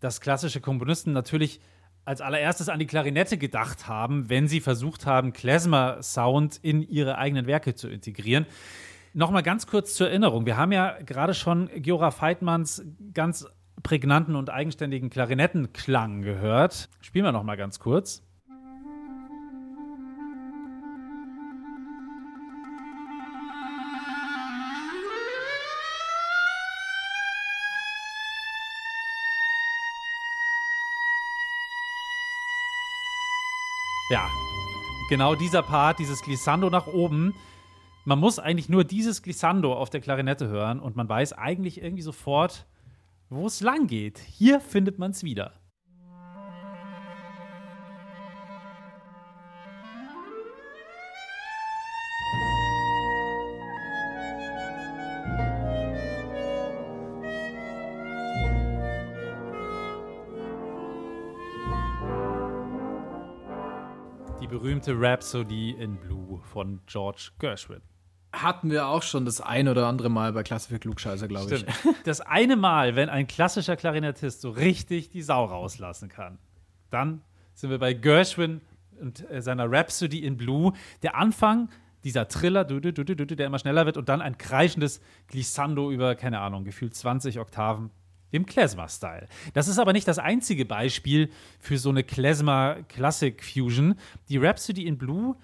dass 0.00 0.20
klassische 0.20 0.60
Komponisten 0.60 1.12
natürlich 1.12 1.60
als 2.04 2.20
allererstes 2.20 2.68
an 2.68 2.78
die 2.78 2.86
Klarinette 2.86 3.38
gedacht 3.38 3.88
haben, 3.88 4.28
wenn 4.28 4.48
sie 4.48 4.60
versucht 4.60 5.06
haben, 5.06 5.32
Klezmer-Sound 5.32 6.58
in 6.60 6.82
ihre 6.82 7.16
eigenen 7.16 7.46
Werke 7.46 7.74
zu 7.74 7.88
integrieren. 7.88 8.46
Nochmal 9.12 9.42
ganz 9.42 9.66
kurz 9.66 9.94
zur 9.96 10.08
Erinnerung. 10.08 10.46
Wir 10.46 10.56
haben 10.56 10.70
ja 10.70 10.96
gerade 11.04 11.34
schon 11.34 11.68
Giora 11.74 12.12
Feitmanns 12.12 12.84
ganz 13.12 13.44
prägnanten 13.82 14.36
und 14.36 14.50
eigenständigen 14.50 15.10
Klarinettenklang 15.10 16.22
gehört. 16.22 16.88
Spielen 17.00 17.24
wir 17.24 17.32
nochmal 17.32 17.56
ganz 17.56 17.80
kurz. 17.80 18.22
Ja, 34.08 34.28
genau 35.08 35.34
dieser 35.34 35.62
Part, 35.62 35.98
dieses 35.98 36.22
Glissando 36.22 36.70
nach 36.70 36.86
oben, 36.86 37.34
man 38.04 38.18
muss 38.18 38.38
eigentlich 38.38 38.68
nur 38.68 38.84
dieses 38.84 39.22
Glissando 39.22 39.74
auf 39.74 39.90
der 39.90 40.00
Klarinette 40.00 40.48
hören 40.48 40.80
und 40.80 40.96
man 40.96 41.08
weiß 41.08 41.32
eigentlich 41.34 41.82
irgendwie 41.82 42.02
sofort, 42.02 42.66
wo 43.28 43.46
es 43.46 43.60
lang 43.60 43.86
geht. 43.86 44.18
Hier 44.18 44.60
findet 44.60 44.98
man 44.98 45.12
es 45.12 45.22
wieder. 45.22 45.59
Berühmte 64.90 65.00
Rhapsody 65.00 65.70
in 65.70 65.96
Blue 65.96 66.40
von 66.52 66.80
George 66.86 67.30
Gershwin 67.38 67.80
hatten 68.32 68.70
wir 68.70 68.86
auch 68.86 69.02
schon 69.02 69.24
das 69.24 69.40
ein 69.40 69.66
oder 69.66 69.88
andere 69.88 70.08
Mal 70.08 70.32
bei 70.32 70.44
Klasse 70.44 70.68
für 70.68 70.78
Klugscheißer, 70.78 71.26
glaube 71.26 71.52
ich. 71.52 71.64
Das 72.04 72.20
eine 72.20 72.54
Mal, 72.54 72.94
wenn 72.94 73.08
ein 73.08 73.26
klassischer 73.26 73.74
Klarinettist 73.74 74.40
so 74.40 74.50
richtig 74.50 75.10
die 75.10 75.22
Sau 75.22 75.46
rauslassen 75.46 76.08
kann, 76.08 76.38
dann 76.90 77.22
sind 77.54 77.70
wir 77.70 77.80
bei 77.80 77.92
Gershwin 77.92 78.60
und 79.00 79.28
äh, 79.28 79.42
seiner 79.42 79.68
Rhapsody 79.68 80.20
in 80.20 80.36
Blue. 80.36 80.72
Der 81.02 81.16
Anfang, 81.16 81.70
dieser 82.04 82.28
Triller, 82.28 82.64
der 82.64 83.46
immer 83.46 83.58
schneller 83.58 83.84
wird 83.84 83.96
und 83.96 84.08
dann 84.08 84.22
ein 84.22 84.38
kreischendes 84.38 85.00
Glissando 85.26 85.90
über, 85.90 86.14
keine 86.14 86.38
Ahnung, 86.38 86.62
gefühlt 86.62 86.94
20 86.94 87.40
Oktaven 87.40 87.90
im 88.30 88.46
Klezmer-Style. 88.46 89.28
Das 89.54 89.68
ist 89.68 89.78
aber 89.78 89.92
nicht 89.92 90.08
das 90.08 90.18
einzige 90.18 90.64
Beispiel 90.64 91.30
für 91.58 91.78
so 91.78 91.90
eine 91.90 92.04
Klezmer-Classic-Fusion. 92.04 93.96
Die 94.28 94.38
Rhapsody 94.38 94.86
in 94.86 94.98
Blue 94.98 95.36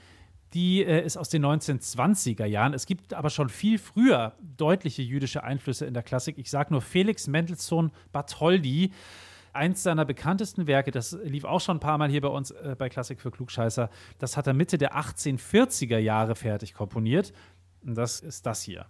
die 0.55 0.85
äh, 0.85 1.05
ist 1.05 1.16
aus 1.16 1.29
den 1.29 1.44
1920er 1.44 2.46
Jahren. 2.46 2.72
Es 2.72 2.87
gibt 2.87 3.14
aber 3.14 3.31
schon 3.31 3.49
viel 3.49 3.79
früher 3.79 4.33
deutliche 4.57 5.03
jüdische 5.03 5.44
Einflüsse 5.44 5.87
in 5.87 5.94
der 5.94 6.03
Klassik. 6.03 6.38
Ich 6.38 6.51
sage 6.51 6.72
nur 6.72 6.81
Felix 6.81 7.27
Mendelssohn 7.27 7.92
Bartholdy. 8.12 8.92
Eins 9.53 9.83
seiner 9.83 10.05
bekanntesten 10.05 10.66
Werke, 10.66 10.90
das 10.90 11.16
lief 11.25 11.44
auch 11.44 11.61
schon 11.61 11.79
ein 11.79 11.81
paar 11.81 11.99
Mal 11.99 12.11
hier 12.11 12.20
bei 12.20 12.29
uns 12.29 12.51
äh, 12.51 12.77
bei 12.79 12.88
Klassik 12.88 13.20
für 13.20 13.31
Klugscheißer, 13.31 13.88
das 14.18 14.37
hat 14.37 14.46
er 14.46 14.53
Mitte 14.53 14.77
der 14.77 14.94
1840er 14.96 15.99
Jahre 15.99 16.35
fertig 16.35 16.75
komponiert. 16.75 17.33
Und 17.83 17.94
das 17.94 18.20
ist 18.20 18.44
das 18.46 18.62
hier. 18.62 18.87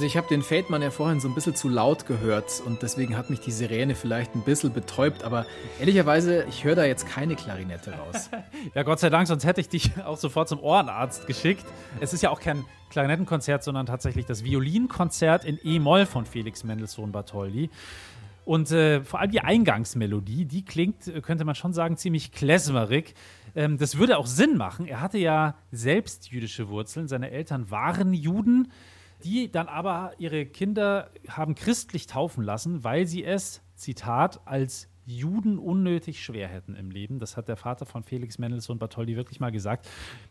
Also 0.00 0.06
ich 0.06 0.16
habe 0.16 0.28
den 0.28 0.40
Feldmann 0.40 0.80
ja 0.80 0.90
vorhin 0.90 1.20
so 1.20 1.28
ein 1.28 1.34
bisschen 1.34 1.54
zu 1.54 1.68
laut 1.68 2.06
gehört 2.06 2.62
und 2.64 2.80
deswegen 2.80 3.18
hat 3.18 3.28
mich 3.28 3.40
die 3.40 3.50
Sirene 3.50 3.94
vielleicht 3.94 4.34
ein 4.34 4.40
bisschen 4.40 4.72
betäubt, 4.72 5.24
aber 5.24 5.44
ehrlicherweise, 5.78 6.46
ich 6.48 6.64
höre 6.64 6.74
da 6.74 6.86
jetzt 6.86 7.06
keine 7.06 7.36
Klarinette 7.36 7.92
raus. 7.92 8.30
ja, 8.74 8.82
Gott 8.82 8.98
sei 8.98 9.10
Dank, 9.10 9.26
sonst 9.26 9.44
hätte 9.44 9.60
ich 9.60 9.68
dich 9.68 9.90
auch 10.06 10.16
sofort 10.16 10.48
zum 10.48 10.58
Ohrenarzt 10.60 11.26
geschickt. 11.26 11.66
Es 12.00 12.14
ist 12.14 12.22
ja 12.22 12.30
auch 12.30 12.40
kein 12.40 12.64
Klarinettenkonzert, 12.88 13.62
sondern 13.62 13.84
tatsächlich 13.84 14.24
das 14.24 14.42
Violinkonzert 14.42 15.44
in 15.44 15.58
E-Moll 15.62 16.06
von 16.06 16.24
Felix 16.24 16.64
Mendelssohn 16.64 17.12
Bartholdy. 17.12 17.68
Und 18.46 18.70
äh, 18.70 19.04
vor 19.04 19.20
allem 19.20 19.32
die 19.32 19.42
Eingangsmelodie, 19.42 20.46
die 20.46 20.64
klingt, 20.64 21.12
könnte 21.22 21.44
man 21.44 21.56
schon 21.56 21.74
sagen, 21.74 21.98
ziemlich 21.98 22.32
klezmerig. 22.32 23.12
Ähm, 23.54 23.76
das 23.76 23.98
würde 23.98 24.16
auch 24.16 24.26
Sinn 24.26 24.56
machen. 24.56 24.86
Er 24.86 25.02
hatte 25.02 25.18
ja 25.18 25.56
selbst 25.72 26.30
jüdische 26.30 26.70
Wurzeln. 26.70 27.06
Seine 27.06 27.30
Eltern 27.30 27.70
waren 27.70 28.14
Juden 28.14 28.68
die 29.24 29.50
dann 29.50 29.68
aber 29.68 30.12
ihre 30.18 30.46
Kinder 30.46 31.10
haben 31.28 31.54
christlich 31.54 32.06
taufen 32.06 32.44
lassen, 32.44 32.84
weil 32.84 33.06
sie 33.06 33.24
es, 33.24 33.62
Zitat, 33.74 34.40
als 34.46 34.88
Juden 35.06 35.58
unnötig 35.58 36.22
schwer 36.22 36.48
hätten 36.48 36.74
im 36.74 36.90
Leben. 36.90 37.18
Das 37.18 37.36
hat 37.36 37.48
der 37.48 37.56
Vater 37.56 37.86
von 37.86 38.04
Felix 38.04 38.38
Mendelssohn 38.38 38.78
Bartholdy 38.78 39.16
wirklich 39.16 39.40
mal 39.40 39.50
gesagt. 39.50 39.88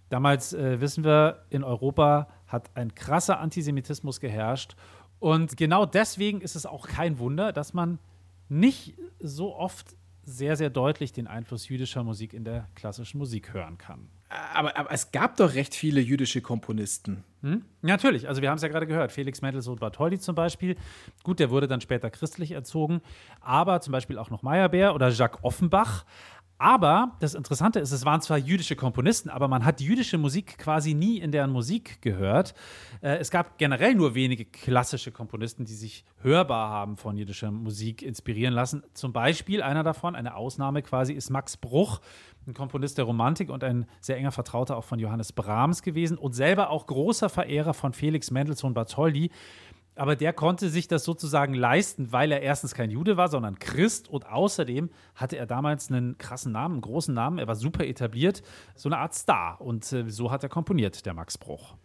Damals 0.09 0.53
äh, 0.53 0.79
wissen 0.79 1.03
wir, 1.03 1.45
in 1.49 1.63
Europa 1.63 2.29
hat 2.47 2.69
ein 2.75 2.95
krasser 2.95 3.39
Antisemitismus 3.39 4.19
geherrscht. 4.19 4.75
Und 5.19 5.57
genau 5.57 5.85
deswegen 5.85 6.41
ist 6.41 6.55
es 6.55 6.65
auch 6.65 6.87
kein 6.87 7.19
Wunder, 7.19 7.51
dass 7.51 7.73
man 7.73 7.99
nicht 8.47 8.95
so 9.19 9.55
oft 9.55 9.95
sehr, 10.23 10.55
sehr 10.55 10.69
deutlich 10.69 11.11
den 11.11 11.27
Einfluss 11.27 11.67
jüdischer 11.67 12.03
Musik 12.03 12.33
in 12.33 12.43
der 12.43 12.69
klassischen 12.75 13.17
Musik 13.17 13.53
hören 13.53 13.77
kann. 13.77 14.09
Aber, 14.29 14.77
aber 14.77 14.91
es 14.91 15.11
gab 15.11 15.37
doch 15.37 15.55
recht 15.55 15.73
viele 15.73 16.01
jüdische 16.01 16.41
Komponisten. 16.41 17.23
Hm? 17.41 17.65
Natürlich, 17.81 18.27
also 18.27 18.43
wir 18.43 18.49
haben 18.49 18.57
es 18.57 18.61
ja 18.61 18.67
gerade 18.67 18.85
gehört. 18.85 19.11
Felix 19.11 19.41
Mendelssohn 19.41 19.77
Bartholdy 19.77 20.19
zum 20.19 20.35
Beispiel. 20.35 20.75
Gut, 21.23 21.39
der 21.39 21.49
wurde 21.49 21.67
dann 21.67 21.81
später 21.81 22.11
christlich 22.11 22.51
erzogen, 22.51 23.01
aber 23.41 23.81
zum 23.81 23.91
Beispiel 23.91 24.19
auch 24.19 24.29
noch 24.29 24.43
Meyerbeer 24.43 24.93
oder 24.93 25.09
Jacques 25.09 25.43
Offenbach. 25.43 26.05
Aber 26.61 27.15
das 27.21 27.35
Interessante 27.35 27.79
ist, 27.79 27.93
es 27.93 28.03
waren 28.03 28.19
zwar 28.19 28.37
jüdische 28.37 28.75
Komponisten, 28.75 29.29
aber 29.29 29.47
man 29.47 29.63
hat 29.63 29.79
jüdische 29.79 30.17
Musik 30.17 30.57
quasi 30.57 30.93
nie 30.93 31.17
in 31.17 31.31
deren 31.31 31.51
Musik 31.51 32.01
gehört. 32.01 32.53
Äh, 33.01 33.15
es 33.15 33.31
gab 33.31 33.57
generell 33.57 33.95
nur 33.95 34.13
wenige 34.13 34.43
klassische 34.43 35.13
Komponisten, 35.13 35.63
die 35.63 35.73
sich 35.73 36.03
hörbar 36.21 36.69
haben 36.69 36.97
von 36.97 37.15
jüdischer 37.15 37.49
Musik 37.49 38.01
inspirieren 38.01 38.53
lassen. 38.53 38.83
Zum 38.93 39.13
Beispiel 39.13 39.63
einer 39.63 39.83
davon, 39.83 40.17
eine 40.17 40.35
Ausnahme 40.35 40.81
quasi, 40.81 41.13
ist 41.13 41.29
Max 41.29 41.55
Bruch, 41.55 42.01
ein 42.45 42.53
Komponist 42.53 42.97
der 42.97 43.05
Romantik 43.05 43.49
und 43.49 43.63
ein 43.63 43.85
sehr 44.01 44.17
enger 44.17 44.33
Vertrauter 44.33 44.75
auch 44.75 44.83
von 44.83 44.99
Johannes 44.99 45.31
Brahms 45.31 45.81
gewesen 45.81 46.17
und 46.17 46.33
selber 46.33 46.71
auch 46.71 46.87
großer 46.87 47.29
Verehrer 47.29 47.73
von 47.73 47.93
Felix 47.93 48.31
Mendelssohn 48.31 48.73
Bartholdy. 48.73 49.31
Aber 49.99 50.15
der 50.15 50.31
konnte 50.31 50.69
sich 50.69 50.87
das 50.87 51.03
sozusagen 51.03 51.53
leisten, 51.53 52.13
weil 52.13 52.31
er 52.31 52.41
erstens 52.41 52.73
kein 52.73 52.89
Jude 52.89 53.17
war, 53.17 53.27
sondern 53.27 53.59
Christ. 53.59 54.07
Und 54.07 54.25
außerdem 54.25 54.89
hatte 55.13 55.35
er 55.35 55.45
damals 55.45 55.91
einen 55.91 56.17
krassen 56.17 56.53
Namen, 56.53 56.75
einen 56.75 56.81
großen 56.81 57.13
Namen. 57.13 57.37
Er 57.37 57.47
war 57.47 57.55
super 57.55 57.85
etabliert, 57.85 58.41
so 58.75 58.87
eine 58.87 58.97
Art 58.97 59.13
Star. 59.13 59.59
Und 59.59 59.91
äh, 59.91 60.09
so 60.09 60.31
hat 60.31 60.41
er 60.41 60.47
komponiert, 60.47 61.05
der 61.05 61.13
Max 61.13 61.37
Bruch. 61.37 61.75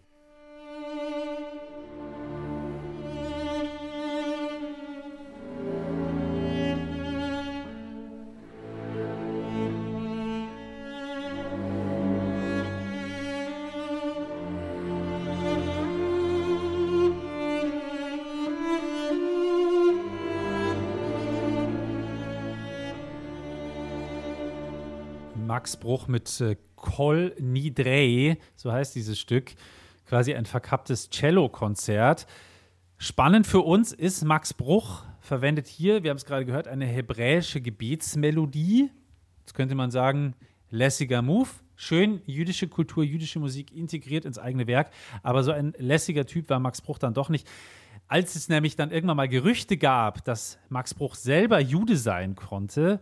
Max 25.64 25.78
Bruch 25.78 26.08
mit 26.08 26.42
äh, 26.42 26.56
Kol 26.76 27.34
Nidrei, 27.40 28.36
so 28.54 28.70
heißt 28.70 28.94
dieses 28.94 29.18
Stück, 29.18 29.54
quasi 30.04 30.34
ein 30.34 30.44
verkapptes 30.44 31.08
Cello-Konzert. 31.08 32.26
Spannend 32.98 33.46
für 33.46 33.60
uns 33.60 33.94
ist, 33.94 34.24
Max 34.26 34.52
Bruch 34.52 35.04
verwendet 35.20 35.66
hier, 35.66 36.02
wir 36.02 36.10
haben 36.10 36.18
es 36.18 36.26
gerade 36.26 36.44
gehört, 36.44 36.68
eine 36.68 36.84
hebräische 36.84 37.62
Gebetsmelodie. 37.62 38.90
Jetzt 39.38 39.54
könnte 39.54 39.74
man 39.74 39.90
sagen, 39.90 40.34
lässiger 40.68 41.22
Move. 41.22 41.48
Schön 41.76 42.20
jüdische 42.26 42.68
Kultur, 42.68 43.02
jüdische 43.02 43.38
Musik 43.38 43.74
integriert 43.74 44.26
ins 44.26 44.38
eigene 44.38 44.66
Werk. 44.66 44.90
Aber 45.22 45.42
so 45.44 45.50
ein 45.50 45.72
lässiger 45.78 46.26
Typ 46.26 46.50
war 46.50 46.58
Max 46.58 46.82
Bruch 46.82 46.98
dann 46.98 47.14
doch 47.14 47.30
nicht. 47.30 47.48
Als 48.06 48.34
es 48.34 48.50
nämlich 48.50 48.76
dann 48.76 48.90
irgendwann 48.90 49.16
mal 49.16 49.30
Gerüchte 49.30 49.78
gab, 49.78 50.26
dass 50.26 50.58
Max 50.68 50.92
Bruch 50.92 51.14
selber 51.14 51.58
Jude 51.58 51.96
sein 51.96 52.34
konnte, 52.34 53.00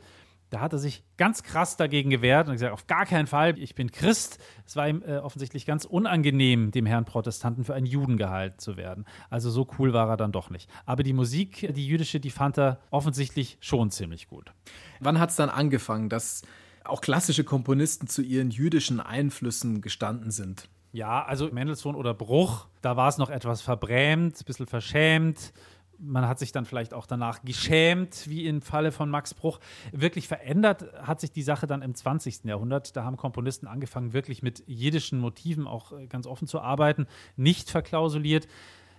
da 0.53 0.61
hat 0.61 0.75
er 0.75 0.79
sich 0.79 1.03
ganz 1.17 1.43
krass 1.43 1.79
dagegen 1.79 2.11
gewehrt 2.11 2.47
und 2.47 2.53
gesagt, 2.53 2.75
auf 2.75 2.87
gar 2.87 3.07
keinen 3.07 3.27
Fall, 3.27 3.59
ich 3.59 3.75
bin 3.75 3.91
Christ. 3.91 4.39
Es 4.67 4.77
war 4.77 4.87
ihm 4.87 5.03
äh, 5.03 5.17
offensichtlich 5.17 5.65
ganz 5.65 5.87
unangenehm, 5.87 6.71
dem 6.73 6.85
Herrn 6.85 7.07
Protestanten 7.07 7.65
für 7.65 7.73
einen 7.73 7.87
Juden 7.87 8.19
gehalten 8.19 8.59
zu 8.59 8.77
werden. 8.77 9.07
Also 9.31 9.51
so 9.51 9.67
cool 9.79 9.95
war 9.95 10.11
er 10.11 10.19
dann 10.19 10.31
doch 10.31 10.51
nicht. 10.51 10.69
Aber 10.85 11.05
die 11.05 11.15
Musik, 11.15 11.73
die 11.75 11.87
jüdische, 11.87 12.21
die 12.21 12.29
fand 12.29 12.59
er 12.59 12.81
offensichtlich 12.91 13.57
schon 13.61 13.91
ziemlich 13.91 14.29
gut. 14.29 14.53
Wann 15.01 15.19
hat 15.19 15.31
es 15.31 15.37
dann 15.37 15.49
angefangen, 15.49 16.11
dass 16.11 16.43
auch 16.85 17.01
klassische 17.01 17.45
Komponisten 17.45 18.07
zu 18.07 18.21
ihren 18.21 18.51
jüdischen 18.51 19.01
Einflüssen 19.01 19.81
gestanden 19.81 20.31
sind? 20.31 20.69
Ja, 20.93 21.25
also 21.25 21.49
Mendelssohn 21.51 21.95
oder 21.95 22.13
Bruch, 22.13 22.67
da 22.83 22.99
war 22.99 23.09
es 23.09 23.17
noch 23.17 23.31
etwas 23.31 23.63
verbrämt, 23.63 24.39
ein 24.39 24.45
bisschen 24.45 24.67
verschämt 24.67 25.55
man 26.03 26.27
hat 26.27 26.39
sich 26.39 26.53
dann 26.53 26.65
vielleicht 26.65 26.95
auch 26.95 27.07
danach 27.07 27.43
geschämt, 27.43 28.29
wie 28.29 28.47
im 28.47 28.61
Falle 28.61 28.93
von 28.93 29.09
Max 29.09 29.35
Bruch. 29.35 29.61
Wirklich 29.93 30.29
verändert 30.29 30.85
hat 31.03 31.21
sich 31.21 31.33
die 31.33 31.43
Sache 31.43 31.67
dann 31.67 31.83
im 31.83 31.95
20. 31.95 32.45
Jahrhundert. 32.45 32.97
Da 32.97 33.05
haben 33.05 33.17
Komponisten 33.17 33.67
angefangen, 33.67 34.13
wirklich 34.13 34.43
mit 34.43 34.63
jiddischen 34.67 35.19
Motiven 35.19 35.67
auch 35.67 35.93
äh, 35.93 36.07
ganz 36.07 36.27
offen 36.27 36.49
zu 36.49 36.61
arbeiten, 36.61 37.07
nicht 37.37 37.71
verklausuliert. 37.71 38.49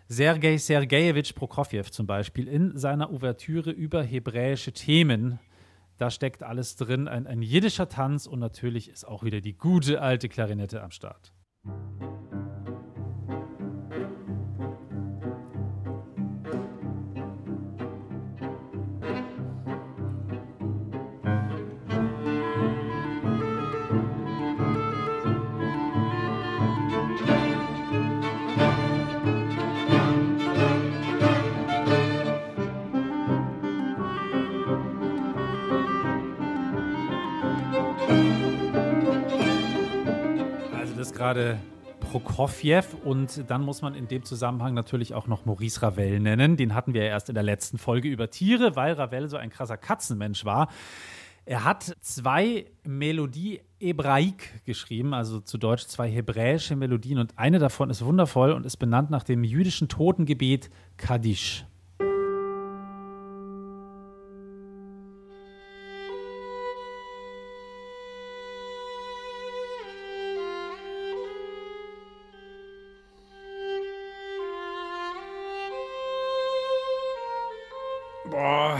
Sergei 0.07 0.57
Sergejewitsch 0.57 1.33
Prokofjew 1.33 1.83
zum 1.83 2.07
Beispiel 2.07 2.47
in 2.47 2.77
seiner 2.77 3.11
Ouvertüre 3.11 3.71
über 3.71 4.03
hebräische 4.03 4.73
Themen. 4.73 5.39
Da 5.97 6.09
steckt 6.09 6.43
alles 6.43 6.75
drin, 6.75 7.07
ein, 7.07 7.27
ein 7.27 7.41
jiddischer 7.41 7.87
Tanz 7.87 8.27
und 8.27 8.39
natürlich 8.39 8.89
ist 8.89 9.07
auch 9.07 9.23
wieder 9.23 9.41
die 9.41 9.53
gute 9.57 10.01
alte 10.01 10.27
Klarinette 10.27 10.81
am 10.83 10.91
Start. 10.91 11.33
Gerade 41.23 41.57
Prokofjew 42.01 42.83
und 43.05 43.49
dann 43.49 43.61
muss 43.61 43.81
man 43.81 43.95
in 43.95 44.09
dem 44.09 44.25
Zusammenhang 44.25 44.73
natürlich 44.73 45.13
auch 45.13 45.25
noch 45.25 45.45
Maurice 45.45 45.81
Ravel 45.81 46.19
nennen. 46.19 46.57
Den 46.57 46.75
hatten 46.75 46.93
wir 46.93 47.05
ja 47.05 47.07
erst 47.07 47.29
in 47.29 47.35
der 47.35 47.45
letzten 47.45 47.77
Folge 47.77 48.09
über 48.09 48.29
Tiere, 48.29 48.75
weil 48.75 48.91
Ravel 48.91 49.29
so 49.29 49.37
ein 49.37 49.49
krasser 49.49 49.77
Katzenmensch 49.77 50.43
war. 50.43 50.67
Er 51.45 51.63
hat 51.63 51.95
zwei 52.01 52.65
Melodie 52.83 53.61
Hebraik 53.79 54.65
geschrieben, 54.65 55.13
also 55.13 55.39
zu 55.39 55.57
Deutsch 55.57 55.85
zwei 55.85 56.09
hebräische 56.09 56.75
Melodien 56.75 57.19
und 57.19 57.39
eine 57.39 57.57
davon 57.57 57.89
ist 57.89 58.03
wundervoll 58.03 58.51
und 58.51 58.65
ist 58.65 58.75
benannt 58.75 59.09
nach 59.09 59.23
dem 59.23 59.45
jüdischen 59.45 59.87
Totengebet 59.87 60.69
Kaddish. 60.97 61.65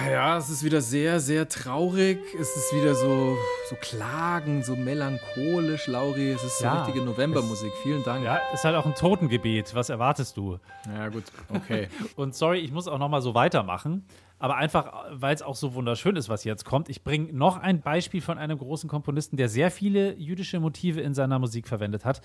Ja, 0.09 0.37
es 0.37 0.49
ist 0.49 0.63
wieder 0.63 0.81
sehr, 0.81 1.19
sehr 1.19 1.47
traurig. 1.49 2.19
Es 2.39 2.55
ist 2.55 2.73
wieder 2.73 2.95
so, 2.95 3.37
so 3.69 3.75
Klagen, 3.81 4.63
so 4.63 4.75
melancholisch, 4.75 5.87
Lauri. 5.87 6.31
Es 6.31 6.43
ist 6.43 6.59
so 6.59 6.65
Ja, 6.65 6.83
richtige 6.83 7.03
Novembermusik. 7.05 7.71
Vielen 7.81 8.03
Dank. 8.03 8.23
Ja, 8.23 8.39
ist 8.53 8.63
halt 8.63 8.75
auch 8.75 8.85
ein 8.85 8.95
Totengebet. 8.95 9.73
Was 9.75 9.89
erwartest 9.89 10.37
du? 10.37 10.59
Ja, 10.93 11.09
gut, 11.09 11.23
okay. 11.53 11.87
Und 12.15 12.35
sorry, 12.35 12.59
ich 12.59 12.71
muss 12.71 12.87
auch 12.87 12.97
noch 12.99 13.09
mal 13.09 13.21
so 13.21 13.33
weitermachen. 13.33 14.05
Aber 14.43 14.57
einfach, 14.57 15.05
weil 15.09 15.33
es 15.33 15.41
auch 15.41 15.55
so 15.55 15.73
wunderschön 15.73 16.17
ist, 16.17 16.27
was 16.27 16.43
jetzt 16.43 16.65
kommt. 16.65 16.89
Ich 16.89 17.05
bringe 17.05 17.31
noch 17.31 17.55
ein 17.55 17.79
Beispiel 17.79 18.19
von 18.19 18.37
einem 18.37 18.57
großen 18.57 18.89
Komponisten, 18.89 19.37
der 19.37 19.47
sehr 19.47 19.71
viele 19.71 20.17
jüdische 20.17 20.59
Motive 20.59 20.99
in 20.99 21.13
seiner 21.13 21.39
Musik 21.39 21.65
verwendet 21.65 22.03
hat. 22.03 22.19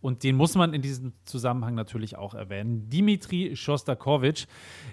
Und 0.00 0.22
den 0.22 0.36
muss 0.36 0.54
man 0.54 0.72
in 0.72 0.82
diesem 0.82 1.14
Zusammenhang 1.24 1.74
natürlich 1.74 2.16
auch 2.16 2.34
erwähnen. 2.34 2.88
Dimitri 2.90 3.56
Schostakowitsch. 3.56 4.46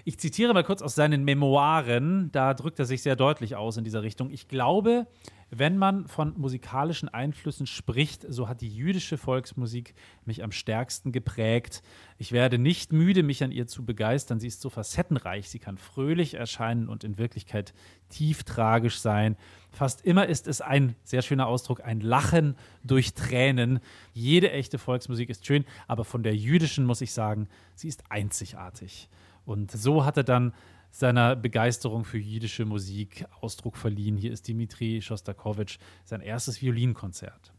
Ich 0.04 0.18
zitiere 0.18 0.54
mal 0.54 0.64
kurz 0.64 0.82
aus 0.82 0.96
seinen 0.96 1.22
Memoiren. 1.22 2.32
Da 2.32 2.52
drückt 2.52 2.80
er 2.80 2.84
sich 2.84 3.00
sehr 3.00 3.14
deutlich 3.14 3.54
aus 3.54 3.76
in 3.76 3.84
dieser 3.84 4.02
Richtung. 4.02 4.32
Ich 4.32 4.48
glaube, 4.48 5.06
wenn 5.54 5.76
man 5.76 6.08
von 6.08 6.32
musikalischen 6.38 7.10
Einflüssen 7.10 7.66
spricht, 7.66 8.24
so 8.26 8.48
hat 8.48 8.62
die 8.62 8.74
jüdische 8.74 9.18
Volksmusik 9.18 9.94
mich 10.24 10.42
am 10.42 10.50
stärksten 10.50 11.12
geprägt. 11.12 11.82
Ich 12.16 12.32
werde 12.32 12.56
nicht 12.56 12.94
müde, 12.94 13.22
mich 13.22 13.44
an 13.44 13.52
ihr 13.52 13.66
zu 13.66 13.84
begeistern. 13.84 14.40
Sie 14.40 14.46
ist 14.46 14.62
so 14.62 14.70
facettenreich, 14.70 15.50
sie 15.50 15.58
kann 15.58 15.76
fröhlich 15.76 16.34
erscheinen 16.34 16.88
und 16.88 17.04
in 17.04 17.18
Wirklichkeit 17.18 17.74
tief 18.08 18.44
tragisch 18.44 18.98
sein. 18.98 19.36
Fast 19.70 20.06
immer 20.06 20.26
ist 20.26 20.48
es 20.48 20.62
ein 20.62 20.96
sehr 21.04 21.20
schöner 21.20 21.48
Ausdruck, 21.48 21.84
ein 21.84 22.00
Lachen 22.00 22.56
durch 22.82 23.12
Tränen. 23.12 23.80
Jede 24.14 24.52
echte 24.52 24.78
Volksmusik 24.78 25.28
ist 25.28 25.44
schön, 25.44 25.66
aber 25.86 26.06
von 26.06 26.22
der 26.22 26.34
jüdischen 26.34 26.86
muss 26.86 27.02
ich 27.02 27.12
sagen, 27.12 27.46
sie 27.74 27.88
ist 27.88 28.04
einzigartig. 28.08 29.10
Und 29.44 29.70
so 29.70 30.06
hat 30.06 30.16
er 30.16 30.24
dann 30.24 30.54
seiner 30.92 31.34
Begeisterung 31.34 32.04
für 32.04 32.18
jüdische 32.18 32.66
Musik 32.66 33.24
Ausdruck 33.40 33.76
verliehen. 33.76 34.16
Hier 34.16 34.30
ist 34.30 34.46
Dimitri 34.46 35.00
Schostakowitsch, 35.00 35.78
sein 36.04 36.20
erstes 36.20 36.60
Violinkonzert. 36.60 37.52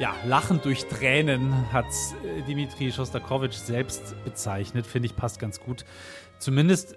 Ja, 0.00 0.14
Lachen 0.24 0.62
durch 0.62 0.86
Tränen 0.86 1.70
hat 1.74 1.84
äh, 2.24 2.40
Dimitri 2.48 2.90
Schostakowitsch 2.90 3.56
selbst 3.56 4.14
bezeichnet. 4.24 4.86
Finde 4.86 5.04
ich 5.04 5.14
passt 5.14 5.38
ganz 5.38 5.60
gut. 5.60 5.84
Zumindest 6.38 6.96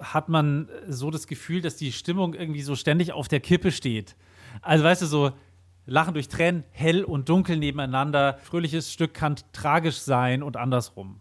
hat 0.00 0.28
man 0.28 0.68
so 0.88 1.12
das 1.12 1.28
Gefühl, 1.28 1.60
dass 1.60 1.76
die 1.76 1.92
Stimmung 1.92 2.34
irgendwie 2.34 2.62
so 2.62 2.74
ständig 2.74 3.12
auf 3.12 3.28
der 3.28 3.38
Kippe 3.38 3.70
steht. 3.70 4.16
Also 4.62 4.82
weißt 4.82 5.02
du, 5.02 5.06
so 5.06 5.30
Lachen 5.86 6.14
durch 6.14 6.26
Tränen, 6.26 6.64
hell 6.72 7.04
und 7.04 7.28
dunkel 7.28 7.56
nebeneinander. 7.56 8.40
Fröhliches 8.42 8.92
Stück 8.92 9.14
kann 9.14 9.36
tragisch 9.52 9.98
sein 9.98 10.42
und 10.42 10.56
andersrum. 10.56 11.20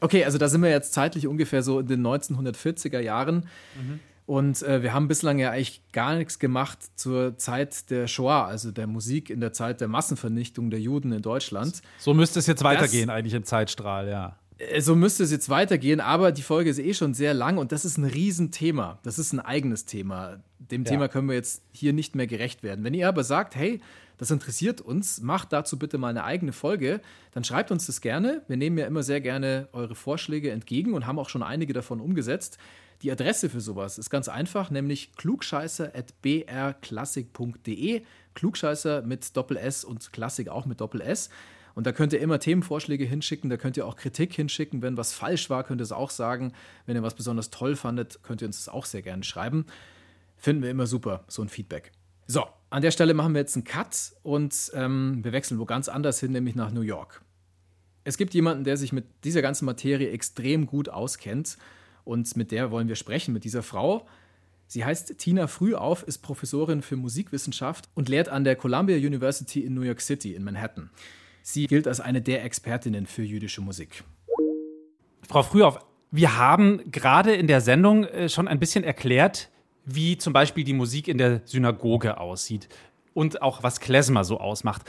Okay, 0.00 0.26
also 0.26 0.36
da 0.36 0.50
sind 0.50 0.60
wir 0.60 0.68
jetzt 0.68 0.92
zeitlich 0.92 1.28
ungefähr 1.28 1.62
so 1.62 1.80
in 1.80 1.86
den 1.86 2.06
1940er 2.06 3.00
Jahren. 3.00 3.48
Mhm. 3.74 4.00
Und 4.30 4.62
äh, 4.62 4.80
wir 4.84 4.92
haben 4.94 5.08
bislang 5.08 5.40
ja 5.40 5.50
eigentlich 5.50 5.82
gar 5.90 6.14
nichts 6.14 6.38
gemacht 6.38 6.78
zur 6.94 7.36
Zeit 7.36 7.90
der 7.90 8.06
Shoah, 8.06 8.44
also 8.44 8.70
der 8.70 8.86
Musik 8.86 9.28
in 9.28 9.40
der 9.40 9.52
Zeit 9.52 9.80
der 9.80 9.88
Massenvernichtung 9.88 10.70
der 10.70 10.78
Juden 10.78 11.10
in 11.10 11.20
Deutschland. 11.20 11.82
So 11.98 12.14
müsste 12.14 12.38
es 12.38 12.46
jetzt 12.46 12.62
weitergehen, 12.62 13.08
das, 13.08 13.16
eigentlich 13.16 13.34
im 13.34 13.42
Zeitstrahl, 13.42 14.08
ja. 14.08 14.36
Äh, 14.58 14.82
so 14.82 14.94
müsste 14.94 15.24
es 15.24 15.32
jetzt 15.32 15.48
weitergehen, 15.48 15.98
aber 15.98 16.30
die 16.30 16.42
Folge 16.42 16.70
ist 16.70 16.78
eh 16.78 16.94
schon 16.94 17.12
sehr 17.12 17.34
lang 17.34 17.58
und 17.58 17.72
das 17.72 17.84
ist 17.84 17.98
ein 17.98 18.04
Riesenthema. 18.04 19.00
Das 19.02 19.18
ist 19.18 19.32
ein 19.32 19.40
eigenes 19.40 19.84
Thema. 19.84 20.38
Dem 20.60 20.84
ja. 20.84 20.90
Thema 20.92 21.08
können 21.08 21.26
wir 21.26 21.34
jetzt 21.34 21.64
hier 21.72 21.92
nicht 21.92 22.14
mehr 22.14 22.28
gerecht 22.28 22.62
werden. 22.62 22.84
Wenn 22.84 22.94
ihr 22.94 23.08
aber 23.08 23.24
sagt, 23.24 23.56
hey, 23.56 23.80
das 24.16 24.30
interessiert 24.30 24.80
uns, 24.80 25.20
macht 25.20 25.52
dazu 25.52 25.76
bitte 25.76 25.98
mal 25.98 26.10
eine 26.10 26.22
eigene 26.22 26.52
Folge, 26.52 27.00
dann 27.32 27.42
schreibt 27.42 27.72
uns 27.72 27.86
das 27.86 28.00
gerne. 28.00 28.42
Wir 28.46 28.58
nehmen 28.58 28.78
ja 28.78 28.86
immer 28.86 29.02
sehr 29.02 29.20
gerne 29.20 29.66
eure 29.72 29.96
Vorschläge 29.96 30.52
entgegen 30.52 30.94
und 30.94 31.08
haben 31.08 31.18
auch 31.18 31.28
schon 31.28 31.42
einige 31.42 31.72
davon 31.72 32.00
umgesetzt. 32.00 32.58
Die 33.02 33.10
Adresse 33.10 33.48
für 33.48 33.60
sowas 33.60 33.98
ist 33.98 34.10
ganz 34.10 34.28
einfach, 34.28 34.70
nämlich 34.70 35.12
klugscheißer.brklassik.de. 35.16 38.02
Klugscheißer 38.34 39.02
mit 39.02 39.36
Doppel 39.36 39.56
S 39.56 39.84
und 39.84 40.12
Klassik 40.12 40.48
auch 40.48 40.66
mit 40.66 40.80
Doppel 40.80 41.00
S. 41.00 41.30
Und 41.74 41.86
da 41.86 41.92
könnt 41.92 42.12
ihr 42.12 42.20
immer 42.20 42.38
Themenvorschläge 42.38 43.04
hinschicken, 43.04 43.48
da 43.48 43.56
könnt 43.56 43.78
ihr 43.78 43.86
auch 43.86 43.96
Kritik 43.96 44.34
hinschicken. 44.34 44.82
Wenn 44.82 44.98
was 44.98 45.14
falsch 45.14 45.48
war, 45.48 45.64
könnt 45.64 45.80
ihr 45.80 45.84
es 45.84 45.92
auch 45.92 46.10
sagen. 46.10 46.52
Wenn 46.84 46.96
ihr 46.96 47.02
was 47.02 47.14
besonders 47.14 47.50
toll 47.50 47.74
fandet, 47.74 48.22
könnt 48.22 48.42
ihr 48.42 48.48
uns 48.48 48.64
das 48.64 48.68
auch 48.68 48.84
sehr 48.84 49.00
gerne 49.02 49.24
schreiben. 49.24 49.64
Finden 50.36 50.62
wir 50.62 50.70
immer 50.70 50.86
super, 50.86 51.24
so 51.28 51.40
ein 51.42 51.48
Feedback. 51.48 51.92
So, 52.26 52.44
an 52.68 52.82
der 52.82 52.90
Stelle 52.90 53.14
machen 53.14 53.32
wir 53.34 53.40
jetzt 53.40 53.56
einen 53.56 53.64
Cut 53.64 54.12
und 54.22 54.70
ähm, 54.74 55.24
wir 55.24 55.32
wechseln 55.32 55.58
wo 55.58 55.64
ganz 55.64 55.88
anders 55.88 56.20
hin, 56.20 56.32
nämlich 56.32 56.54
nach 56.54 56.70
New 56.70 56.82
York. 56.82 57.22
Es 58.04 58.18
gibt 58.18 58.34
jemanden, 58.34 58.64
der 58.64 58.76
sich 58.76 58.92
mit 58.92 59.06
dieser 59.24 59.42
ganzen 59.42 59.64
Materie 59.64 60.10
extrem 60.10 60.66
gut 60.66 60.88
auskennt 60.88 61.56
und 62.10 62.36
mit 62.36 62.50
der 62.50 62.72
wollen 62.72 62.88
wir 62.88 62.96
sprechen, 62.96 63.32
mit 63.32 63.44
dieser 63.44 63.62
Frau. 63.62 64.04
Sie 64.66 64.84
heißt 64.84 65.16
Tina 65.18 65.46
Frühauf, 65.46 66.02
ist 66.02 66.18
Professorin 66.18 66.82
für 66.82 66.96
Musikwissenschaft 66.96 67.88
und 67.94 68.08
lehrt 68.08 68.28
an 68.28 68.42
der 68.42 68.56
Columbia 68.56 68.96
University 68.96 69.60
in 69.60 69.74
New 69.74 69.82
York 69.82 70.00
City 70.00 70.34
in 70.34 70.42
Manhattan. 70.42 70.90
Sie 71.42 71.68
gilt 71.68 71.86
als 71.86 72.00
eine 72.00 72.20
der 72.20 72.44
Expertinnen 72.44 73.06
für 73.06 73.22
jüdische 73.22 73.60
Musik. 73.60 74.02
Frau 75.28 75.44
Frühauf, 75.44 75.78
wir 76.10 76.36
haben 76.36 76.90
gerade 76.90 77.32
in 77.32 77.46
der 77.46 77.60
Sendung 77.60 78.04
äh, 78.04 78.28
schon 78.28 78.48
ein 78.48 78.58
bisschen 78.58 78.82
erklärt, 78.82 79.48
wie 79.84 80.18
zum 80.18 80.32
Beispiel 80.32 80.64
die 80.64 80.72
Musik 80.72 81.06
in 81.06 81.16
der 81.16 81.42
Synagoge 81.44 82.18
aussieht 82.18 82.68
und 83.14 83.40
auch 83.40 83.62
was 83.62 83.78
Klezmer 83.78 84.24
so 84.24 84.40
ausmacht. 84.40 84.82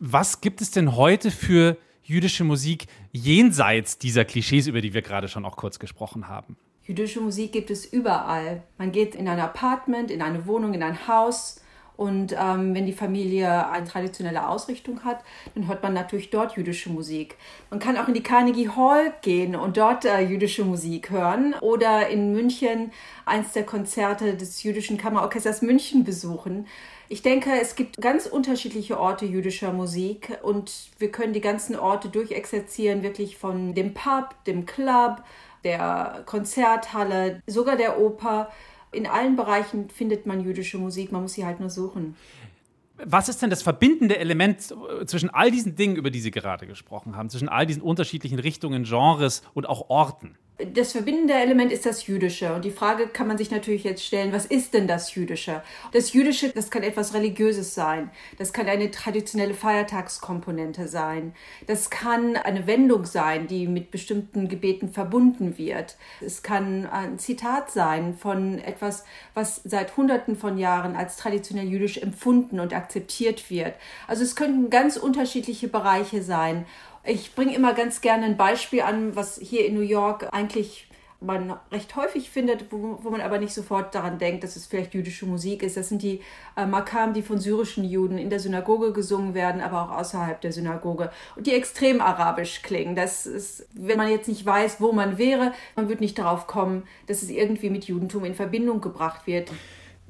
Was 0.00 0.40
gibt 0.40 0.60
es 0.60 0.72
denn 0.72 0.96
heute 0.96 1.30
für 1.30 1.76
jüdische 2.02 2.42
Musik 2.42 2.86
jenseits 3.12 3.98
dieser 3.98 4.24
Klischees, 4.24 4.66
über 4.66 4.80
die 4.80 4.92
wir 4.92 5.02
gerade 5.02 5.28
schon 5.28 5.44
auch 5.44 5.56
kurz 5.56 5.78
gesprochen 5.78 6.28
haben? 6.28 6.56
Jüdische 6.84 7.20
Musik 7.20 7.52
gibt 7.52 7.70
es 7.70 7.86
überall. 7.86 8.62
Man 8.76 8.92
geht 8.92 9.14
in 9.14 9.26
ein 9.26 9.40
Apartment, 9.40 10.10
in 10.10 10.20
eine 10.20 10.46
Wohnung, 10.46 10.74
in 10.74 10.82
ein 10.82 11.08
Haus. 11.08 11.60
Und 11.96 12.32
ähm, 12.32 12.74
wenn 12.74 12.86
die 12.86 12.92
Familie 12.92 13.68
eine 13.70 13.86
traditionelle 13.86 14.48
Ausrichtung 14.48 15.04
hat, 15.04 15.20
dann 15.54 15.68
hört 15.68 15.82
man 15.82 15.94
natürlich 15.94 16.30
dort 16.30 16.56
jüdische 16.56 16.90
Musik. 16.90 17.36
Man 17.70 17.78
kann 17.78 17.96
auch 17.96 18.08
in 18.08 18.14
die 18.14 18.22
Carnegie 18.22 18.68
Hall 18.68 19.14
gehen 19.22 19.54
und 19.54 19.76
dort 19.76 20.04
äh, 20.04 20.20
jüdische 20.20 20.64
Musik 20.64 21.10
hören 21.10 21.54
oder 21.60 22.08
in 22.08 22.32
München 22.32 22.90
eins 23.26 23.52
der 23.52 23.62
Konzerte 23.62 24.34
des 24.34 24.64
jüdischen 24.64 24.98
Kammerorchesters 24.98 25.62
München 25.62 26.02
besuchen. 26.02 26.66
Ich 27.08 27.22
denke, 27.22 27.50
es 27.60 27.76
gibt 27.76 28.00
ganz 28.00 28.26
unterschiedliche 28.26 28.98
Orte 28.98 29.24
jüdischer 29.24 29.72
Musik 29.72 30.36
und 30.42 30.72
wir 30.98 31.12
können 31.12 31.32
die 31.32 31.40
ganzen 31.40 31.76
Orte 31.76 32.08
durchexerzieren, 32.08 33.04
wirklich 33.04 33.36
von 33.36 33.72
dem 33.74 33.94
Pub, 33.94 34.34
dem 34.46 34.66
Club, 34.66 35.22
der 35.64 36.22
Konzerthalle, 36.26 37.42
sogar 37.46 37.76
der 37.76 37.98
Oper. 37.98 38.50
In 38.92 39.06
allen 39.06 39.34
Bereichen 39.36 39.90
findet 39.90 40.26
man 40.26 40.40
jüdische 40.40 40.78
Musik, 40.78 41.10
man 41.10 41.22
muss 41.22 41.32
sie 41.32 41.44
halt 41.44 41.58
nur 41.60 41.70
suchen. 41.70 42.16
Was 42.96 43.28
ist 43.28 43.42
denn 43.42 43.50
das 43.50 43.62
verbindende 43.62 44.18
Element 44.18 44.72
zwischen 45.06 45.30
all 45.30 45.50
diesen 45.50 45.74
Dingen, 45.74 45.96
über 45.96 46.10
die 46.10 46.20
Sie 46.20 46.30
gerade 46.30 46.66
gesprochen 46.66 47.16
haben, 47.16 47.28
zwischen 47.28 47.48
all 47.48 47.66
diesen 47.66 47.82
unterschiedlichen 47.82 48.38
Richtungen, 48.38 48.84
Genres 48.84 49.42
und 49.52 49.68
auch 49.68 49.90
Orten? 49.90 50.38
Das 50.56 50.92
verbindende 50.92 51.34
Element 51.34 51.72
ist 51.72 51.84
das 51.84 52.06
Jüdische. 52.06 52.54
Und 52.54 52.64
die 52.64 52.70
Frage 52.70 53.08
kann 53.08 53.26
man 53.26 53.38
sich 53.38 53.50
natürlich 53.50 53.82
jetzt 53.82 54.04
stellen, 54.04 54.32
was 54.32 54.46
ist 54.46 54.72
denn 54.72 54.86
das 54.86 55.12
Jüdische? 55.14 55.62
Das 55.92 56.12
Jüdische, 56.12 56.50
das 56.50 56.70
kann 56.70 56.84
etwas 56.84 57.12
Religiöses 57.12 57.74
sein. 57.74 58.10
Das 58.38 58.52
kann 58.52 58.68
eine 58.68 58.92
traditionelle 58.92 59.54
Feiertagskomponente 59.54 60.86
sein. 60.86 61.34
Das 61.66 61.90
kann 61.90 62.36
eine 62.36 62.68
Wendung 62.68 63.04
sein, 63.04 63.48
die 63.48 63.66
mit 63.66 63.90
bestimmten 63.90 64.48
Gebeten 64.48 64.92
verbunden 64.92 65.58
wird. 65.58 65.96
Es 66.20 66.44
kann 66.44 66.86
ein 66.86 67.18
Zitat 67.18 67.72
sein 67.72 68.14
von 68.16 68.60
etwas, 68.60 69.04
was 69.34 69.60
seit 69.64 69.96
Hunderten 69.96 70.36
von 70.36 70.56
Jahren 70.56 70.94
als 70.94 71.16
traditionell 71.16 71.66
jüdisch 71.66 71.98
empfunden 71.98 72.60
und 72.60 72.72
akzeptiert 72.72 73.50
wird. 73.50 73.74
Also 74.06 74.22
es 74.22 74.36
könnten 74.36 74.70
ganz 74.70 74.96
unterschiedliche 74.96 75.66
Bereiche 75.66 76.22
sein. 76.22 76.64
Ich 77.06 77.34
bringe 77.34 77.54
immer 77.54 77.74
ganz 77.74 78.00
gerne 78.00 78.24
ein 78.24 78.36
Beispiel 78.36 78.80
an, 78.80 79.14
was 79.14 79.38
hier 79.38 79.66
in 79.66 79.74
New 79.74 79.80
York 79.80 80.28
eigentlich 80.32 80.88
man 81.24 81.54
recht 81.72 81.96
häufig 81.96 82.30
findet, 82.30 82.70
wo, 82.70 82.98
wo 83.02 83.10
man 83.10 83.20
aber 83.20 83.38
nicht 83.38 83.54
sofort 83.54 83.94
daran 83.94 84.18
denkt, 84.18 84.44
dass 84.44 84.56
es 84.56 84.66
vielleicht 84.66 84.94
jüdische 84.94 85.26
Musik 85.26 85.62
ist. 85.62 85.76
Das 85.76 85.88
sind 85.88 86.02
die 86.02 86.20
äh, 86.56 86.66
Makam, 86.66 87.14
die 87.14 87.22
von 87.22 87.38
syrischen 87.38 87.84
Juden 87.84 88.18
in 88.18 88.30
der 88.30 88.40
Synagoge 88.40 88.92
gesungen 88.92 89.34
werden, 89.34 89.60
aber 89.60 89.82
auch 89.82 89.98
außerhalb 89.98 90.40
der 90.40 90.52
Synagoge 90.52 91.10
und 91.36 91.46
die 91.46 91.54
extrem 91.54 92.00
arabisch 92.00 92.62
klingen. 92.62 92.94
Das 92.94 93.26
ist, 93.26 93.66
wenn 93.72 93.96
man 93.96 94.08
jetzt 94.08 94.28
nicht 94.28 94.44
weiß, 94.44 94.80
wo 94.80 94.92
man 94.92 95.18
wäre, 95.18 95.52
man 95.76 95.88
wird 95.88 96.00
nicht 96.00 96.18
darauf 96.18 96.46
kommen, 96.46 96.84
dass 97.06 97.22
es 97.22 97.30
irgendwie 97.30 97.70
mit 97.70 97.84
Judentum 97.84 98.24
in 98.24 98.34
Verbindung 98.34 98.80
gebracht 98.80 99.26
wird. 99.26 99.50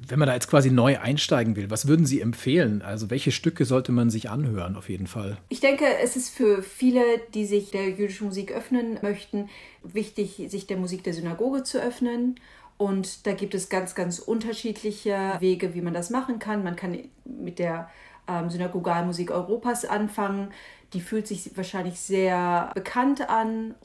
Wenn 0.07 0.19
man 0.19 0.27
da 0.27 0.33
jetzt 0.33 0.49
quasi 0.49 0.71
neu 0.71 0.99
einsteigen 0.99 1.55
will, 1.55 1.69
was 1.69 1.87
würden 1.87 2.05
Sie 2.05 2.21
empfehlen? 2.21 2.81
Also 2.81 3.09
welche 3.09 3.31
Stücke 3.31 3.65
sollte 3.65 3.91
man 3.91 4.09
sich 4.09 4.29
anhören 4.29 4.75
auf 4.75 4.89
jeden 4.89 5.07
Fall? 5.07 5.37
Ich 5.49 5.59
denke, 5.59 5.85
es 6.01 6.15
ist 6.15 6.29
für 6.29 6.61
viele, 6.61 7.01
die 7.33 7.45
sich 7.45 7.71
der 7.71 7.89
jüdischen 7.89 8.27
Musik 8.27 8.51
öffnen 8.51 8.99
möchten, 9.01 9.49
wichtig, 9.83 10.43
sich 10.47 10.67
der 10.67 10.77
Musik 10.77 11.03
der 11.03 11.13
Synagoge 11.13 11.63
zu 11.63 11.81
öffnen. 11.81 12.35
Und 12.77 13.25
da 13.25 13.33
gibt 13.33 13.55
es 13.55 13.69
ganz, 13.69 13.95
ganz 13.95 14.19
unterschiedliche 14.19 15.37
Wege, 15.39 15.73
wie 15.73 15.81
man 15.81 15.93
das 15.93 16.09
machen 16.09 16.39
kann. 16.39 16.63
Man 16.63 16.75
kann 16.75 16.97
mit 17.23 17.57
der 17.57 17.89
ähm, 18.27 18.49
Synagogalmusik 18.49 19.31
Europas 19.31 19.85
anfangen. 19.85 20.49
Die 20.93 21.01
fühlt 21.01 21.27
sich 21.27 21.55
wahrscheinlich 21.55 21.99
sehr 21.99 22.71
bekannt 22.75 23.29
an. 23.29 23.75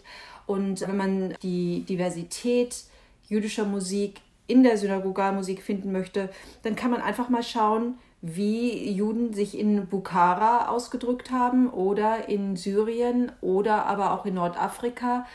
Und 0.46 0.80
wenn 0.80 0.96
man 0.96 1.34
die 1.42 1.84
Diversität 1.88 2.84
jüdischer 3.28 3.64
Musik 3.64 4.20
in 4.50 4.62
der 4.62 4.76
Synagogalmusik 4.76 5.62
finden 5.62 5.92
möchte, 5.92 6.30
dann 6.62 6.76
kann 6.76 6.90
man 6.90 7.00
einfach 7.00 7.28
mal 7.28 7.42
schauen, 7.42 7.94
wie 8.22 8.90
Juden 8.90 9.32
sich 9.32 9.58
in 9.58 9.86
Bukhara 9.86 10.68
ausgedrückt 10.68 11.30
haben 11.30 11.70
oder 11.70 12.28
in 12.28 12.56
Syrien 12.56 13.32
oder 13.40 13.86
aber 13.86 14.12
auch 14.12 14.26
in 14.26 14.34
Nordafrika 14.34 15.26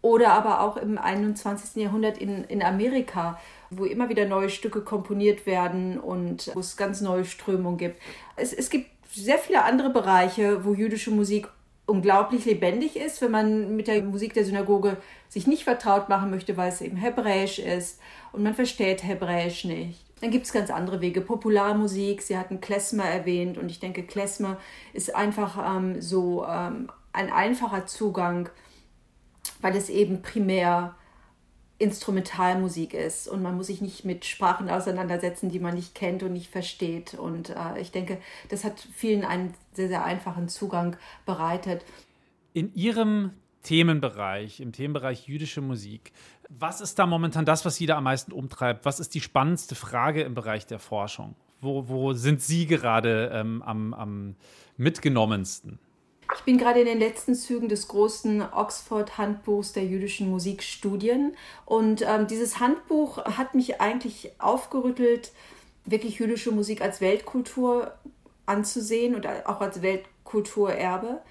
oder 0.00 0.32
aber 0.32 0.60
auch 0.60 0.76
im 0.76 0.98
21. 0.98 1.82
Jahrhundert 1.82 2.18
in, 2.18 2.44
in 2.44 2.62
Amerika, 2.62 3.40
wo 3.70 3.84
immer 3.84 4.08
wieder 4.08 4.26
neue 4.26 4.50
Stücke 4.50 4.82
komponiert 4.82 5.46
werden 5.46 5.98
und 5.98 6.52
wo 6.54 6.60
es 6.60 6.76
ganz 6.76 7.00
neue 7.00 7.24
Strömungen 7.24 7.78
gibt. 7.78 8.00
Es, 8.36 8.52
es 8.52 8.70
gibt 8.70 8.86
sehr 9.12 9.38
viele 9.38 9.64
andere 9.64 9.90
Bereiche, 9.90 10.64
wo 10.64 10.74
jüdische 10.74 11.10
Musik 11.10 11.48
unglaublich 11.86 12.44
lebendig 12.44 12.96
ist, 12.96 13.20
wenn 13.22 13.30
man 13.30 13.74
mit 13.74 13.88
der 13.88 14.02
Musik 14.02 14.34
der 14.34 14.44
Synagoge 14.44 14.98
sich 15.28 15.46
nicht 15.46 15.64
vertraut 15.64 16.08
machen 16.08 16.30
möchte, 16.30 16.56
weil 16.56 16.70
es 16.70 16.80
eben 16.80 16.96
hebräisch 16.96 17.58
ist 17.58 18.00
und 18.32 18.42
man 18.42 18.54
versteht 18.54 19.04
hebräisch 19.04 19.64
nicht. 19.64 20.04
Dann 20.20 20.30
gibt 20.30 20.46
es 20.46 20.52
ganz 20.52 20.70
andere 20.70 21.00
Wege. 21.00 21.20
Popularmusik, 21.20 22.22
Sie 22.22 22.36
hatten 22.36 22.60
Klezmer 22.60 23.04
erwähnt 23.04 23.56
und 23.56 23.70
ich 23.70 23.78
denke, 23.78 24.02
Klezmer 24.02 24.58
ist 24.92 25.14
einfach 25.14 25.76
ähm, 25.76 26.00
so 26.00 26.44
ähm, 26.44 26.90
ein 27.12 27.32
einfacher 27.32 27.86
Zugang, 27.86 28.48
weil 29.60 29.76
es 29.76 29.88
eben 29.88 30.22
primär 30.22 30.94
Instrumentalmusik 31.80 32.92
ist 32.92 33.28
und 33.28 33.40
man 33.40 33.56
muss 33.56 33.68
sich 33.68 33.80
nicht 33.80 34.04
mit 34.04 34.24
Sprachen 34.24 34.68
auseinandersetzen, 34.68 35.48
die 35.48 35.60
man 35.60 35.76
nicht 35.76 35.94
kennt 35.94 36.24
und 36.24 36.32
nicht 36.32 36.50
versteht. 36.50 37.14
Und 37.14 37.50
äh, 37.50 37.80
ich 37.80 37.92
denke, 37.92 38.18
das 38.48 38.64
hat 38.64 38.80
vielen 38.80 39.24
einen 39.24 39.54
sehr, 39.74 39.86
sehr 39.86 40.04
einfachen 40.04 40.48
Zugang 40.48 40.96
bereitet. 41.24 41.84
In 42.52 42.74
Ihrem 42.74 43.30
Themenbereich, 43.62 44.60
im 44.60 44.72
Themenbereich 44.72 45.26
jüdische 45.26 45.60
Musik, 45.60 46.12
was 46.48 46.80
ist 46.80 46.98
da 46.98 47.06
momentan 47.06 47.44
das, 47.44 47.64
was 47.64 47.76
Sie 47.76 47.86
da 47.86 47.96
am 47.96 48.04
meisten 48.04 48.32
umtreibt? 48.32 48.84
Was 48.84 49.00
ist 49.00 49.14
die 49.14 49.20
spannendste 49.20 49.74
Frage 49.74 50.22
im 50.22 50.34
Bereich 50.34 50.66
der 50.66 50.78
Forschung? 50.78 51.34
wo, 51.60 51.88
wo 51.88 52.12
sind 52.12 52.42
Sie 52.42 52.66
gerade 52.66 53.30
ähm, 53.34 53.62
am, 53.62 53.94
am 53.94 54.34
mitgenommensten? 54.76 55.78
Ich 56.34 56.42
bin 56.42 56.58
gerade 56.58 56.80
in 56.80 56.86
den 56.86 56.98
letzten 56.98 57.34
Zügen 57.34 57.68
des 57.68 57.88
großen 57.88 58.42
Oxford-Handbuchs 58.52 59.72
der 59.72 59.86
jüdischen 59.86 60.28
Musikstudien. 60.30 61.34
Und 61.64 62.02
ähm, 62.02 62.26
dieses 62.26 62.60
Handbuch 62.60 63.24
hat 63.24 63.54
mich 63.54 63.80
eigentlich 63.80 64.32
aufgerüttelt, 64.38 65.32
wirklich 65.86 66.18
jüdische 66.18 66.52
Musik 66.52 66.82
als 66.82 67.00
Weltkultur 67.00 67.92
anzusehen 68.44 69.14
und 69.14 69.26
auch 69.26 69.60
als 69.60 69.80
Weltkulturerbe. 69.80 71.22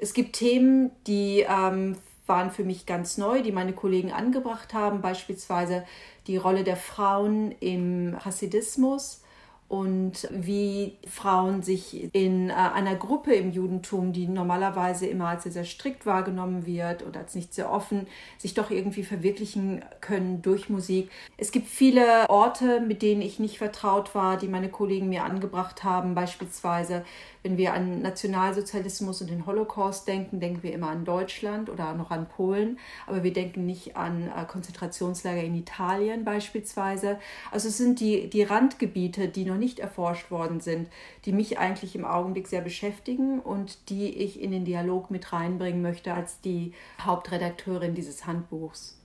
Es 0.00 0.14
gibt 0.14 0.36
Themen, 0.36 0.90
die 1.06 1.44
ähm, 1.48 1.96
waren 2.26 2.50
für 2.50 2.64
mich 2.64 2.86
ganz 2.86 3.18
neu, 3.18 3.42
die 3.42 3.52
meine 3.52 3.72
Kollegen 3.72 4.12
angebracht 4.12 4.74
haben, 4.74 5.00
beispielsweise 5.00 5.84
die 6.26 6.36
Rolle 6.36 6.64
der 6.64 6.76
Frauen 6.76 7.52
im 7.60 8.16
Hasidismus 8.24 9.20
und 9.68 10.28
wie 10.30 10.98
Frauen 11.08 11.62
sich 11.62 12.14
in 12.14 12.50
äh, 12.50 12.52
einer 12.52 12.94
Gruppe 12.94 13.34
im 13.34 13.50
Judentum, 13.50 14.12
die 14.12 14.28
normalerweise 14.28 15.06
immer 15.06 15.28
als 15.28 15.44
sehr, 15.44 15.52
sehr 15.52 15.64
strikt 15.64 16.06
wahrgenommen 16.06 16.66
wird 16.66 17.02
und 17.02 17.16
als 17.16 17.34
nicht 17.34 17.54
sehr 17.54 17.72
offen, 17.72 18.06
sich 18.38 18.54
doch 18.54 18.70
irgendwie 18.70 19.02
verwirklichen 19.02 19.82
können 20.00 20.42
durch 20.42 20.68
Musik. 20.68 21.10
Es 21.38 21.50
gibt 21.50 21.66
viele 21.66 22.28
Orte, 22.28 22.80
mit 22.80 23.02
denen 23.02 23.22
ich 23.22 23.38
nicht 23.38 23.58
vertraut 23.58 24.14
war, 24.14 24.36
die 24.36 24.48
meine 24.48 24.68
Kollegen 24.68 25.08
mir 25.08 25.24
angebracht 25.24 25.82
haben, 25.82 26.14
beispielsweise 26.14 27.04
wenn 27.44 27.58
wir 27.58 27.74
an 27.74 28.00
Nationalsozialismus 28.00 29.20
und 29.20 29.28
den 29.28 29.46
Holocaust 29.46 30.08
denken, 30.08 30.40
denken 30.40 30.62
wir 30.62 30.72
immer 30.72 30.88
an 30.88 31.04
Deutschland 31.04 31.68
oder 31.68 31.92
noch 31.94 32.10
an 32.10 32.26
Polen, 32.26 32.78
aber 33.06 33.22
wir 33.22 33.34
denken 33.34 33.66
nicht 33.66 33.96
an 33.96 34.28
äh, 34.28 34.44
Konzentrationslager 34.46 35.42
in 35.42 35.54
Italien 35.54 36.24
beispielsweise. 36.24 37.18
Also 37.52 37.68
es 37.68 37.76
sind 37.76 38.00
die, 38.00 38.30
die 38.30 38.42
Randgebiete, 38.42 39.28
die 39.28 39.44
noch 39.44 39.58
nicht 39.58 39.78
erforscht 39.78 40.30
worden 40.30 40.60
sind, 40.60 40.88
die 41.26 41.32
mich 41.32 41.58
eigentlich 41.58 41.94
im 41.94 42.06
Augenblick 42.06 42.48
sehr 42.48 42.62
beschäftigen 42.62 43.40
und 43.40 43.90
die 43.90 44.08
ich 44.08 44.40
in 44.40 44.50
den 44.50 44.64
Dialog 44.64 45.10
mit 45.10 45.32
reinbringen 45.34 45.82
möchte 45.82 46.14
als 46.14 46.40
die 46.40 46.72
Hauptredakteurin 47.02 47.94
dieses 47.94 48.26
Handbuchs. 48.26 48.96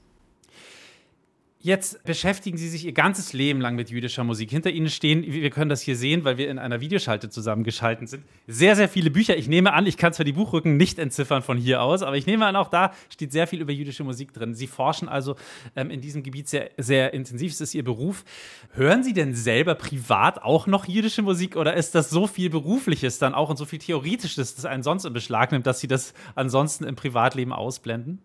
Jetzt 1.62 2.06
beschäftigen 2.06 2.58
Sie 2.58 2.70
sich 2.70 2.86
Ihr 2.86 2.94
ganzes 2.94 3.34
Leben 3.34 3.60
lang 3.60 3.76
mit 3.76 3.90
jüdischer 3.90 4.24
Musik. 4.24 4.50
Hinter 4.50 4.70
Ihnen 4.70 4.88
stehen, 4.88 5.24
wir 5.24 5.50
können 5.50 5.70
das 5.70 5.82
hier 5.82 5.98
sehen, 5.98 6.24
weil 6.24 6.38
wir 6.38 6.50
in 6.50 6.58
einer 6.58 6.80
Videoschalte 6.80 7.30
zusammengeschaltet 7.30 8.08
sind, 8.08 8.24
sehr, 8.48 8.78
sehr 8.78 8.88
viele 8.88 9.12
Bücher. 9.12 9.36
Ich 9.36 9.50
nehme 9.50 9.74
an, 9.74 9.86
ich 9.86 9.98
kann 9.98 10.14
zwar 10.14 10.24
die 10.24 10.32
Buchrücken 10.32 10.78
nicht 10.78 11.00
entziffern 11.00 11.42
von 11.42 11.58
hier 11.58 11.82
aus, 11.82 12.02
aber 12.02 12.16
ich 12.16 12.26
nehme 12.26 12.46
an, 12.46 12.56
auch 12.56 12.70
da 12.70 12.94
steht 13.10 13.34
sehr 13.34 13.46
viel 13.46 13.60
über 13.60 13.74
jüdische 13.74 14.06
Musik 14.06 14.32
drin. 14.32 14.56
Sie 14.56 14.68
forschen 14.68 15.10
also 15.10 15.36
ähm, 15.76 15.90
in 15.90 16.00
diesem 16.00 16.24
Gebiet 16.24 16.48
sehr, 16.48 16.70
sehr 16.78 17.14
intensiv. 17.14 17.52
Es 17.52 17.60
ist 17.60 17.76
Ihr 17.76 17.84
Beruf. 17.84 18.24
Hören 18.72 19.04
Sie 19.04 19.12
denn 19.12 19.36
selber 19.36 19.76
privat 19.76 20.42
auch 20.42 20.66
noch 20.66 20.88
jüdische 20.88 21.24
Musik 21.24 21.58
oder 21.58 21.74
ist 21.74 21.94
das 21.94 22.10
so 22.10 22.26
viel 22.26 22.50
Berufliches 22.50 23.20
dann 23.20 23.34
auch 23.34 23.50
und 23.50 23.58
so 23.58 23.66
viel 23.66 23.80
Theoretisches, 23.80 24.56
das 24.56 24.64
einen 24.64 24.82
sonst 24.82 25.04
in 25.04 25.12
Beschlag 25.12 25.52
nimmt, 25.52 25.68
dass 25.68 25.82
Sie 25.82 25.90
das 25.90 26.14
ansonsten 26.36 26.86
im 26.86 26.96
Privatleben 26.96 27.52
ausblenden? 27.52 28.22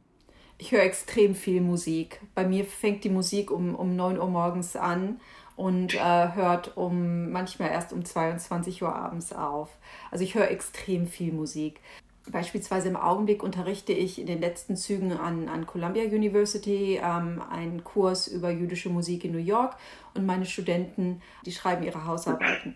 Ich 0.64 0.72
höre 0.72 0.82
extrem 0.82 1.34
viel 1.34 1.60
Musik. 1.60 2.22
Bei 2.34 2.46
mir 2.46 2.64
fängt 2.64 3.04
die 3.04 3.10
Musik 3.10 3.50
um, 3.50 3.74
um 3.74 3.96
9 3.96 4.18
Uhr 4.18 4.28
morgens 4.28 4.76
an 4.76 5.20
und 5.56 5.92
äh, 5.92 5.98
hört 6.32 6.78
um 6.78 7.30
manchmal 7.30 7.68
erst 7.68 7.92
um 7.92 8.02
22 8.02 8.82
Uhr 8.82 8.94
abends 8.94 9.34
auf. 9.34 9.68
Also 10.10 10.24
ich 10.24 10.34
höre 10.34 10.50
extrem 10.50 11.06
viel 11.06 11.34
Musik. 11.34 11.80
Beispielsweise 12.30 12.88
im 12.88 12.96
Augenblick 12.96 13.42
unterrichte 13.42 13.92
ich 13.92 14.18
in 14.18 14.26
den 14.26 14.40
letzten 14.40 14.74
Zügen 14.74 15.12
an, 15.12 15.50
an 15.50 15.66
Columbia 15.66 16.04
University 16.04 16.98
ähm, 17.04 17.42
einen 17.50 17.84
Kurs 17.84 18.26
über 18.26 18.50
jüdische 18.50 18.88
Musik 18.88 19.26
in 19.26 19.32
New 19.32 19.38
York 19.38 19.76
und 20.14 20.24
meine 20.24 20.46
Studenten, 20.46 21.20
die 21.44 21.52
schreiben 21.52 21.84
ihre 21.84 22.06
Hausarbeiten. 22.06 22.74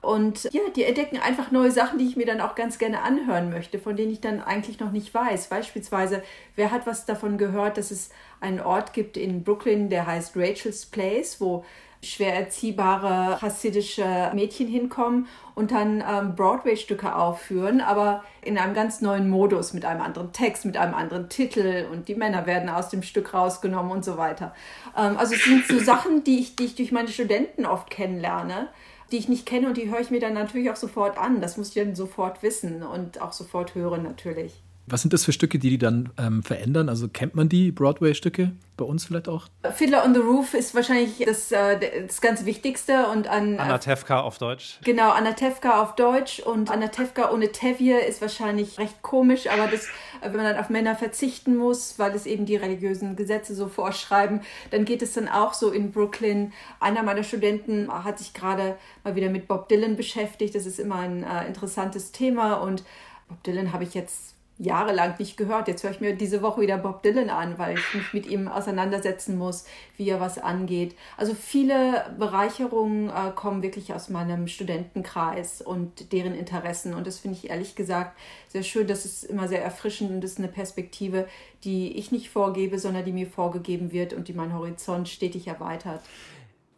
Und 0.00 0.44
ja, 0.52 0.60
die 0.74 0.84
entdecken 0.84 1.18
einfach 1.18 1.50
neue 1.50 1.70
Sachen, 1.70 1.98
die 1.98 2.06
ich 2.06 2.16
mir 2.16 2.26
dann 2.26 2.40
auch 2.40 2.54
ganz 2.54 2.78
gerne 2.78 3.02
anhören 3.02 3.50
möchte, 3.50 3.78
von 3.78 3.96
denen 3.96 4.12
ich 4.12 4.20
dann 4.20 4.40
eigentlich 4.40 4.78
noch 4.78 4.92
nicht 4.92 5.12
weiß. 5.12 5.48
Beispielsweise, 5.48 6.22
wer 6.54 6.70
hat 6.70 6.86
was 6.86 7.06
davon 7.06 7.38
gehört, 7.38 7.76
dass 7.76 7.90
es 7.90 8.10
einen 8.40 8.60
Ort 8.60 8.92
gibt 8.92 9.16
in 9.16 9.42
Brooklyn, 9.42 9.88
der 9.88 10.06
heißt 10.06 10.36
Rachel's 10.36 10.86
Place, 10.86 11.40
wo 11.40 11.64
schwer 12.02 12.34
erziehbare 12.34 13.40
hasidische 13.40 14.30
Mädchen 14.34 14.68
hinkommen 14.68 15.26
und 15.54 15.72
dann 15.72 16.04
ähm, 16.08 16.34
Broadway-Stücke 16.34 17.14
aufführen, 17.14 17.80
aber 17.80 18.22
in 18.42 18.58
einem 18.58 18.74
ganz 18.74 19.00
neuen 19.00 19.28
Modus, 19.28 19.72
mit 19.72 19.84
einem 19.84 20.00
anderen 20.00 20.32
Text, 20.32 20.64
mit 20.64 20.76
einem 20.76 20.94
anderen 20.94 21.28
Titel 21.28 21.86
und 21.90 22.08
die 22.08 22.14
Männer 22.14 22.46
werden 22.46 22.68
aus 22.68 22.90
dem 22.90 23.02
Stück 23.02 23.34
rausgenommen 23.34 23.90
und 23.90 24.04
so 24.04 24.16
weiter. 24.18 24.54
Ähm, 24.96 25.16
also 25.16 25.34
es 25.34 25.44
sind 25.44 25.66
so 25.66 25.78
Sachen, 25.78 26.22
die 26.22 26.38
ich, 26.38 26.54
die 26.56 26.66
ich 26.66 26.74
durch 26.76 26.92
meine 26.92 27.08
Studenten 27.08 27.66
oft 27.66 27.90
kennenlerne 27.90 28.68
die 29.12 29.18
ich 29.18 29.28
nicht 29.28 29.46
kenne 29.46 29.68
und 29.68 29.76
die 29.76 29.90
höre 29.90 30.00
ich 30.00 30.10
mir 30.10 30.20
dann 30.20 30.34
natürlich 30.34 30.70
auch 30.70 30.76
sofort 30.76 31.18
an. 31.18 31.40
Das 31.40 31.56
muss 31.56 31.68
ich 31.68 31.74
dann 31.74 31.94
sofort 31.94 32.42
wissen 32.42 32.82
und 32.82 33.20
auch 33.20 33.32
sofort 33.32 33.74
hören 33.74 34.02
natürlich. 34.02 34.62
Was 34.88 35.02
sind 35.02 35.12
das 35.12 35.24
für 35.24 35.32
Stücke, 35.32 35.58
die 35.58 35.70
die 35.70 35.78
dann 35.78 36.10
ähm, 36.16 36.44
verändern? 36.44 36.88
Also 36.88 37.08
kennt 37.08 37.34
man 37.34 37.48
die 37.48 37.72
Broadway-Stücke? 37.72 38.52
Bei 38.76 38.84
uns 38.84 39.06
vielleicht 39.06 39.26
auch? 39.28 39.48
Fiddler 39.74 40.04
on 40.04 40.14
the 40.14 40.20
Roof 40.20 40.54
ist 40.54 40.74
wahrscheinlich 40.74 41.24
das, 41.24 41.50
äh, 41.50 42.06
das 42.06 42.20
ganz 42.20 42.44
Wichtigste. 42.44 43.08
Und 43.08 43.26
an, 43.26 43.54
äh, 43.54 43.58
Anatevka 43.58 44.20
auf 44.20 44.38
Deutsch. 44.38 44.78
Genau, 44.84 45.10
Anatevka 45.10 45.82
auf 45.82 45.96
Deutsch. 45.96 46.38
Und 46.38 46.70
Anatevka 46.70 47.32
ohne 47.32 47.50
Tevye 47.50 47.98
ist 48.06 48.20
wahrscheinlich 48.20 48.78
recht 48.78 49.02
komisch, 49.02 49.48
aber 49.48 49.66
das, 49.66 49.86
äh, 50.20 50.26
wenn 50.26 50.36
man 50.36 50.44
dann 50.44 50.58
auf 50.58 50.68
Männer 50.68 50.94
verzichten 50.94 51.56
muss, 51.56 51.98
weil 51.98 52.14
es 52.14 52.26
eben 52.26 52.46
die 52.46 52.56
religiösen 52.56 53.16
Gesetze 53.16 53.56
so 53.56 53.66
vorschreiben, 53.66 54.42
dann 54.70 54.84
geht 54.84 55.02
es 55.02 55.14
dann 55.14 55.28
auch 55.28 55.54
so 55.54 55.70
in 55.70 55.90
Brooklyn. 55.90 56.52
Einer 56.78 57.02
meiner 57.02 57.24
Studenten 57.24 57.90
hat 57.90 58.18
sich 58.20 58.34
gerade 58.34 58.76
mal 59.02 59.16
wieder 59.16 59.30
mit 59.30 59.48
Bob 59.48 59.68
Dylan 59.68 59.96
beschäftigt. 59.96 60.54
Das 60.54 60.64
ist 60.64 60.78
immer 60.78 60.96
ein 60.96 61.24
äh, 61.24 61.46
interessantes 61.48 62.12
Thema. 62.12 62.54
Und 62.54 62.84
Bob 63.28 63.42
Dylan 63.42 63.72
habe 63.72 63.82
ich 63.82 63.94
jetzt 63.94 64.35
jahrelang 64.58 65.14
nicht 65.18 65.36
gehört. 65.36 65.68
Jetzt 65.68 65.84
höre 65.84 65.90
ich 65.90 66.00
mir 66.00 66.16
diese 66.16 66.40
Woche 66.40 66.62
wieder 66.62 66.78
Bob 66.78 67.02
Dylan 67.02 67.28
an, 67.28 67.58
weil 67.58 67.76
ich 67.76 67.94
mich 67.94 68.12
mit 68.14 68.26
ihm 68.26 68.48
auseinandersetzen 68.48 69.36
muss, 69.36 69.66
wie 69.96 70.08
er 70.08 70.20
was 70.20 70.38
angeht. 70.38 70.96
Also 71.16 71.34
viele 71.34 72.06
Bereicherungen 72.18 73.10
äh, 73.10 73.32
kommen 73.34 73.62
wirklich 73.62 73.92
aus 73.92 74.08
meinem 74.08 74.48
Studentenkreis 74.48 75.60
und 75.60 76.12
deren 76.12 76.34
Interessen. 76.34 76.94
Und 76.94 77.06
das 77.06 77.18
finde 77.18 77.36
ich 77.36 77.50
ehrlich 77.50 77.74
gesagt 77.74 78.18
sehr 78.48 78.62
schön. 78.62 78.86
Das 78.86 79.04
ist 79.04 79.24
immer 79.24 79.46
sehr 79.48 79.62
erfrischend 79.62 80.10
und 80.10 80.22
das 80.22 80.32
ist 80.32 80.38
eine 80.38 80.48
Perspektive, 80.48 81.28
die 81.64 81.98
ich 81.98 82.10
nicht 82.10 82.30
vorgebe, 82.30 82.78
sondern 82.78 83.04
die 83.04 83.12
mir 83.12 83.26
vorgegeben 83.26 83.92
wird 83.92 84.14
und 84.14 84.28
die 84.28 84.32
meinen 84.32 84.54
Horizont 84.54 85.08
stetig 85.08 85.46
erweitert. 85.48 86.00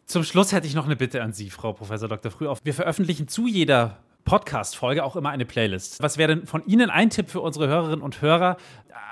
Zum 0.06 0.24
Schluss 0.24 0.52
hätte 0.52 0.66
ich 0.66 0.74
noch 0.74 0.86
eine 0.86 0.96
Bitte 0.96 1.22
an 1.22 1.32
Sie, 1.32 1.50
Frau 1.50 1.74
Professor 1.74 2.08
Dr. 2.08 2.32
Frühauf. 2.32 2.58
Wir 2.64 2.72
veröffentlichen 2.74 3.28
zu 3.28 3.46
jeder 3.46 3.98
Podcast-Folge 4.24 5.04
auch 5.04 5.16
immer 5.16 5.30
eine 5.30 5.46
Playlist. 5.46 6.02
Was 6.02 6.18
wäre 6.18 6.36
denn 6.36 6.46
von 6.46 6.64
Ihnen 6.66 6.90
ein 6.90 7.10
Tipp 7.10 7.30
für 7.30 7.40
unsere 7.40 7.68
Hörerinnen 7.68 8.02
und 8.02 8.20
Hörer? 8.20 8.56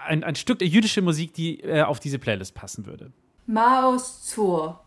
Ein, 0.06 0.24
ein 0.24 0.36
Stück 0.36 0.60
jüdische 0.60 1.02
Musik, 1.02 1.34
die 1.34 1.60
äh, 1.60 1.82
auf 1.82 2.00
diese 2.00 2.18
Playlist 2.18 2.54
passen 2.54 2.86
würde. 2.86 3.12
Maos 3.46 4.24
Zur. 4.24 4.80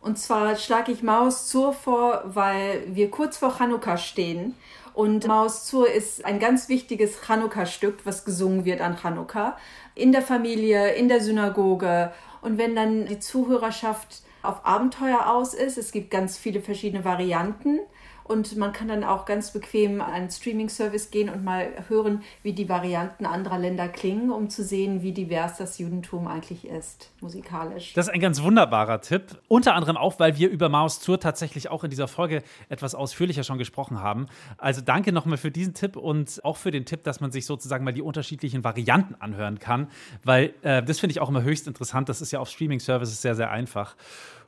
Und 0.00 0.18
zwar 0.18 0.54
schlage 0.56 0.92
ich 0.92 1.02
Maus 1.02 1.48
Zur 1.48 1.72
vor, 1.72 2.22
weil 2.24 2.84
wir 2.94 3.10
kurz 3.10 3.38
vor 3.38 3.56
Chanukka 3.58 3.96
stehen. 3.96 4.54
Und 4.94 5.26
Maus 5.26 5.66
Zur 5.66 5.90
ist 5.90 6.24
ein 6.24 6.38
ganz 6.38 6.68
wichtiges 6.68 7.18
Chanukka-Stück, 7.26 8.06
was 8.06 8.24
gesungen 8.24 8.64
wird 8.64 8.80
an 8.80 8.96
Chanukka. 8.96 9.58
In 9.94 10.12
der 10.12 10.22
Familie, 10.22 10.94
in 10.94 11.08
der 11.08 11.20
Synagoge. 11.20 12.12
Und 12.40 12.56
wenn 12.56 12.76
dann 12.76 13.06
die 13.06 13.18
Zuhörerschaft 13.18 14.22
auf 14.42 14.64
Abenteuer 14.64 15.26
aus 15.26 15.52
ist, 15.52 15.76
es 15.76 15.90
gibt 15.90 16.10
ganz 16.10 16.38
viele 16.38 16.60
verschiedene 16.60 17.04
Varianten, 17.04 17.80
und 18.28 18.56
man 18.56 18.72
kann 18.72 18.88
dann 18.88 19.04
auch 19.04 19.24
ganz 19.24 19.52
bequem 19.52 20.00
an 20.00 20.12
einen 20.12 20.30
Streaming-Service 20.30 21.10
gehen 21.10 21.28
und 21.28 21.44
mal 21.44 21.68
hören, 21.88 22.22
wie 22.42 22.52
die 22.52 22.68
Varianten 22.68 23.24
anderer 23.24 23.58
Länder 23.58 23.88
klingen, 23.88 24.30
um 24.30 24.50
zu 24.50 24.64
sehen, 24.64 25.02
wie 25.02 25.12
divers 25.12 25.58
das 25.58 25.78
Judentum 25.78 26.26
eigentlich 26.26 26.66
ist, 26.66 27.10
musikalisch. 27.20 27.92
Das 27.94 28.08
ist 28.08 28.12
ein 28.12 28.20
ganz 28.20 28.42
wunderbarer 28.42 29.00
Tipp. 29.00 29.40
Unter 29.48 29.74
anderem 29.74 29.96
auch, 29.96 30.18
weil 30.18 30.36
wir 30.36 30.50
über 30.50 30.68
Maus 30.68 31.00
Zur 31.00 31.20
tatsächlich 31.20 31.70
auch 31.70 31.84
in 31.84 31.90
dieser 31.90 32.08
Folge 32.08 32.42
etwas 32.68 32.94
ausführlicher 32.94 33.44
schon 33.44 33.58
gesprochen 33.58 34.00
haben. 34.00 34.26
Also 34.58 34.80
danke 34.80 35.12
nochmal 35.12 35.36
für 35.36 35.50
diesen 35.50 35.74
Tipp 35.74 35.96
und 35.96 36.40
auch 36.44 36.56
für 36.56 36.70
den 36.70 36.84
Tipp, 36.84 37.04
dass 37.04 37.20
man 37.20 37.30
sich 37.30 37.46
sozusagen 37.46 37.84
mal 37.84 37.92
die 37.92 38.02
unterschiedlichen 38.02 38.64
Varianten 38.64 39.14
anhören 39.20 39.58
kann, 39.58 39.88
weil 40.24 40.54
äh, 40.62 40.82
das 40.82 40.98
finde 40.98 41.12
ich 41.12 41.20
auch 41.20 41.28
immer 41.28 41.42
höchst 41.42 41.66
interessant. 41.66 42.08
Das 42.08 42.20
ist 42.20 42.32
ja 42.32 42.40
auf 42.40 42.48
Streaming-Services 42.50 43.22
sehr, 43.22 43.34
sehr 43.34 43.50
einfach. 43.50 43.94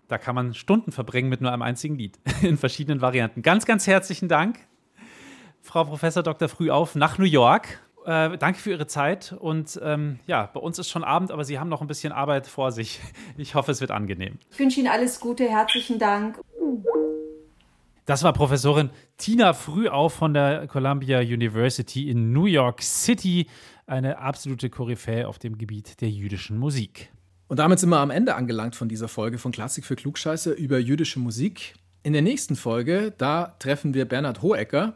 Da 0.09 0.17
kann 0.17 0.35
man 0.35 0.55
Stunden 0.55 0.91
verbringen 0.91 1.29
mit 1.29 1.41
nur 1.41 1.53
einem 1.53 1.63
einzigen 1.63 1.97
Lied 1.97 2.19
in 2.43 2.57
verschiedenen 2.57 3.01
Varianten. 3.01 3.43
Ganz, 3.43 3.67
ganz 3.67 3.87
herzlichen 3.87 4.29
Dank, 4.29 4.59
Frau 5.61 5.85
Professor 5.85 6.23
Dr. 6.23 6.49
Frühauf 6.49 6.95
nach 6.95 7.19
New 7.19 7.27
York. 7.27 7.81
Äh, 8.07 8.39
danke 8.39 8.59
für 8.59 8.71
Ihre 8.71 8.87
Zeit 8.87 9.35
und 9.39 9.79
ähm, 9.83 10.19
ja, 10.27 10.47
bei 10.47 10.61
uns 10.61 10.79
ist 10.79 10.89
schon 10.89 11.05
Abend, 11.05 11.31
aber 11.31 11.45
Sie 11.45 11.59
haben 11.59 11.69
noch 11.69 11.83
ein 11.83 11.87
bisschen 11.87 12.11
Arbeit 12.13 12.47
vor 12.47 12.73
sich. 12.73 13.01
Ich 13.37 13.55
hoffe, 13.55 13.71
es 13.71 13.81
wird 13.81 13.91
angenehm. 13.91 14.39
Ich 14.51 14.59
wünsche 14.59 14.81
Ihnen 14.81 14.89
alles 14.89 15.21
Gute, 15.21 15.49
herzlichen 15.49 15.99
Dank. 15.99 16.41
Das 18.07 18.23
war 18.23 18.33
Professorin 18.33 18.89
Tina 19.19 19.53
Frühauf 19.53 20.15
von 20.15 20.33
der 20.33 20.67
Columbia 20.67 21.21
University 21.21 22.09
in 22.09 22.33
New 22.33 22.47
York 22.47 22.83
City, 22.83 23.47
eine 23.87 24.19
absolute 24.19 24.71
Koryphäe 24.71 25.29
auf 25.29 25.39
dem 25.39 25.59
Gebiet 25.59 26.01
der 26.01 26.09
jüdischen 26.09 26.57
Musik. 26.57 27.11
Und 27.49 27.59
damit 27.59 27.79
sind 27.79 27.89
wir 27.89 27.99
am 27.99 28.11
Ende 28.11 28.35
angelangt 28.35 28.77
von 28.77 28.89
dieser 28.89 29.09
Folge 29.09 29.39
von 29.39 29.53
Klassik 29.53 29.87
für 29.87 29.97
Klugscheiße 29.97 30.53
über 30.53 30.79
jüdische 30.79 31.19
Musik. 31.19 31.75
In 32.03 32.13
der 32.13 32.23
nächsten 32.23 32.57
Folge, 32.57 33.13
da 33.17 33.55
treffen 33.59 33.95
wir 33.95 34.05
Bernhard 34.05 34.43
Hohecker. 34.43 34.95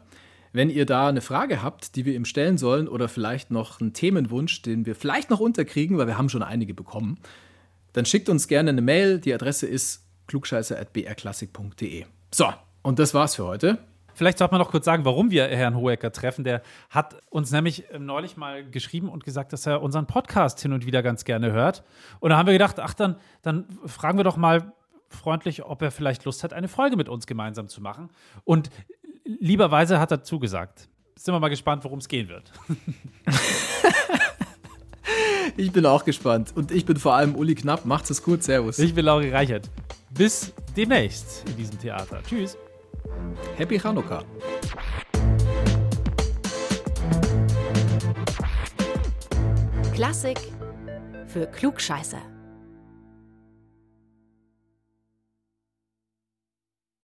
Wenn 0.51 0.69
ihr 0.69 0.85
da 0.85 1.07
eine 1.07 1.21
Frage 1.21 1.63
habt, 1.63 1.95
die 1.95 2.05
wir 2.05 2.13
ihm 2.13 2.25
stellen 2.25 2.59
sollen 2.59 2.87
oder 2.87 3.09
vielleicht 3.09 3.49
noch 3.49 3.81
einen 3.81 3.93
Themenwunsch, 3.93 4.61
den 4.61 4.85
wir 4.85 4.95
vielleicht 4.95 5.31
noch 5.31 5.39
unterkriegen, 5.39 5.97
weil 5.97 6.05
wir 6.05 6.17
haben 6.17 6.29
schon 6.29 6.43
einige 6.43 6.75
bekommen, 6.75 7.17
dann 7.93 8.05
schickt 8.05 8.29
uns 8.29 8.47
gerne 8.47 8.69
eine 8.69 8.81
Mail. 8.81 9.19
Die 9.19 9.33
Adresse 9.33 9.65
ist 9.65 10.03
klugscheißer.brklassik.de. 10.27 12.05
So, 12.31 12.53
und 12.83 12.99
das 12.99 13.15
war's 13.15 13.35
für 13.35 13.45
heute. 13.45 13.79
Vielleicht 14.13 14.37
sollte 14.37 14.53
man 14.53 14.61
noch 14.61 14.71
kurz 14.71 14.85
sagen, 14.85 15.05
warum 15.05 15.31
wir 15.31 15.47
Herrn 15.47 15.75
Hohecker 15.75 16.11
treffen. 16.11 16.43
Der 16.43 16.61
hat 16.89 17.17
uns 17.29 17.51
nämlich 17.51 17.85
ähm, 17.91 18.05
neulich 18.05 18.37
mal 18.37 18.63
geschrieben 18.63 19.09
und 19.09 19.23
gesagt, 19.23 19.53
dass 19.53 19.65
er 19.65 19.81
unseren 19.81 20.07
Podcast 20.07 20.61
hin 20.61 20.73
und 20.73 20.85
wieder 20.85 21.03
ganz 21.03 21.25
gerne 21.25 21.51
hört. 21.51 21.83
Und 22.19 22.29
da 22.29 22.37
haben 22.37 22.47
wir 22.47 22.53
gedacht, 22.53 22.79
ach, 22.79 22.93
dann, 22.93 23.17
dann 23.41 23.65
fragen 23.85 24.17
wir 24.17 24.23
doch 24.23 24.37
mal 24.37 24.73
freundlich, 25.09 25.63
ob 25.63 25.81
er 25.81 25.91
vielleicht 25.91 26.25
Lust 26.25 26.43
hat, 26.43 26.53
eine 26.53 26.67
Folge 26.67 26.97
mit 26.97 27.09
uns 27.09 27.27
gemeinsam 27.27 27.67
zu 27.67 27.81
machen. 27.81 28.09
Und 28.43 28.69
lieberweise 29.23 29.99
hat 29.99 30.11
er 30.11 30.23
zugesagt. 30.23 30.89
Sind 31.15 31.33
wir 31.33 31.39
mal 31.39 31.49
gespannt, 31.49 31.83
worum 31.83 31.99
es 31.99 32.07
gehen 32.07 32.27
wird. 32.27 32.51
ich 35.57 35.71
bin 35.71 35.85
auch 35.85 36.03
gespannt. 36.03 36.51
Und 36.55 36.71
ich 36.71 36.85
bin 36.85 36.97
vor 36.97 37.13
allem 37.13 37.35
Uli 37.35 37.55
Knapp. 37.55 37.85
Macht's 37.85 38.09
es 38.09 38.23
gut. 38.23 38.43
Servus. 38.43 38.79
Ich 38.79 38.93
bin 38.93 39.05
Lauri 39.05 39.29
Reichert. 39.29 39.69
Bis 40.11 40.53
demnächst 40.75 41.47
in 41.47 41.57
diesem 41.57 41.79
Theater. 41.79 42.21
Tschüss. 42.27 42.57
Happy 43.55 43.77
Hanukkah. 43.79 44.23
Klassik 49.93 50.39
für 51.27 51.45
Klugscheißer. 51.47 52.32